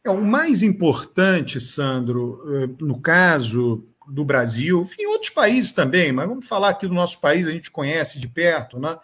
É, 0.04 0.10
o 0.10 0.22
mais 0.22 0.62
importante, 0.62 1.60
Sandro, 1.60 2.42
eh, 2.62 2.68
no 2.80 3.00
caso 3.00 3.84
do 4.08 4.24
Brasil, 4.24 4.88
em 4.98 5.06
outros 5.06 5.30
países 5.30 5.72
também, 5.72 6.12
mas 6.12 6.28
vamos 6.28 6.46
falar 6.46 6.70
aqui 6.70 6.86
do 6.86 6.94
nosso 6.94 7.20
país, 7.20 7.46
a 7.46 7.50
gente 7.50 7.70
conhece 7.70 8.20
de 8.20 8.28
perto, 8.28 8.78
né? 8.78 8.96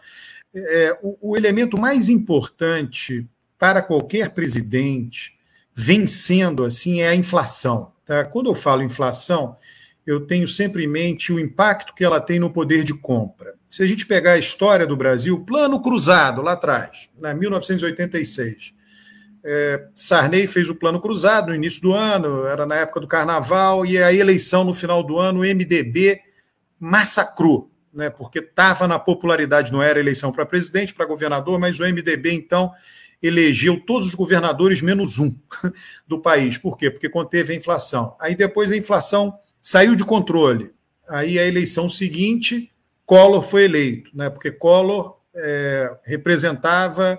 É, 0.54 0.98
o, 1.02 1.30
o 1.30 1.36
elemento 1.36 1.78
mais 1.78 2.08
importante 2.08 3.26
para 3.58 3.80
qualquer 3.80 4.30
presidente 4.30 5.38
vencendo 5.74 6.64
assim 6.64 7.00
é 7.00 7.08
a 7.08 7.14
inflação. 7.14 7.92
Tá? 8.04 8.24
Quando 8.24 8.50
eu 8.50 8.54
falo 8.54 8.82
inflação, 8.82 9.56
eu 10.06 10.26
tenho 10.26 10.48
sempre 10.48 10.84
em 10.84 10.88
mente 10.88 11.32
o 11.32 11.38
impacto 11.38 11.94
que 11.94 12.04
ela 12.04 12.20
tem 12.20 12.38
no 12.38 12.50
poder 12.50 12.84
de 12.84 12.94
compra. 12.94 13.54
Se 13.68 13.82
a 13.82 13.86
gente 13.86 14.04
pegar 14.04 14.32
a 14.32 14.38
história 14.38 14.86
do 14.86 14.96
Brasil, 14.96 15.44
plano 15.44 15.80
cruzado 15.80 16.42
lá 16.42 16.52
atrás, 16.52 17.08
na 17.18 17.32
1986. 17.32 18.74
É, 19.44 19.88
Sarney 19.94 20.46
fez 20.46 20.68
o 20.68 20.74
plano 20.74 21.00
cruzado 21.00 21.48
no 21.48 21.54
início 21.54 21.82
do 21.82 21.92
ano, 21.92 22.46
era 22.46 22.66
na 22.66 22.76
época 22.76 23.00
do 23.00 23.08
carnaval, 23.08 23.86
e 23.86 24.00
a 24.00 24.12
eleição 24.12 24.64
no 24.64 24.74
final 24.74 25.02
do 25.02 25.18
ano, 25.18 25.40
o 25.40 25.44
MDB 25.44 26.20
massacrou, 26.78 27.70
né, 27.92 28.10
porque 28.10 28.40
estava 28.40 28.86
na 28.86 28.98
popularidade, 28.98 29.72
não 29.72 29.82
era 29.82 29.98
eleição 29.98 30.32
para 30.32 30.46
presidente, 30.46 30.94
para 30.94 31.06
governador, 31.06 31.58
mas 31.58 31.78
o 31.80 31.84
MDB, 31.84 32.32
então, 32.32 32.72
elegeu 33.22 33.80
todos 33.80 34.08
os 34.08 34.14
governadores 34.14 34.82
menos 34.82 35.18
um 35.18 35.34
do 36.06 36.20
país. 36.20 36.58
Por 36.58 36.76
quê? 36.76 36.90
Porque 36.90 37.08
conteve 37.08 37.52
a 37.52 37.56
inflação. 37.56 38.16
Aí 38.20 38.34
depois 38.34 38.70
a 38.72 38.76
inflação 38.76 39.38
saiu 39.62 39.94
de 39.94 40.04
controle. 40.04 40.72
Aí 41.08 41.38
a 41.38 41.46
eleição 41.46 41.88
seguinte, 41.88 42.70
Collor 43.06 43.42
foi 43.42 43.64
eleito, 43.64 44.10
né? 44.14 44.28
porque 44.28 44.50
Collor 44.50 45.18
é, 45.34 45.96
representava 46.04 47.18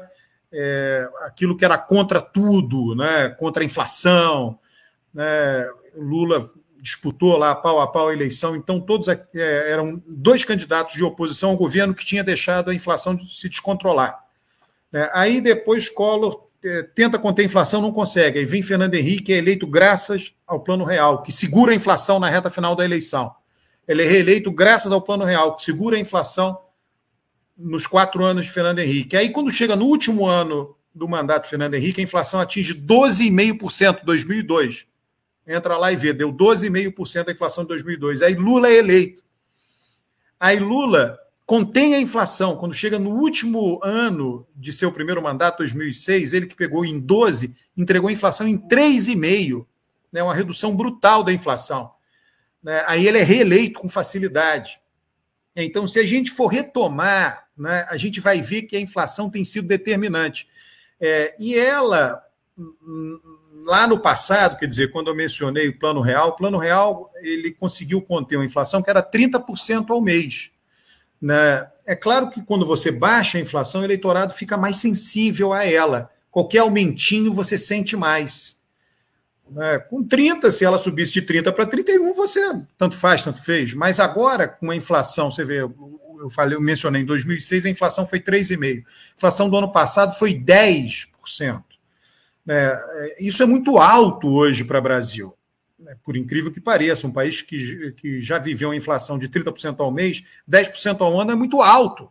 é, 0.51 1.07
aquilo 1.21 1.55
que 1.55 1.63
era 1.63 1.77
contra 1.77 2.21
tudo, 2.21 2.95
né? 2.95 3.29
contra 3.29 3.63
a 3.63 3.65
inflação. 3.65 4.59
Né? 5.13 5.69
Lula 5.95 6.49
disputou 6.79 7.37
lá 7.37 7.55
pau 7.55 7.79
a 7.79 7.87
pau 7.87 8.09
a 8.09 8.13
eleição, 8.13 8.57
então 8.57 8.81
todos 8.81 9.07
é, 9.07 9.21
eram 9.33 10.03
dois 10.05 10.43
candidatos 10.43 10.95
de 10.95 11.03
oposição 11.03 11.51
ao 11.51 11.57
governo 11.57 11.95
que 11.95 12.05
tinha 12.05 12.23
deixado 12.23 12.69
a 12.69 12.75
inflação 12.75 13.17
se 13.17 13.47
descontrolar. 13.47 14.21
Né? 14.91 15.09
Aí 15.13 15.39
depois 15.39 15.89
Collor 15.89 16.43
tenta 16.95 17.19
conter 17.19 17.43
a 17.43 17.45
inflação, 17.45 17.81
não 17.81 17.91
consegue. 17.91 18.39
Aí 18.39 18.45
vem 18.45 18.61
Fernando 18.61 18.95
Henrique, 18.95 19.33
é 19.33 19.37
eleito 19.37 19.67
graças 19.67 20.33
ao 20.47 20.59
Plano 20.59 20.83
Real, 20.83 21.21
que 21.21 21.31
segura 21.31 21.71
a 21.71 21.75
inflação 21.75 22.19
na 22.19 22.29
reta 22.29 22.49
final 22.49 22.75
da 22.75 22.85
eleição. 22.85 23.33
Ele 23.87 24.03
é 24.03 24.07
reeleito 24.07 24.51
graças 24.51 24.91
ao 24.91 25.01
Plano 25.01 25.25
Real, 25.25 25.55
que 25.55 25.63
segura 25.63 25.97
a 25.97 25.99
inflação 25.99 26.57
nos 27.57 27.85
quatro 27.85 28.23
anos 28.23 28.45
de 28.45 28.51
Fernando 28.51 28.79
Henrique. 28.79 29.15
Aí, 29.15 29.29
quando 29.29 29.51
chega 29.51 29.75
no 29.75 29.85
último 29.85 30.25
ano 30.25 30.75
do 30.93 31.07
mandato 31.07 31.43
de 31.43 31.49
Fernando 31.49 31.73
Henrique, 31.73 31.99
a 31.99 32.03
inflação 32.03 32.39
atinge 32.39 32.73
12,5% 32.73 34.01
em 34.01 34.05
2002. 34.05 34.85
Entra 35.45 35.77
lá 35.77 35.91
e 35.91 35.95
vê, 35.95 36.13
deu 36.13 36.31
12,5% 36.31 37.27
a 37.27 37.31
inflação 37.31 37.63
de 37.63 37.69
2002. 37.69 38.21
Aí 38.21 38.35
Lula 38.35 38.69
é 38.69 38.75
eleito. 38.75 39.23
Aí 40.39 40.59
Lula 40.59 41.17
contém 41.45 41.95
a 41.95 41.99
inflação. 41.99 42.55
Quando 42.55 42.73
chega 42.73 42.97
no 42.97 43.11
último 43.11 43.79
ano 43.83 44.47
de 44.55 44.71
seu 44.71 44.91
primeiro 44.91 45.21
mandato, 45.21 45.57
2006, 45.59 46.33
ele 46.33 46.47
que 46.47 46.55
pegou 46.55 46.85
em 46.85 46.99
12, 46.99 47.53
entregou 47.75 48.09
a 48.09 48.13
inflação 48.13 48.47
em 48.47 48.57
3,5%, 48.57 49.65
né, 50.11 50.21
uma 50.21 50.33
redução 50.33 50.75
brutal 50.75 51.23
da 51.23 51.33
inflação. 51.33 51.91
Né, 52.61 52.83
aí 52.87 53.07
ele 53.07 53.17
é 53.17 53.23
reeleito 53.23 53.79
com 53.79 53.89
facilidade. 53.89 54.79
Então, 55.55 55.87
se 55.87 55.99
a 55.99 56.03
gente 56.03 56.31
for 56.31 56.47
retomar, 56.47 57.47
né, 57.57 57.85
a 57.89 57.97
gente 57.97 58.19
vai 58.19 58.41
ver 58.41 58.63
que 58.63 58.75
a 58.75 58.81
inflação 58.81 59.29
tem 59.29 59.43
sido 59.43 59.67
determinante. 59.67 60.47
É, 60.99 61.35
e 61.37 61.55
ela, 61.55 62.23
lá 63.65 63.85
no 63.85 63.99
passado, 63.99 64.57
quer 64.57 64.67
dizer, 64.67 64.91
quando 64.91 65.09
eu 65.09 65.15
mencionei 65.15 65.67
o 65.67 65.77
Plano 65.77 65.99
Real, 65.99 66.29
o 66.29 66.35
Plano 66.35 66.57
Real 66.57 67.11
ele 67.17 67.51
conseguiu 67.51 68.01
conter 68.01 68.37
uma 68.37 68.45
inflação 68.45 68.81
que 68.81 68.89
era 68.89 69.03
30% 69.03 69.89
ao 69.89 70.01
mês. 70.01 70.52
Né? 71.23 71.65
É 71.85 71.95
claro 71.95 72.29
que 72.29 72.43
quando 72.43 72.65
você 72.65 72.91
baixa 72.91 73.37
a 73.37 73.41
inflação, 73.41 73.79
o 73.79 73.85
eleitorado 73.85 74.33
fica 74.33 74.57
mais 74.57 74.75
sensível 74.75 75.53
a 75.53 75.63
ela. 75.65 76.11
Qualquer 76.29 76.59
aumentinho 76.59 77.33
você 77.33 77.57
sente 77.57 77.95
mais. 77.95 78.57
Né? 79.49 79.79
Com 79.79 80.03
30, 80.03 80.51
se 80.51 80.65
ela 80.65 80.77
subisse 80.77 81.13
de 81.13 81.21
30 81.21 81.53
para 81.53 81.65
31, 81.65 82.13
você 82.13 82.41
tanto 82.77 82.97
faz, 82.97 83.23
tanto 83.23 83.41
fez. 83.41 83.73
Mas 83.73 84.01
agora, 84.01 84.49
com 84.49 84.69
a 84.69 84.75
inflação, 84.75 85.31
você 85.31 85.45
vê, 85.45 85.61
eu 85.61 86.29
falei, 86.29 86.57
eu 86.57 86.61
mencionei 86.61 87.03
em 87.03 87.05
2006, 87.05 87.67
a 87.67 87.69
inflação 87.69 88.05
foi 88.05 88.19
3,5%. 88.19 88.83
A 88.83 89.15
inflação 89.15 89.49
do 89.49 89.55
ano 89.55 89.71
passado 89.71 90.19
foi 90.19 90.33
10%. 90.33 91.63
Né? 92.45 92.77
Isso 93.17 93.41
é 93.41 93.45
muito 93.45 93.77
alto 93.77 94.27
hoje 94.27 94.65
para 94.65 94.79
o 94.79 94.83
Brasil. 94.83 95.33
Né, 95.83 95.97
por 96.01 96.15
incrível 96.15 96.49
que 96.49 96.61
pareça, 96.61 97.05
um 97.05 97.11
país 97.11 97.41
que, 97.41 97.91
que 97.97 98.21
já 98.21 98.39
viveu 98.39 98.69
uma 98.69 98.75
inflação 98.75 99.17
de 99.17 99.27
30% 99.27 99.75
ao 99.79 99.91
mês, 99.91 100.23
10% 100.49 101.01
ao 101.01 101.19
ano 101.19 101.31
é 101.31 101.35
muito 101.35 101.61
alto. 101.61 102.09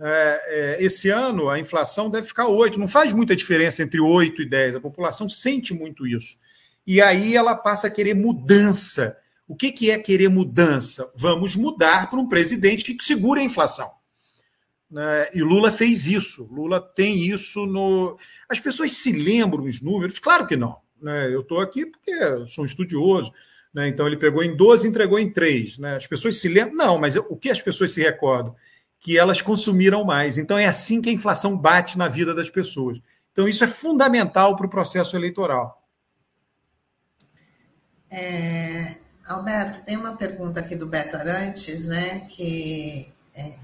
É, 0.00 0.76
é, 0.80 0.82
esse 0.82 1.10
ano 1.10 1.50
a 1.50 1.58
inflação 1.58 2.08
deve 2.08 2.26
ficar 2.26 2.46
8%, 2.46 2.76
não 2.76 2.88
faz 2.88 3.12
muita 3.12 3.36
diferença 3.36 3.82
entre 3.82 4.00
8% 4.00 4.38
e 4.38 4.48
10%, 4.48 4.76
a 4.76 4.80
população 4.80 5.28
sente 5.28 5.74
muito 5.74 6.06
isso. 6.06 6.38
E 6.86 7.02
aí 7.02 7.36
ela 7.36 7.54
passa 7.54 7.88
a 7.88 7.90
querer 7.90 8.14
mudança. 8.14 9.18
O 9.46 9.54
que, 9.54 9.70
que 9.70 9.90
é 9.90 9.98
querer 9.98 10.30
mudança? 10.30 11.12
Vamos 11.14 11.54
mudar 11.54 12.08
para 12.08 12.18
um 12.18 12.28
presidente 12.28 12.94
que 12.94 13.04
segura 13.04 13.40
a 13.40 13.44
inflação. 13.44 13.90
Né? 14.90 15.28
E 15.34 15.42
Lula 15.42 15.70
fez 15.70 16.06
isso. 16.06 16.48
Lula 16.50 16.80
tem 16.80 17.26
isso 17.26 17.66
no. 17.66 18.18
As 18.48 18.58
pessoas 18.58 18.92
se 18.92 19.12
lembram 19.12 19.64
os 19.64 19.82
números? 19.82 20.18
Claro 20.18 20.46
que 20.46 20.56
não. 20.56 20.78
Né? 21.00 21.32
Eu 21.32 21.40
estou 21.40 21.60
aqui 21.60 21.86
porque 21.86 22.46
sou 22.46 22.64
um 22.64 22.66
estudioso. 22.66 23.32
Né? 23.72 23.88
Então, 23.88 24.06
ele 24.06 24.16
pegou 24.16 24.42
em 24.42 24.56
12 24.56 24.86
e 24.86 24.90
entregou 24.90 25.18
em 25.18 25.30
3. 25.30 25.78
Né? 25.78 25.96
As 25.96 26.06
pessoas 26.06 26.40
se 26.40 26.48
lembram. 26.48 26.76
Não, 26.76 26.98
mas 26.98 27.16
o 27.16 27.36
que 27.36 27.50
as 27.50 27.62
pessoas 27.62 27.92
se 27.92 28.02
recordam? 28.02 28.54
Que 29.00 29.16
elas 29.16 29.40
consumiram 29.40 30.04
mais. 30.04 30.38
Então, 30.38 30.58
é 30.58 30.66
assim 30.66 31.00
que 31.00 31.08
a 31.08 31.12
inflação 31.12 31.56
bate 31.56 31.96
na 31.96 32.08
vida 32.08 32.34
das 32.34 32.50
pessoas. 32.50 33.00
Então, 33.32 33.48
isso 33.48 33.62
é 33.62 33.68
fundamental 33.68 34.56
para 34.56 34.66
o 34.66 34.70
processo 34.70 35.16
eleitoral. 35.16 35.78
É, 38.10 38.96
Alberto, 39.28 39.84
tem 39.84 39.96
uma 39.96 40.16
pergunta 40.16 40.60
aqui 40.60 40.74
do 40.74 40.86
Beto 40.86 41.16
Arantes, 41.16 41.86
né, 41.86 42.20
que 42.20 43.12
é, 43.34 43.54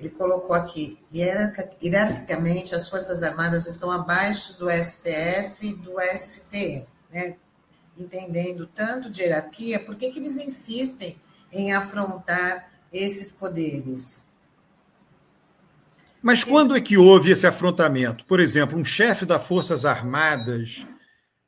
ele 0.00 0.08
colocou 0.10 0.56
aqui, 0.56 0.98
hierarquicamente 1.14 2.74
as 2.74 2.88
Forças 2.88 3.22
Armadas 3.22 3.66
estão 3.66 3.90
abaixo 3.90 4.58
do 4.58 4.70
STF 4.70 5.66
e 5.66 5.74
do 5.74 5.92
STE, 6.16 6.86
né, 7.12 7.36
entendendo 7.98 8.66
tanto 8.66 9.10
de 9.10 9.20
hierarquia, 9.20 9.78
por 9.78 9.94
que, 9.94 10.10
que 10.10 10.18
eles 10.18 10.38
insistem 10.38 11.20
em 11.52 11.72
afrontar 11.72 12.70
esses 12.90 13.30
poderes? 13.30 14.26
Mas 16.22 16.42
quando 16.42 16.74
é 16.74 16.80
que 16.80 16.96
houve 16.96 17.30
esse 17.30 17.46
afrontamento? 17.46 18.24
Por 18.24 18.40
exemplo, 18.40 18.78
um 18.78 18.84
chefe 18.84 19.26
das 19.26 19.46
Forças 19.46 19.84
Armadas 19.84 20.86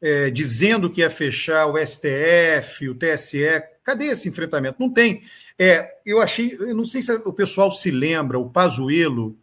é, 0.03 0.31
dizendo 0.31 0.91
que 0.91 1.01
ia 1.01 1.09
fechar 1.09 1.67
o 1.67 1.79
STF, 1.79 2.89
o 2.89 2.95
TSE. 2.95 3.63
Cadê 3.85 4.07
esse 4.07 4.29
enfrentamento? 4.29 4.77
Não 4.81 4.93
tem. 4.93 5.23
É, 5.65 5.95
eu 6.05 6.21
achei, 6.21 6.57
eu 6.59 6.75
não 6.75 6.85
sei 6.85 7.01
se 7.03 7.13
o 7.13 7.33
pessoal 7.33 7.71
se 7.71 7.89
lembra, 7.89 8.37
o 8.37 8.51
Pazuello 8.51 9.39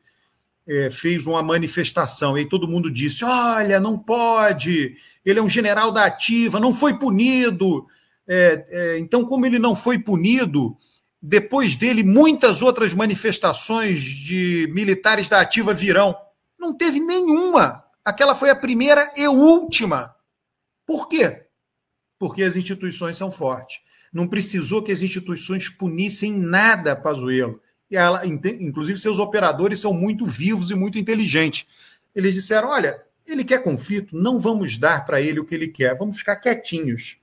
é, 0.68 0.92
fez 0.92 1.26
uma 1.26 1.42
manifestação 1.42 2.38
e 2.38 2.44
todo 2.46 2.68
mundo 2.68 2.92
disse: 2.92 3.24
olha, 3.24 3.80
não 3.80 3.98
pode, 3.98 4.98
ele 5.24 5.40
é 5.40 5.42
um 5.42 5.48
general 5.48 5.94
da 5.94 6.04
ativa, 6.04 6.60
não 6.60 6.74
foi 6.74 7.00
punido. 7.00 7.88
É, 8.28 8.66
é, 8.70 9.00
então, 9.00 9.24
como 9.24 9.46
ele 9.46 9.58
não 9.58 9.74
foi 9.74 9.98
punido, 9.98 10.76
depois 11.22 11.78
dele, 11.78 12.04
muitas 12.04 12.62
outras 12.62 12.94
manifestações 12.94 14.02
de 14.02 14.70
militares 14.74 15.30
da 15.30 15.40
ativa 15.40 15.74
virão. 15.74 16.14
Não 16.60 16.74
teve 16.74 17.00
nenhuma. 17.00 17.82
Aquela 18.04 18.36
foi 18.36 18.50
a 18.50 18.56
primeira 18.58 19.10
e 19.16 19.26
última. 19.26 20.14
Por 20.86 21.08
quê? 21.08 21.46
Porque 22.20 22.44
as 22.44 22.58
instituições 22.58 23.18
são 23.18 23.32
fortes. 23.32 23.80
Não 24.12 24.28
precisou 24.28 24.84
que 24.84 24.92
as 24.92 25.02
instituições 25.02 25.70
punissem 25.70 26.34
nada 26.34 26.96
Pazuello. 26.96 27.62
E 27.90 27.98
ela, 27.98 28.26
inclusive, 28.26 29.00
seus 29.00 29.20
operadores 29.20 29.80
são 29.80 29.94
muito 29.94 30.26
vivos 30.26 30.70
e 30.72 30.76
muito 30.76 30.98
inteligentes. 31.00 31.66
Eles 32.16 32.34
disseram: 32.34 32.70
olha, 32.70 33.02
ele 33.26 33.44
quer 33.44 33.64
conflito, 33.64 34.18
não 34.18 34.40
vamos 34.40 34.78
dar 34.78 35.06
para 35.06 35.22
ele 35.22 35.40
o 35.40 35.46
que 35.46 35.56
ele 35.56 35.68
quer, 35.68 35.98
vamos 35.98 36.18
ficar 36.18 36.36
quietinhos. 36.36 37.18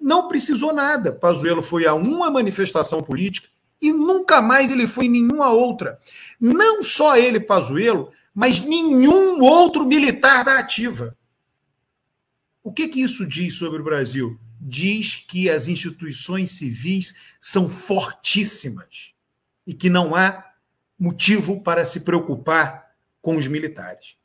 Não 0.00 0.28
precisou 0.28 0.72
nada. 0.72 1.12
Pazuello 1.12 1.62
foi 1.62 1.86
a 1.86 1.94
uma 1.94 2.30
manifestação 2.30 3.02
política 3.02 3.48
e 3.80 3.92
nunca 3.92 4.40
mais 4.40 4.70
ele 4.70 4.86
foi 4.86 5.06
em 5.06 5.10
nenhuma 5.10 5.50
outra. 5.50 5.98
Não 6.38 6.82
só 6.82 7.16
ele, 7.16 7.40
Pazuello, 7.40 8.10
mas 8.34 8.60
nenhum 8.60 9.40
outro 9.42 9.84
militar 9.84 10.44
da 10.44 10.58
ativa. 10.58 11.16
O 12.62 12.72
que, 12.72 12.88
que 12.88 13.02
isso 13.02 13.26
diz 13.26 13.54
sobre 13.54 13.80
o 13.80 13.84
Brasil? 13.84 14.38
Diz 14.60 15.16
que 15.16 15.48
as 15.48 15.68
instituições 15.68 16.50
civis 16.50 17.14
são 17.40 17.68
fortíssimas 17.68 19.14
e 19.66 19.72
que 19.72 19.88
não 19.88 20.14
há 20.14 20.44
motivo 20.98 21.62
para 21.62 21.84
se 21.84 22.00
preocupar 22.00 22.90
com 23.22 23.36
os 23.36 23.48
militares. 23.48 24.16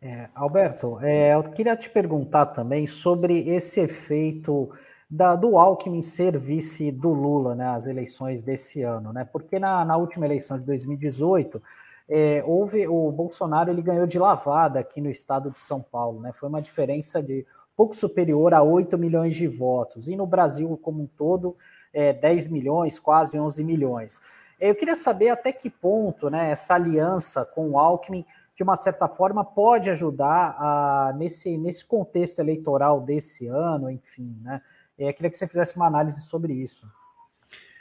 É, 0.00 0.28
Alberto, 0.34 0.98
é, 1.02 1.34
eu 1.34 1.42
queria 1.42 1.76
te 1.76 1.90
perguntar 1.90 2.46
também 2.46 2.86
sobre 2.86 3.48
esse 3.48 3.80
efeito 3.80 4.70
da, 5.10 5.34
do 5.34 5.58
Alckmin 5.58 6.02
ser 6.02 6.38
vice 6.38 6.92
do 6.92 7.10
Lula 7.10 7.54
nas 7.54 7.86
né, 7.86 7.90
eleições 7.90 8.42
desse 8.42 8.82
ano, 8.82 9.12
né? 9.12 9.24
Porque 9.24 9.58
na, 9.58 9.84
na 9.84 9.96
última 9.96 10.26
eleição 10.26 10.58
de 10.58 10.64
2018 10.64 11.60
é, 12.08 12.42
houve 12.46 12.86
o 12.86 13.10
Bolsonaro 13.10 13.70
ele 13.70 13.82
ganhou 13.82 14.06
de 14.06 14.18
lavada 14.18 14.78
aqui 14.78 15.00
no 15.00 15.10
estado 15.10 15.50
de 15.50 15.58
São 15.58 15.82
Paulo, 15.82 16.20
né? 16.20 16.32
Foi 16.32 16.48
uma 16.48 16.62
diferença 16.62 17.22
de 17.22 17.44
pouco 17.78 17.94
superior 17.94 18.52
a 18.52 18.62
8 18.62 18.98
milhões 18.98 19.36
de 19.36 19.46
votos 19.46 20.08
e 20.08 20.16
no 20.16 20.26
Brasil 20.26 20.76
como 20.82 21.04
um 21.04 21.06
todo 21.06 21.56
é, 21.94 22.12
10 22.12 22.48
milhões, 22.48 22.98
quase 22.98 23.38
11 23.38 23.62
milhões. 23.62 24.20
Eu 24.60 24.74
queria 24.74 24.96
saber 24.96 25.28
até 25.28 25.52
que 25.52 25.70
ponto, 25.70 26.28
né? 26.28 26.50
Essa 26.50 26.74
aliança 26.74 27.44
com 27.44 27.70
o 27.70 27.78
Alckmin 27.78 28.26
de 28.58 28.64
uma 28.64 28.74
certa 28.74 29.06
forma, 29.06 29.44
pode 29.44 29.88
ajudar 29.88 30.56
a, 30.58 31.14
nesse, 31.16 31.56
nesse 31.56 31.84
contexto 31.84 32.40
eleitoral 32.40 33.00
desse 33.00 33.46
ano, 33.46 33.88
enfim, 33.88 34.36
né? 34.42 34.60
É, 34.98 35.12
queria 35.12 35.30
que 35.30 35.38
você 35.38 35.46
fizesse 35.46 35.76
uma 35.76 35.86
análise 35.86 36.20
sobre 36.22 36.54
isso. 36.54 36.84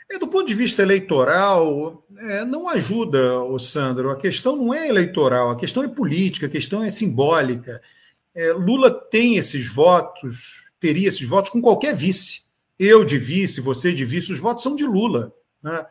É, 0.08 0.20
do 0.20 0.28
ponto 0.28 0.45
de 0.45 0.54
vista 0.54 0.84
eleitoral, 0.84 2.06
é, 2.16 2.45
não 2.45 2.70
ajuda, 2.70 3.41
o 3.41 3.58
Sandro. 3.58 4.12
A 4.12 4.16
questão 4.16 4.56
não 4.56 4.72
é 4.72 4.88
eleitoral, 4.88 5.50
a 5.50 5.56
questão 5.56 5.82
é 5.82 5.88
política, 5.88 6.45
a 6.45 6.50
questão 6.50 6.84
é 6.84 6.91
simbólica. 6.91 7.82
É, 8.38 8.53
Lula 8.53 8.91
tem 8.91 9.35
esses 9.35 9.67
votos, 9.67 10.71
teria 10.79 11.09
esses 11.09 11.27
votos 11.27 11.49
com 11.49 11.59
qualquer 11.59 11.95
vice. 11.95 12.43
Eu 12.77 13.03
de 13.03 13.17
vice, 13.17 13.59
você 13.59 13.91
de 13.91 14.05
vice, 14.05 14.31
os 14.31 14.38
votos 14.38 14.61
são 14.61 14.75
de 14.75 14.85
Lula. 14.85 15.33
Né? 15.63 15.83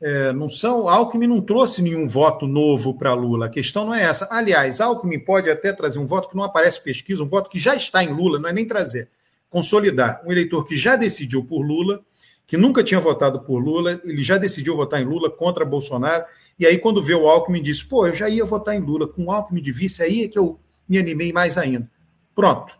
É, 0.00 0.32
não 0.32 0.48
são. 0.48 0.88
Alckmin 0.88 1.26
não 1.26 1.42
trouxe 1.42 1.82
nenhum 1.82 2.08
voto 2.08 2.46
novo 2.46 2.96
para 2.96 3.12
Lula. 3.12 3.44
A 3.44 3.50
questão 3.50 3.84
não 3.84 3.94
é 3.94 4.04
essa. 4.04 4.26
Aliás, 4.30 4.80
Alckmin 4.80 5.18
pode 5.18 5.50
até 5.50 5.70
trazer 5.70 5.98
um 5.98 6.06
voto 6.06 6.30
que 6.30 6.34
não 6.34 6.44
aparece 6.44 6.82
pesquisa, 6.82 7.22
um 7.22 7.28
voto 7.28 7.50
que 7.50 7.60
já 7.60 7.76
está 7.76 8.02
em 8.02 8.08
Lula, 8.08 8.38
não 8.38 8.48
é 8.48 8.54
nem 8.54 8.66
trazer. 8.66 9.10
Consolidar. 9.50 10.22
Um 10.24 10.32
eleitor 10.32 10.64
que 10.64 10.74
já 10.74 10.96
decidiu 10.96 11.44
por 11.44 11.60
Lula, 11.60 12.00
que 12.46 12.56
nunca 12.56 12.82
tinha 12.82 13.00
votado 13.00 13.40
por 13.40 13.58
Lula, 13.58 14.00
ele 14.02 14.22
já 14.22 14.38
decidiu 14.38 14.74
votar 14.76 14.98
em 15.02 15.04
Lula 15.04 15.30
contra 15.30 15.62
Bolsonaro. 15.62 16.24
E 16.58 16.64
aí, 16.64 16.78
quando 16.78 17.02
vê 17.02 17.14
o 17.14 17.28
Alckmin, 17.28 17.62
diz: 17.62 17.82
pô, 17.82 18.06
eu 18.06 18.14
já 18.14 18.30
ia 18.30 18.46
votar 18.46 18.74
em 18.74 18.80
Lula, 18.80 19.06
com 19.06 19.26
o 19.26 19.30
Alckmin 19.30 19.60
de 19.60 19.72
vice, 19.72 20.02
aí 20.02 20.24
é 20.24 20.28
que 20.28 20.38
eu 20.38 20.58
me 20.88 20.98
animei 20.98 21.32
mais 21.32 21.56
ainda. 21.56 21.90
Pronto. 22.34 22.76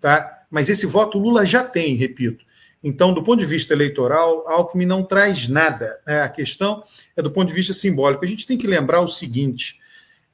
Tá? 0.00 0.44
Mas 0.50 0.68
esse 0.68 0.86
voto 0.86 1.18
Lula 1.18 1.46
já 1.46 1.64
tem, 1.64 1.94
repito. 1.94 2.44
Então, 2.82 3.14
do 3.14 3.22
ponto 3.22 3.38
de 3.38 3.46
vista 3.46 3.72
eleitoral, 3.72 4.44
Alckmin 4.48 4.86
não 4.86 5.04
traz 5.04 5.46
nada. 5.46 6.00
Né? 6.06 6.20
A 6.20 6.28
questão 6.28 6.82
é 7.16 7.22
do 7.22 7.30
ponto 7.30 7.48
de 7.48 7.54
vista 7.54 7.72
simbólico. 7.72 8.24
A 8.24 8.28
gente 8.28 8.46
tem 8.46 8.58
que 8.58 8.66
lembrar 8.66 9.00
o 9.00 9.08
seguinte: 9.08 9.80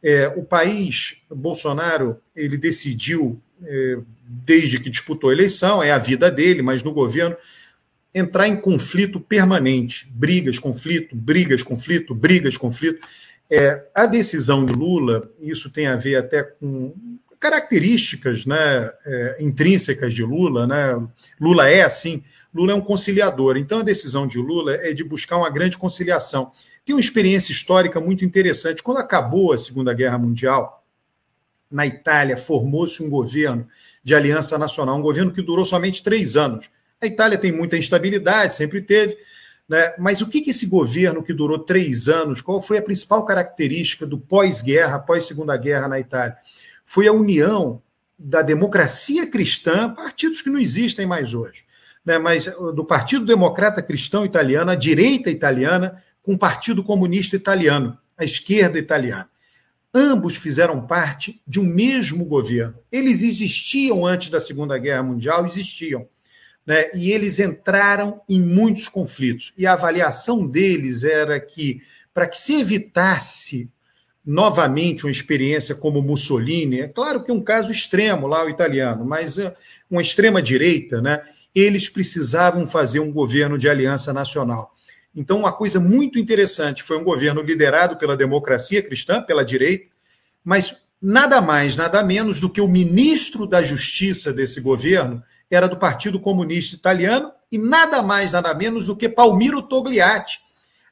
é, 0.03 0.29
o 0.29 0.43
país, 0.43 1.19
Bolsonaro, 1.31 2.19
ele 2.35 2.57
decidiu, 2.57 3.41
é, 3.63 3.99
desde 4.23 4.81
que 4.81 4.89
disputou 4.89 5.29
a 5.29 5.33
eleição, 5.33 5.83
é 5.83 5.93
a 5.93 5.99
vida 5.99 6.31
dele, 6.31 6.63
mas 6.63 6.83
no 6.83 6.93
governo, 6.93 7.37
entrar 8.15 8.49
em 8.49 8.57
conflito 8.57 9.21
permanente. 9.21 10.09
Brigas, 10.11 10.59
conflito, 10.59 11.15
brigas, 11.15 11.63
conflito, 11.63 12.15
brigas, 12.15 12.57
conflito. 12.57 13.07
É, 13.51 13.87
a 13.95 14.07
decisão 14.07 14.65
de 14.65 14.73
Lula, 14.73 15.31
isso 15.41 15.71
tem 15.73 15.87
a 15.87 15.97
ver 15.97 16.17
até 16.17 16.43
com 16.43 16.95
características 17.41 18.45
né, 18.45 18.91
é, 19.07 19.37
intrínsecas 19.41 20.13
de 20.13 20.23
Lula. 20.23 20.67
Né? 20.67 21.09
Lula 21.41 21.69
é 21.69 21.83
assim 21.83 22.23
Lula 22.55 22.73
é 22.73 22.75
um 22.75 22.81
conciliador. 22.81 23.57
Então, 23.57 23.81
a 23.81 23.83
decisão 23.83 24.27
de 24.27 24.39
Lula 24.39 24.75
é 24.75 24.93
de 24.93 25.05
buscar 25.05 25.37
uma 25.37 25.51
grande 25.51 25.77
conciliação. 25.77 26.51
Tem 26.85 26.95
uma 26.95 27.01
experiência 27.01 27.53
histórica 27.53 28.01
muito 28.01 28.25
interessante. 28.25 28.83
Quando 28.83 28.99
acabou 28.99 29.53
a 29.53 29.59
Segunda 29.59 29.93
Guerra 29.93 30.19
Mundial, 30.19 30.85
na 31.71 31.87
Itália, 31.87 32.37
formou-se 32.37 33.03
um 33.03 33.11
governo 33.11 33.67
de 34.03 34.15
aliança 34.15 34.57
nacional, 34.57 34.97
um 34.97 35.03
governo 35.03 35.31
que 35.31 35.43
durou 35.43 35.65
somente 35.65 36.03
três 36.03 36.37
anos. 36.37 36.71
A 37.01 37.07
Itália 37.07 37.37
tem 37.37 37.53
muita 37.53 37.77
instabilidade, 37.77 38.55
sempre 38.55 38.81
teve. 38.81 39.19
Né? 39.69 39.95
Mas 39.99 40.23
o 40.23 40.27
que, 40.27 40.41
que 40.41 40.51
esse 40.51 40.67
governo 40.67 41.23
que 41.23 41.35
durou 41.35 41.59
três 41.59 42.09
anos, 42.09 42.41
qual 42.41 42.63
foi 42.63 42.79
a 42.79 42.83
principal 42.83 43.25
característica 43.25 44.07
do 44.07 44.19
pós-guerra, 44.19 44.99
pós-segunda 44.99 45.57
guerra 45.57 45.87
na 45.87 46.01
Itália? 46.01 46.37
Foi 46.85 47.07
a 47.07 47.13
união 47.13 47.83
da 48.19 48.41
democracia 48.41 49.27
cristã, 49.27 49.93
partidos 49.93 50.41
que 50.41 50.51
não 50.51 50.59
existem 50.59 51.07
mais 51.07 51.35
hoje, 51.35 51.65
né, 52.05 52.19
mas 52.19 52.47
uh, 52.47 52.73
do 52.73 52.85
Partido 52.85 53.25
Democrata 53.25 53.83
Cristão 53.83 54.25
Italiano, 54.25 54.71
a 54.71 54.75
direita 54.75 55.31
italiana, 55.31 56.03
com 56.23 56.33
o 56.33 56.39
Partido 56.39 56.83
Comunista 56.83 57.37
Italiano, 57.37 57.97
a 58.17 58.25
esquerda 58.25 58.79
italiana. 58.79 59.29
Ambos 59.95 60.37
fizeram 60.37 60.87
parte 60.87 61.41
de 61.47 61.61
um 61.61 61.65
mesmo 61.65 62.25
governo. 62.25 62.75
Eles 62.91 63.23
existiam 63.23 64.05
antes 64.05 64.29
da 64.29 64.41
Segunda 64.41 64.77
Guerra 64.77 65.03
Mundial, 65.03 65.47
existiam. 65.47 66.07
Né, 66.69 66.91
e 66.93 67.13
eles 67.13 67.39
entraram 67.39 68.21
em 68.29 68.39
muitos 68.39 68.91
conflitos. 68.91 69.55
E 69.57 69.67
a 69.67 69.73
avaliação 69.73 70.47
deles 70.47 71.03
era 71.03 71.41
que, 71.41 71.81
para 72.13 72.27
que 72.27 72.39
se 72.39 72.61
evitasse 72.61 73.71
novamente 74.23 75.07
uma 75.07 75.11
experiência 75.11 75.75
como 75.75 76.03
Mussolini, 76.03 76.83
é 76.83 76.87
claro 76.87 77.25
que 77.25 77.31
é 77.31 77.35
um 77.35 77.43
caso 77.43 77.73
extremo 77.73 78.27
lá, 78.27 78.45
o 78.45 78.51
italiano, 78.51 79.03
mas 79.03 79.39
uh, 79.39 79.51
uma 79.91 80.03
extrema-direita, 80.03 81.01
né? 81.01 81.23
eles 81.55 81.89
precisavam 81.89 82.67
fazer 82.67 83.01
um 83.01 83.11
governo 83.11 83.57
de 83.57 83.67
aliança 83.67 84.13
nacional. 84.13 84.75
Então, 85.17 85.39
uma 85.39 85.53
coisa 85.53 85.81
muito 85.81 86.19
interessante 86.19 86.83
foi 86.83 86.99
um 86.99 87.05
governo 87.05 87.41
liderado 87.41 87.97
pela 87.97 88.15
democracia 88.15 88.83
cristã, 88.83 89.23
pela 89.23 89.43
direita, 89.43 89.87
mas 90.45 90.85
nada 91.01 91.41
mais, 91.41 91.77
nada 91.77 92.05
menos 92.05 92.41
do 92.41 92.51
que 92.51 92.61
o 92.61 92.69
ministro 92.69 93.47
da 93.47 93.63
Justiça 93.63 94.35
desse 94.35 94.61
governo 94.61 95.23
era 95.51 95.69
do 95.69 95.77
Partido 95.77 96.21
Comunista 96.21 96.75
Italiano 96.75 97.33
e 97.51 97.59
nada 97.59 98.03
mais, 98.03 98.33
nada 98.33 98.53
menos 98.55 98.87
do 98.87 98.97
que 98.97 99.09
Palmiro 99.09 99.63
Togliatti, 99.63 100.41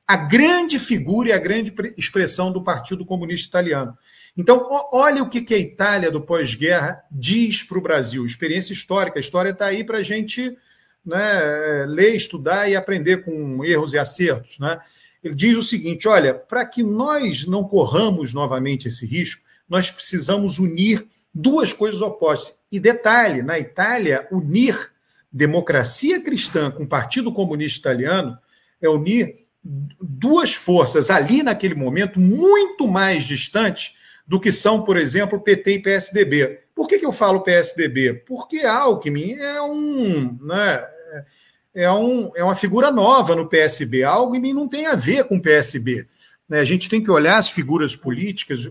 a 0.07 0.17
grande 0.17 0.79
figura 0.79 1.31
e 1.31 1.33
a 1.33 1.39
grande 1.39 1.75
expressão 1.97 2.53
do 2.53 2.63
Partido 2.63 3.05
Comunista 3.05 3.49
Italiano. 3.49 3.97
Então, 4.37 4.69
olha 4.93 5.23
o 5.23 5.31
que 5.31 5.53
a 5.55 5.59
Itália 5.59 6.11
do 6.11 6.21
pós-guerra 6.21 7.03
diz 7.11 7.63
para 7.63 7.79
o 7.79 7.83
Brasil. 7.83 8.25
Experiência 8.25 8.73
histórica. 8.73 9.19
A 9.19 9.21
história 9.21 9.51
está 9.51 9.67
aí 9.67 9.83
para 9.83 9.99
a 9.99 10.03
gente 10.03 10.57
né, 11.05 11.87
ler, 11.89 12.15
estudar 12.15 12.69
e 12.69 12.77
aprender 12.77 13.25
com 13.25 13.65
erros 13.65 13.95
e 13.95 13.99
acertos. 13.99 14.59
Né? 14.59 14.79
Ele 15.25 15.35
diz 15.35 15.57
o 15.57 15.63
seguinte: 15.63 16.07
olha, 16.07 16.35
para 16.35 16.67
que 16.67 16.83
nós 16.83 17.47
não 17.47 17.65
corramos 17.65 18.35
novamente 18.35 18.89
esse 18.89 19.07
risco, 19.07 19.43
nós 19.69 19.91
precisamos 19.91 20.59
unir 20.59 21.07
duas 21.37 21.73
coisas 21.73 22.01
opostas. 22.01 22.59
E 22.73 22.81
detalhe: 22.81 23.43
na 23.43 23.59
Itália, 23.59 24.27
unir 24.33 24.91
democracia 25.31 26.21
cristã 26.21 26.71
com 26.71 26.85
o 26.85 26.89
Partido 26.89 27.33
Comunista 27.33 27.79
Italiano 27.79 28.39
é 28.81 28.89
unir 28.89 29.47
duas 29.63 30.55
forças 30.55 31.11
ali 31.11 31.43
naquele 31.43 31.75
momento 31.75 32.19
muito 32.19 32.87
mais 32.87 33.25
distantes 33.25 33.95
do 34.27 34.41
que 34.41 34.51
são, 34.51 34.83
por 34.83 34.97
exemplo, 34.97 35.41
PT 35.41 35.75
e 35.75 35.83
PSDB. 35.83 36.61
Por 36.75 36.89
que, 36.89 36.99
que 36.99 37.07
eu 37.07 37.13
falo 37.13 37.43
PSDB? 37.43 38.15
Porque 38.27 38.61
Alckmin 38.61 39.35
é 39.35 39.61
um, 39.63 40.39
né, 40.43 40.87
é, 41.75 41.91
um, 41.91 42.31
é 42.35 42.43
uma 42.43 42.55
figura 42.55 42.91
nova 42.91 43.35
no 43.35 43.49
PSB. 43.49 44.05
Alckmin 44.05 44.53
não 44.53 44.69
tem 44.69 44.87
a 44.87 44.95
ver 44.95 45.25
com 45.25 45.37
o 45.37 45.43
PSB. 45.43 46.07
Né? 46.49 46.61
A 46.61 46.65
gente 46.65 46.89
tem 46.89 47.03
que 47.03 47.11
olhar 47.11 47.39
as 47.39 47.51
figuras 47.51 47.95
políticas, 47.95 48.69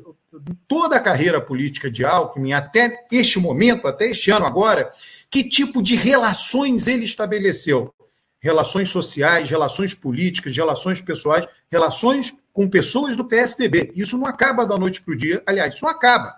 toda 0.68 0.96
a 0.96 1.00
carreira 1.00 1.42
política 1.42 1.90
de 1.90 2.06
Alckmin, 2.06 2.54
até 2.54 3.06
este 3.12 3.40
momento, 3.40 3.88
até 3.88 4.10
este 4.10 4.32
ano 4.32 4.46
agora, 4.46 4.92
que 5.30 5.44
tipo 5.44 5.82
de 5.82 5.96
relações 5.96 6.88
ele 6.88 7.06
estabeleceu? 7.06 7.94
Relações 8.40 8.90
sociais, 8.90 9.50
relações 9.50 9.94
políticas, 9.94 10.56
relações 10.56 11.02
pessoais, 11.02 11.48
relações 11.72 12.34
com 12.54 12.70
pessoas 12.70 13.16
do 13.16 13.26
PSDB. 13.26 13.92
Isso 13.96 14.18
não 14.18 14.28
acaba 14.28 14.66
da 14.66 14.78
noite 14.78 15.02
para 15.02 15.14
o 15.14 15.18
dia. 15.18 15.44
Aliás, 15.46 15.74
isso 15.74 15.84
não 15.84 15.92
acaba. 15.92 16.36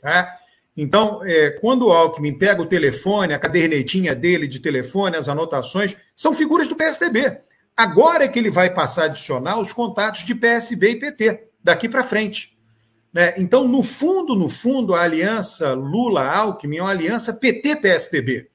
Tá? 0.00 0.38
Então, 0.76 1.24
é, 1.24 1.50
quando 1.50 1.86
o 1.86 1.92
Alckmin 1.92 2.36
pega 2.36 2.60
o 2.60 2.66
telefone, 2.66 3.32
a 3.32 3.38
cadernetinha 3.38 4.14
dele 4.14 4.46
de 4.46 4.60
telefone, 4.60 5.16
as 5.16 5.28
anotações, 5.28 5.96
são 6.14 6.34
figuras 6.34 6.68
do 6.68 6.76
PSDB. 6.76 7.38
Agora 7.76 8.24
é 8.24 8.28
que 8.28 8.38
ele 8.38 8.50
vai 8.50 8.72
passar 8.72 9.02
a 9.02 9.06
adicionar 9.06 9.58
os 9.58 9.72
contatos 9.72 10.24
de 10.24 10.34
PSB 10.34 10.90
e 10.90 10.96
PT, 10.96 11.48
daqui 11.62 11.88
para 11.88 12.04
frente. 12.04 12.53
Né? 13.14 13.32
Então, 13.38 13.68
no 13.68 13.84
fundo, 13.84 14.34
no 14.34 14.48
fundo, 14.48 14.92
a 14.92 15.02
aliança 15.02 15.72
Lula-Alckmin 15.72 16.78
é 16.78 16.82
uma 16.82 16.90
aliança 16.90 17.32
PT-PSDB. 17.32 18.50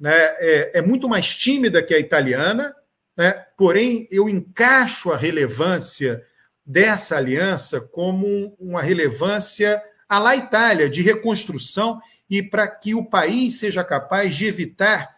Né? 0.00 0.14
É, 0.14 0.78
é, 0.78 0.82
muito 0.82 1.06
mais 1.06 1.36
tímida 1.36 1.82
que 1.82 1.92
a 1.92 1.98
italiana, 1.98 2.74
né? 3.14 3.32
porém, 3.56 4.08
eu 4.10 4.30
encaixo 4.30 5.12
a 5.12 5.16
relevância 5.16 6.24
dessa 6.64 7.18
aliança 7.18 7.82
como 7.82 8.56
uma 8.58 8.80
relevância 8.80 9.82
à 10.08 10.18
la 10.18 10.34
Itália, 10.34 10.88
de 10.88 11.02
reconstrução 11.02 12.00
e 12.30 12.42
para 12.42 12.66
que 12.66 12.94
o 12.94 13.04
país 13.04 13.58
seja 13.58 13.84
capaz 13.84 14.34
de 14.34 14.46
evitar 14.46 15.16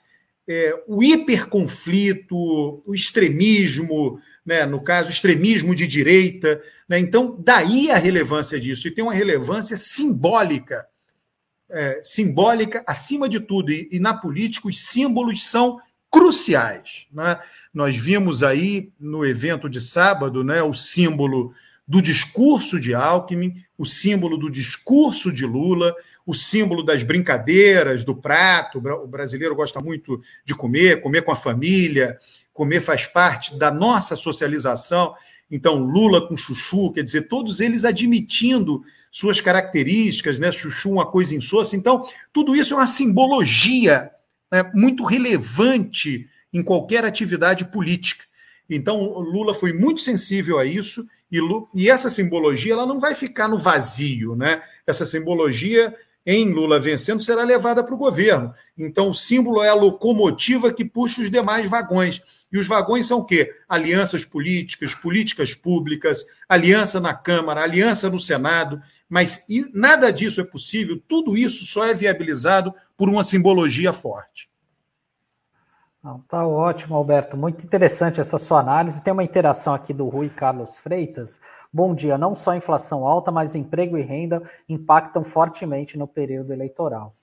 é, 0.49 0.75
o 0.89 1.03
hiperconflito, 1.03 2.37
o 2.85 2.93
extremismo, 2.93 4.21
né, 4.45 4.67
no 4.67 4.81
caso, 4.81 5.11
extremismo 5.11 5.75
de 5.75 5.87
direita. 5.87 6.63
Né? 6.89 6.99
Então, 6.99 7.37
daí 7.39 7.91
a 7.91 7.97
relevância 7.97 8.61
disso, 8.61 8.87
e 8.87 8.91
tem 8.91 9.03
uma 9.03 9.15
relevância 9.15 9.77
simbólica, 9.77 10.87
é, 11.71 12.01
simbólica 12.03 12.85
acima 12.87 13.29
de 13.29 13.41
tudo, 13.41 13.73
e, 13.73 13.89
e, 13.91 13.99
na 13.99 14.15
política 14.15 14.69
os 14.69 14.81
símbolos 14.81 15.47
são 15.49 15.81
cruciais. 16.11 17.07
Né? 17.11 17.41
Nós 17.73 17.97
vimos 17.97 18.43
aí 18.43 18.93
no 19.01 19.25
evento 19.25 19.69
de 19.69 19.81
sábado 19.81 20.45
né, 20.45 20.63
o 20.63 20.75
símbolo 20.75 21.55
do 21.87 22.01
discurso 22.01 22.81
de 22.81 22.95
Alckmin, 22.95 23.63
o 23.77 23.85
símbolo 23.85 24.37
do 24.37 24.51
discurso 24.51 25.33
de 25.33 25.45
Lula, 25.45 25.95
o 26.27 26.33
símbolo 26.33 26.83
das 26.83 27.03
brincadeiras, 27.03 28.05
do 28.05 28.17
prato. 28.17 28.79
O 28.79 29.07
brasileiro 29.07 29.55
gosta 29.55 29.81
muito 29.81 30.21
de 30.45 30.55
comer, 30.55 31.03
comer 31.03 31.23
com 31.23 31.33
a 31.33 31.37
família, 31.37 32.19
comer 32.53 32.81
faz 32.81 33.07
parte 33.07 33.59
da 33.59 33.71
nossa 33.71 34.17
socialização. 34.17 35.15
Então, 35.51 35.77
Lula 35.77 36.27
com 36.27 36.37
Chuchu, 36.37 36.91
quer 36.91 37.03
dizer, 37.03 37.29
todos 37.29 37.61
eles 37.61 37.85
admitindo 37.85 38.83
suas 39.11 39.41
características, 39.41 40.39
né? 40.39 40.51
Chuchu, 40.51 40.91
uma 40.91 41.07
coisa 41.07 41.35
insossa. 41.35 41.77
Então, 41.77 42.05
tudo 42.33 42.57
isso 42.57 42.73
é 42.73 42.77
uma 42.79 42.87
simbologia 42.87 44.11
né, 44.51 44.71
muito 44.75 45.05
relevante 45.05 46.29
em 46.53 46.63
qualquer 46.63 47.05
atividade 47.05 47.67
política. 47.67 48.25
Então, 48.69 49.19
Lula 49.19 49.53
foi 49.53 49.73
muito 49.73 50.01
sensível 50.01 50.59
a 50.59 50.65
isso 50.65 51.07
e, 51.75 51.91
essa 51.91 52.11
simbologia 52.11 52.73
ela 52.73 52.87
não 52.87 53.01
vai 53.01 53.15
ficar 53.15 53.49
no 53.49 53.59
vazio, 53.59 54.37
né? 54.37 54.63
Essa 54.87 55.05
simbologia 55.05 55.95
em 56.27 56.51
Lula 56.51 56.81
vencendo 56.81 57.23
será 57.23 57.43
levada 57.43 57.85
para 57.85 57.95
o 57.95 57.99
governo. 57.99 58.55
Então, 58.79 59.11
o 59.11 59.15
símbolo 59.15 59.63
é 59.63 59.69
a 59.69 59.75
locomotiva 59.75 60.73
que 60.73 60.85
puxa 60.85 61.21
os 61.21 61.31
demais 61.31 61.69
vagões. 61.69 62.23
E 62.51 62.57
os 62.59 62.67
vagões 62.67 63.07
são 63.07 63.19
o 63.19 63.25
quê? 63.25 63.55
Alianças 63.69 64.25
políticas, 64.25 64.95
políticas 64.95 65.55
públicas, 65.55 66.25
aliança 66.49 66.99
na 66.99 67.13
Câmara, 67.13 67.63
aliança 67.63 68.09
no 68.09 68.19
Senado. 68.19 68.81
Mas 69.09 69.45
nada 69.75 70.11
disso 70.11 70.41
é 70.41 70.45
possível, 70.45 71.01
tudo 71.07 71.37
isso 71.37 71.65
só 71.67 71.85
é 71.85 71.93
viabilizado 71.93 72.75
por 72.97 73.09
uma 73.09 73.23
simbologia 73.23 73.93
forte. 73.93 74.49
Não, 76.05 76.19
tá 76.29 76.47
ótimo, 76.47 76.95
Alberto. 76.95 77.35
Muito 77.35 77.65
interessante 77.65 78.21
essa 78.21 78.37
sua 78.37 78.61
análise. 78.61 79.03
Tem 79.03 79.11
uma 79.11 79.25
interação 79.25 79.73
aqui 79.73 79.95
do 79.95 80.07
Rui 80.07 80.29
Carlos 80.29 80.77
Freitas. 80.77 81.41
Bom 81.73 81.95
dia. 81.95 82.19
Não 82.19 82.35
só 82.35 82.51
a 82.51 82.57
inflação 82.59 83.07
alta, 83.07 83.33
mas 83.33 83.55
emprego 83.55 83.97
e 83.97 84.03
renda 84.03 84.43
impactam 84.69 85.25
fortemente 85.25 85.97
no 85.97 86.07
período 86.07 86.53
eleitoral. 86.53 87.17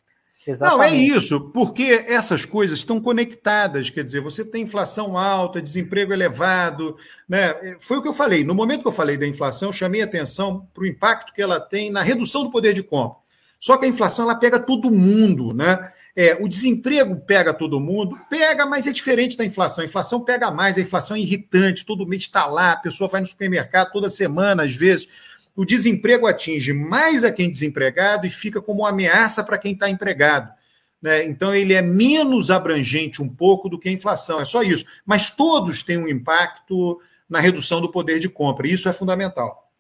Exatamente. 0.48 0.78
Não, 0.78 0.84
é 0.84 0.96
isso, 0.96 1.52
porque 1.54 2.04
essas 2.08 2.44
coisas 2.44 2.80
estão 2.80 3.00
conectadas. 3.00 3.92
Quer 3.92 4.04
dizer, 4.04 4.20
você 4.20 4.44
tem 4.44 4.64
inflação 4.64 5.16
alta, 5.16 5.62
desemprego 5.62 6.12
elevado. 6.12 6.98
Né? 7.30 7.54
Foi 7.80 7.98
o 7.98 8.02
que 8.02 8.08
eu 8.08 8.14
falei. 8.14 8.44
No 8.44 8.56
momento 8.56 8.82
que 8.82 8.88
eu 8.88 8.92
falei 8.92 9.16
da 9.16 9.28
inflação, 9.28 9.70
eu 9.70 9.74
chamei 9.74 10.02
atenção 10.02 10.68
para 10.74 10.82
o 10.82 10.88
impacto 10.88 11.34
que 11.34 11.42
ela 11.42 11.60
tem 11.60 11.92
na 11.92 12.02
redução 12.02 12.44
do 12.44 12.50
poder 12.50 12.74
de 12.74 12.82
compra. 12.82 13.20
Só 13.60 13.78
que 13.78 13.86
a 13.86 13.90
inflação 13.90 14.26
ela 14.26 14.34
pega 14.34 14.60
todo 14.60 14.90
mundo, 14.90 15.54
né? 15.54 15.94
É, 16.16 16.36
o 16.42 16.48
desemprego 16.48 17.16
pega 17.16 17.54
todo 17.54 17.80
mundo, 17.80 18.20
pega, 18.30 18.66
mas 18.66 18.86
é 18.86 18.92
diferente 18.92 19.38
da 19.38 19.46
inflação. 19.46 19.82
A 19.84 19.86
inflação 19.86 20.22
pega 20.22 20.52
mais, 20.52 20.78
a 20.78 20.82
inflação 20.82 21.16
é 21.16 21.20
irritante, 21.20 21.86
todo 21.86 22.06
mês 22.06 22.24
está 22.24 22.46
lá, 22.46 22.74
a 22.74 22.78
pessoa 22.78 23.10
vai 23.10 23.22
no 23.22 23.28
supermercado 23.28 23.92
toda 23.92 24.10
semana, 24.10 24.64
às 24.64 24.76
vezes. 24.76 25.08
O 25.56 25.66
desemprego 25.66 26.28
atinge 26.28 26.74
mais 26.74 27.24
a 27.24 27.32
quem 27.32 27.48
é 27.48 27.52
desempregado 27.52 28.26
e 28.26 28.30
fica 28.30 28.62
como 28.62 28.82
uma 28.82 28.90
ameaça 28.90 29.44
para 29.44 29.58
quem 29.58 29.74
está 29.74 29.90
empregado. 29.90 30.52
Né? 31.02 31.26
Então, 31.26 31.54
ele 31.56 31.74
é 31.74 31.82
menos 31.82 32.52
abrangente 32.52 33.22
um 33.22 33.30
pouco 33.30 33.68
do 33.68 33.80
que 33.80 33.90
a 33.90 33.92
inflação, 33.92 34.40
é 34.40 34.46
só 34.46 34.62
isso. 34.62 34.86
Mas 35.06 35.30
todos 35.30 35.82
têm 35.82 35.98
um 35.98 36.08
impacto 36.08 37.02
na 37.28 37.40
redução 37.40 37.80
do 37.82 37.92
poder 37.92 38.20
de 38.20 38.30
compra, 38.30 38.68
e 38.68 38.74
isso 38.74 38.88
é 38.90 38.94
fundamental. 38.94 39.71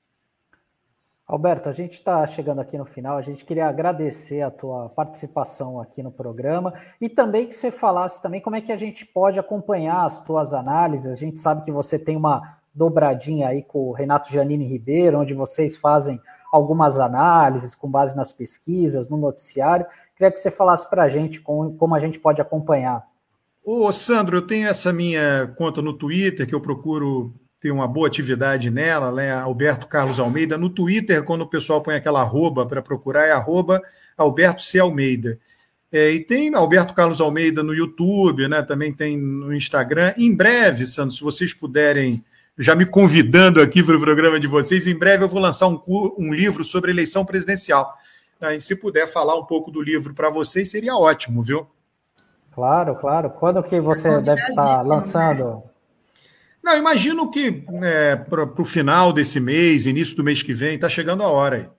Alberto, 1.31 1.69
a 1.69 1.71
gente 1.71 1.93
está 1.93 2.27
chegando 2.27 2.59
aqui 2.59 2.77
no 2.77 2.83
final, 2.83 3.15
a 3.15 3.21
gente 3.21 3.45
queria 3.45 3.65
agradecer 3.65 4.41
a 4.41 4.51
tua 4.51 4.89
participação 4.89 5.79
aqui 5.79 6.03
no 6.03 6.11
programa 6.11 6.73
e 6.99 7.07
também 7.07 7.47
que 7.47 7.55
você 7.55 7.71
falasse 7.71 8.21
também 8.21 8.41
como 8.41 8.57
é 8.57 8.59
que 8.59 8.69
a 8.69 8.75
gente 8.75 9.05
pode 9.05 9.39
acompanhar 9.39 10.05
as 10.05 10.19
tuas 10.19 10.53
análises. 10.53 11.09
A 11.09 11.15
gente 11.15 11.39
sabe 11.39 11.63
que 11.63 11.71
você 11.71 11.97
tem 11.97 12.17
uma 12.17 12.59
dobradinha 12.75 13.47
aí 13.47 13.63
com 13.63 13.87
o 13.87 13.93
Renato 13.93 14.29
Janine 14.29 14.67
Ribeiro, 14.67 15.21
onde 15.21 15.33
vocês 15.33 15.77
fazem 15.77 16.19
algumas 16.51 16.99
análises 16.99 17.73
com 17.73 17.89
base 17.89 18.13
nas 18.13 18.33
pesquisas, 18.33 19.07
no 19.07 19.15
noticiário. 19.15 19.85
Queria 20.17 20.33
que 20.33 20.37
você 20.37 20.51
falasse 20.51 20.89
para 20.89 21.03
a 21.03 21.09
gente 21.09 21.39
como, 21.39 21.77
como 21.77 21.95
a 21.95 21.99
gente 22.01 22.19
pode 22.19 22.41
acompanhar. 22.41 23.07
Ô, 23.63 23.89
Sandro, 23.93 24.35
eu 24.35 24.45
tenho 24.45 24.67
essa 24.67 24.91
minha 24.91 25.47
conta 25.55 25.81
no 25.81 25.93
Twitter 25.93 26.45
que 26.45 26.53
eu 26.53 26.59
procuro 26.59 27.33
tem 27.61 27.71
uma 27.71 27.87
boa 27.87 28.07
atividade 28.07 28.71
nela, 28.71 29.11
né? 29.11 29.31
Alberto 29.31 29.85
Carlos 29.85 30.19
Almeida. 30.19 30.57
No 30.57 30.67
Twitter, 30.67 31.23
quando 31.23 31.41
o 31.41 31.47
pessoal 31.47 31.79
põe 31.79 31.93
aquela 31.93 32.19
arroba 32.19 32.65
para 32.65 32.81
procurar, 32.81 33.27
é 33.27 33.31
arroba 33.31 33.79
Alberto 34.17 34.63
C. 34.63 34.79
Almeida. 34.79 35.37
É, 35.91 36.09
e 36.09 36.19
tem 36.21 36.55
Alberto 36.55 36.95
Carlos 36.95 37.21
Almeida 37.21 37.61
no 37.61 37.73
YouTube, 37.73 38.47
né? 38.47 38.63
Também 38.63 38.91
tem 38.91 39.15
no 39.15 39.53
Instagram. 39.53 40.11
Em 40.17 40.33
breve, 40.33 40.87
Sandro, 40.87 41.13
se 41.13 41.21
vocês 41.21 41.53
puderem, 41.53 42.25
já 42.57 42.73
me 42.73 42.85
convidando 42.85 43.61
aqui 43.61 43.83
para 43.83 43.95
o 43.95 44.01
programa 44.01 44.39
de 44.39 44.47
vocês, 44.47 44.87
em 44.87 44.97
breve 44.97 45.23
eu 45.23 45.29
vou 45.29 45.39
lançar 45.39 45.67
um, 45.67 45.79
um 46.17 46.33
livro 46.33 46.63
sobre 46.63 46.89
eleição 46.89 47.23
presidencial. 47.23 47.93
Né? 48.39 48.55
E 48.55 48.61
se 48.61 48.75
puder 48.75 49.05
falar 49.05 49.35
um 49.35 49.45
pouco 49.45 49.69
do 49.69 49.83
livro 49.83 50.15
para 50.15 50.31
vocês, 50.31 50.71
seria 50.71 50.95
ótimo, 50.95 51.43
viu? 51.43 51.67
Claro, 52.55 52.95
claro. 52.95 53.29
Quando 53.29 53.61
que 53.61 53.79
você 53.79 54.09
deve 54.21 54.41
estar 54.41 54.77
tá 54.77 54.81
lançando? 54.81 55.70
Não, 56.63 56.77
imagino 56.77 57.29
que 57.31 57.65
é, 57.81 58.15
para 58.15 58.43
o 58.43 58.65
final 58.65 59.11
desse 59.11 59.39
mês, 59.39 59.85
início 59.85 60.15
do 60.15 60.23
mês 60.23 60.43
que 60.43 60.53
vem, 60.53 60.75
está 60.75 60.87
chegando 60.87 61.23
a 61.23 61.27
hora 61.27 61.55
aí. 61.57 61.69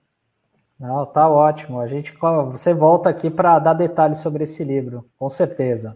Não, 0.79 1.05
tá 1.05 1.29
ótimo. 1.29 1.79
A 1.79 1.87
gente, 1.87 2.13
você 2.51 2.73
volta 2.73 3.09
aqui 3.09 3.29
para 3.29 3.59
dar 3.59 3.73
detalhes 3.73 4.17
sobre 4.17 4.43
esse 4.43 4.63
livro, 4.63 5.09
com 5.17 5.29
certeza. 5.29 5.95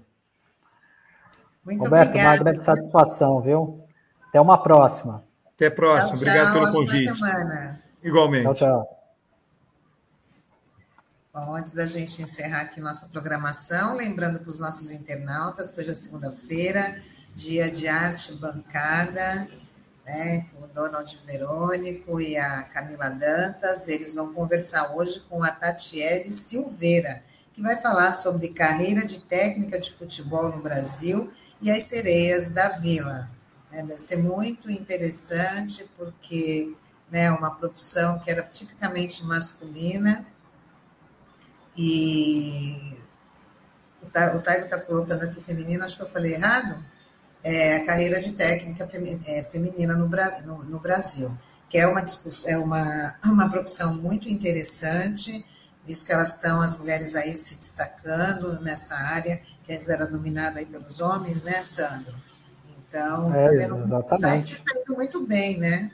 Muito 1.66 1.84
Roberto, 1.84 2.10
obrigada. 2.10 2.38
uma 2.38 2.44
grande 2.44 2.64
satisfação, 2.64 3.42
viu? 3.42 3.84
Até 4.30 4.40
uma 4.40 4.58
próxima. 4.58 5.26
Até 5.54 5.68
a 5.68 5.72
próxima. 5.72 6.08
Tchau, 6.08 6.16
Obrigado 6.16 6.54
tchau, 6.54 6.62
pelo 6.62 6.74
convite. 6.74 7.18
Semana. 7.18 7.84
Igualmente. 8.02 8.44
Tchau, 8.44 8.54
tchau. 8.54 8.98
Bom, 11.34 11.56
antes 11.56 11.74
da 11.74 11.86
gente 11.86 12.22
encerrar 12.22 12.62
aqui 12.62 12.80
nossa 12.80 13.08
programação, 13.10 13.96
lembrando 13.96 14.40
para 14.40 14.50
os 14.50 14.60
nossos 14.60 14.92
internautas 14.92 15.70
que 15.70 15.82
hoje 15.82 15.92
é 15.92 15.96
segunda-feira, 15.96 17.02
dia 17.38 17.70
de 17.70 17.88
arte 17.88 18.34
bancada, 18.34 19.48
né, 20.04 20.48
com 20.52 20.64
o 20.64 20.68
Donald 20.68 21.22
Verônico 21.24 22.20
e 22.20 22.36
a 22.36 22.64
Camila 22.64 23.10
Dantas. 23.10 23.88
Eles 23.88 24.16
vão 24.16 24.34
conversar 24.34 24.96
hoje 24.96 25.20
com 25.30 25.44
a 25.44 25.52
Tatiele 25.52 26.32
Silveira, 26.32 27.24
que 27.54 27.62
vai 27.62 27.76
falar 27.76 28.12
sobre 28.12 28.48
carreira 28.48 29.06
de 29.06 29.20
técnica 29.20 29.80
de 29.80 29.92
futebol 29.94 30.50
no 30.50 30.64
Brasil 30.64 31.32
e 31.62 31.70
as 31.70 31.84
sereias 31.84 32.50
da 32.50 32.70
Vila. 32.70 33.30
É, 33.72 33.84
deve 33.84 34.00
ser 34.00 34.18
muito 34.18 34.72
interessante, 34.72 35.88
porque 35.96 36.76
né, 37.12 37.26
é 37.26 37.32
uma 37.32 37.52
profissão 37.52 38.18
que 38.18 38.32
era 38.32 38.42
tipicamente 38.42 39.24
masculina, 39.24 40.26
e 41.78 42.98
o 44.02 44.08
Taigo 44.10 44.66
está 44.66 44.80
colocando 44.80 45.22
aqui 45.22 45.40
feminino, 45.40 45.84
acho 45.84 45.96
que 45.96 46.02
eu 46.02 46.08
falei 46.08 46.34
errado? 46.34 46.84
É, 47.44 47.78
a 47.78 47.86
carreira 47.86 48.20
de 48.20 48.34
técnica 48.34 48.88
é, 49.28 49.44
feminina 49.44 49.96
no, 49.96 50.08
no, 50.08 50.64
no 50.66 50.80
Brasil, 50.80 51.32
que 51.70 51.78
é 51.78 51.88
uma 51.88 52.02
discussão, 52.02 52.52
é 52.52 52.58
uma, 52.58 53.16
uma 53.26 53.50
profissão 53.50 53.96
muito 53.96 54.28
interessante, 54.28 55.46
visto 55.86 56.06
que 56.06 56.14
elas 56.14 56.36
estão, 56.36 56.62
as 56.62 56.78
mulheres 56.78 57.16
aí 57.16 57.34
se 57.34 57.56
destacando 57.56 58.62
nessa 58.62 58.96
área, 58.96 59.42
que 59.64 59.74
antes 59.74 59.88
era 59.90 60.06
dominada 60.06 60.60
aí 60.60 60.66
pelos 60.66 61.00
homens, 61.00 61.44
né, 61.44 61.62
Sandro? 61.62 62.16
Então, 62.88 63.34
é, 63.34 63.46
tá 63.46 63.52
vendo 63.52 63.84
exatamente. 63.84 64.46
se 64.46 64.64
saindo 64.64 64.96
muito 64.96 65.26
bem, 65.26 65.60
né? 65.60 65.92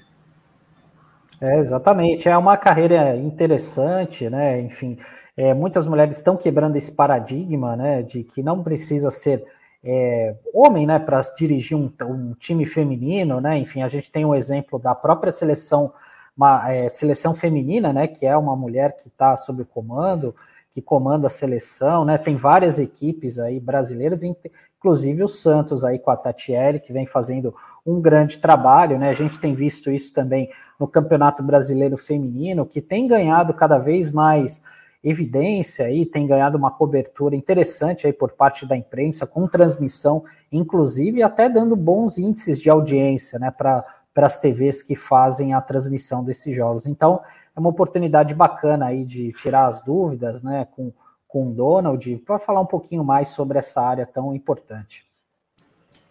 É, 1.42 1.60
exatamente. 1.60 2.30
É 2.30 2.38
uma 2.38 2.56
carreira 2.56 3.18
interessante, 3.18 4.30
né? 4.30 4.62
Enfim, 4.62 4.98
é, 5.36 5.54
muitas 5.54 5.88
mulheres 5.88 6.18
estão 6.18 6.38
quebrando 6.38 6.76
esse 6.76 6.92
paradigma, 6.92 7.76
né, 7.76 8.04
de 8.04 8.24
que 8.24 8.44
não 8.44 8.64
precisa 8.64 9.10
ser 9.10 9.44
é, 9.84 10.36
homem, 10.54 10.88
né, 10.88 10.98
para 10.98 11.20
dirigir 11.38 11.78
um, 11.78 11.92
um, 12.04 12.34
time 12.34 12.66
feminino, 12.66 13.42
né? 13.42 13.58
Enfim, 13.58 13.82
a 13.82 13.90
gente 13.90 14.10
tem 14.12 14.24
um 14.24 14.34
exemplo 14.34 14.80
da 14.80 14.96
própria 14.96 15.32
seleção, 15.32 15.92
uma 16.38 16.72
é, 16.72 16.88
seleção 16.88 17.36
feminina, 17.36 17.92
né, 17.92 18.08
que 18.08 18.26
é 18.26 18.36
uma 18.38 18.56
mulher 18.56 18.96
que 18.96 19.10
está 19.10 19.36
sob 19.36 19.64
comando, 19.66 20.34
que 20.72 20.82
comanda 20.82 21.28
a 21.28 21.30
seleção, 21.30 22.04
né? 22.04 22.18
Tem 22.18 22.36
várias 22.36 22.80
equipes 22.80 23.38
aí 23.38 23.60
brasileiras, 23.60 24.24
inclusive 24.24 25.24
o 25.24 25.28
Santos 25.28 25.84
aí 25.84 26.00
com 26.00 26.10
a 26.10 26.18
Tatiele, 26.18 26.80
que 26.80 26.92
vem 26.92 27.06
fazendo 27.06 27.54
um 27.86 28.02
grande 28.02 28.40
trabalho, 28.40 28.98
né? 28.98 29.10
A 29.10 29.14
gente 29.14 29.40
tem 29.40 29.54
visto 29.54 29.92
isso 29.92 30.12
também 30.14 30.50
no 30.80 30.88
Campeonato 30.88 31.44
Brasileiro 31.44 31.96
Feminino, 31.96 32.66
que 32.66 32.82
tem 32.82 33.08
ganhado 33.08 33.54
cada 33.54 33.78
vez 33.78 34.10
mais 34.10 34.60
evidência 35.04 35.92
e 35.92 36.06
tem 36.06 36.26
ganhado 36.26 36.58
uma 36.58 36.72
cobertura 36.72 37.36
interessante 37.36 38.08
aí 38.08 38.14
por 38.14 38.32
parte 38.32 38.66
da 38.66 38.78
imprensa, 38.78 39.28
com 39.28 39.48
transmissão, 39.48 40.24
inclusive 40.52 41.22
até 41.22 41.50
dando 41.50 41.76
bons 41.76 42.18
índices 42.18 42.60
de 42.60 42.70
audiência 42.70 43.38
né, 43.38 43.52
para 43.52 43.86
as 44.16 44.40
TVs 44.40 44.82
que 44.82 44.96
fazem 44.96 45.54
a 45.54 45.60
transmissão 45.60 46.24
desses 46.24 46.56
jogos. 46.56 46.86
Então, 46.86 47.20
é 47.56 47.60
uma 47.60 47.70
oportunidade 47.70 48.34
bacana 48.34 48.88
aí 48.88 49.04
de 49.04 49.34
tirar 49.34 49.68
as 49.68 49.82
dúvidas 49.82 50.42
né, 50.42 50.66
com, 50.72 50.92
com 51.28 51.50
o 51.50 51.54
Donald 51.54 52.18
para 52.26 52.40
falar 52.40 52.62
um 52.62 52.66
pouquinho 52.66 53.04
mais 53.04 53.28
sobre 53.30 53.60
essa 53.60 53.82
área 53.82 54.06
tão 54.06 54.34
importante. 54.34 55.06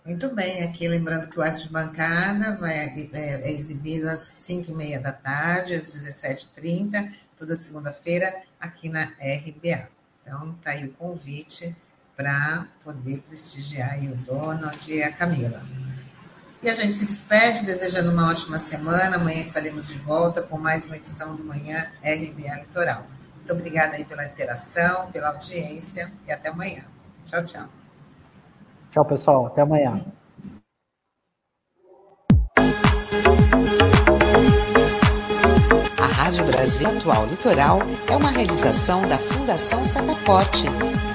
Muito 0.04 0.34
bem, 0.34 0.64
aqui 0.64 0.88
lembrando 0.88 1.28
que 1.28 1.38
o 1.38 1.42
Arte 1.42 1.68
de 1.68 1.72
Bancada 1.72 2.56
vai, 2.56 2.74
é, 2.76 3.08
é 3.14 3.52
exibido 3.52 4.08
às 4.08 4.44
5h30 4.48 5.00
da 5.00 5.12
tarde, 5.12 5.74
às 5.74 5.84
17h30, 5.84 7.08
toda 7.42 7.56
segunda-feira, 7.56 8.42
aqui 8.60 8.88
na 8.88 9.02
RBA. 9.02 9.88
Então, 10.22 10.54
tá 10.62 10.70
aí 10.70 10.86
o 10.86 10.92
convite 10.92 11.76
para 12.16 12.68
poder 12.84 13.18
prestigiar 13.18 13.98
o 13.98 14.14
Donald 14.14 14.78
e 14.88 15.02
a 15.02 15.12
Camila. 15.12 15.60
E 16.62 16.70
a 16.70 16.74
gente 16.76 16.92
se 16.92 17.04
despede, 17.04 17.66
desejando 17.66 18.12
uma 18.12 18.30
ótima 18.30 18.60
semana. 18.60 19.16
Amanhã 19.16 19.40
estaremos 19.40 19.88
de 19.88 19.98
volta 19.98 20.42
com 20.42 20.56
mais 20.56 20.86
uma 20.86 20.96
edição 20.96 21.34
do 21.34 21.42
Manhã 21.42 21.90
RBA 22.00 22.60
Litoral. 22.60 23.04
Muito 23.34 23.52
obrigada 23.52 23.96
aí 23.96 24.04
pela 24.04 24.24
interação, 24.24 25.10
pela 25.10 25.30
audiência 25.30 26.12
e 26.28 26.30
até 26.30 26.48
amanhã. 26.50 26.84
Tchau, 27.26 27.44
tchau. 27.44 27.68
Tchau, 28.92 29.04
pessoal. 29.04 29.46
Até 29.46 29.62
amanhã. 29.62 30.04
Rádio 36.22 36.44
Brasil 36.44 36.88
Atual 36.88 37.26
Litoral 37.26 37.80
é 38.06 38.16
uma 38.16 38.30
realização 38.30 39.02
da 39.08 39.18
Fundação 39.18 39.84
Setaporte, 39.84 40.68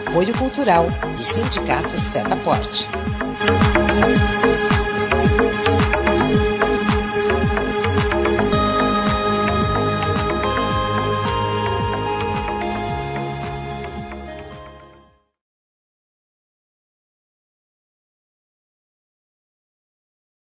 apoio 0.06 0.38
cultural 0.38 0.86
do 1.16 1.24
Sindicato 1.24 1.98
Setaporte. 1.98 2.86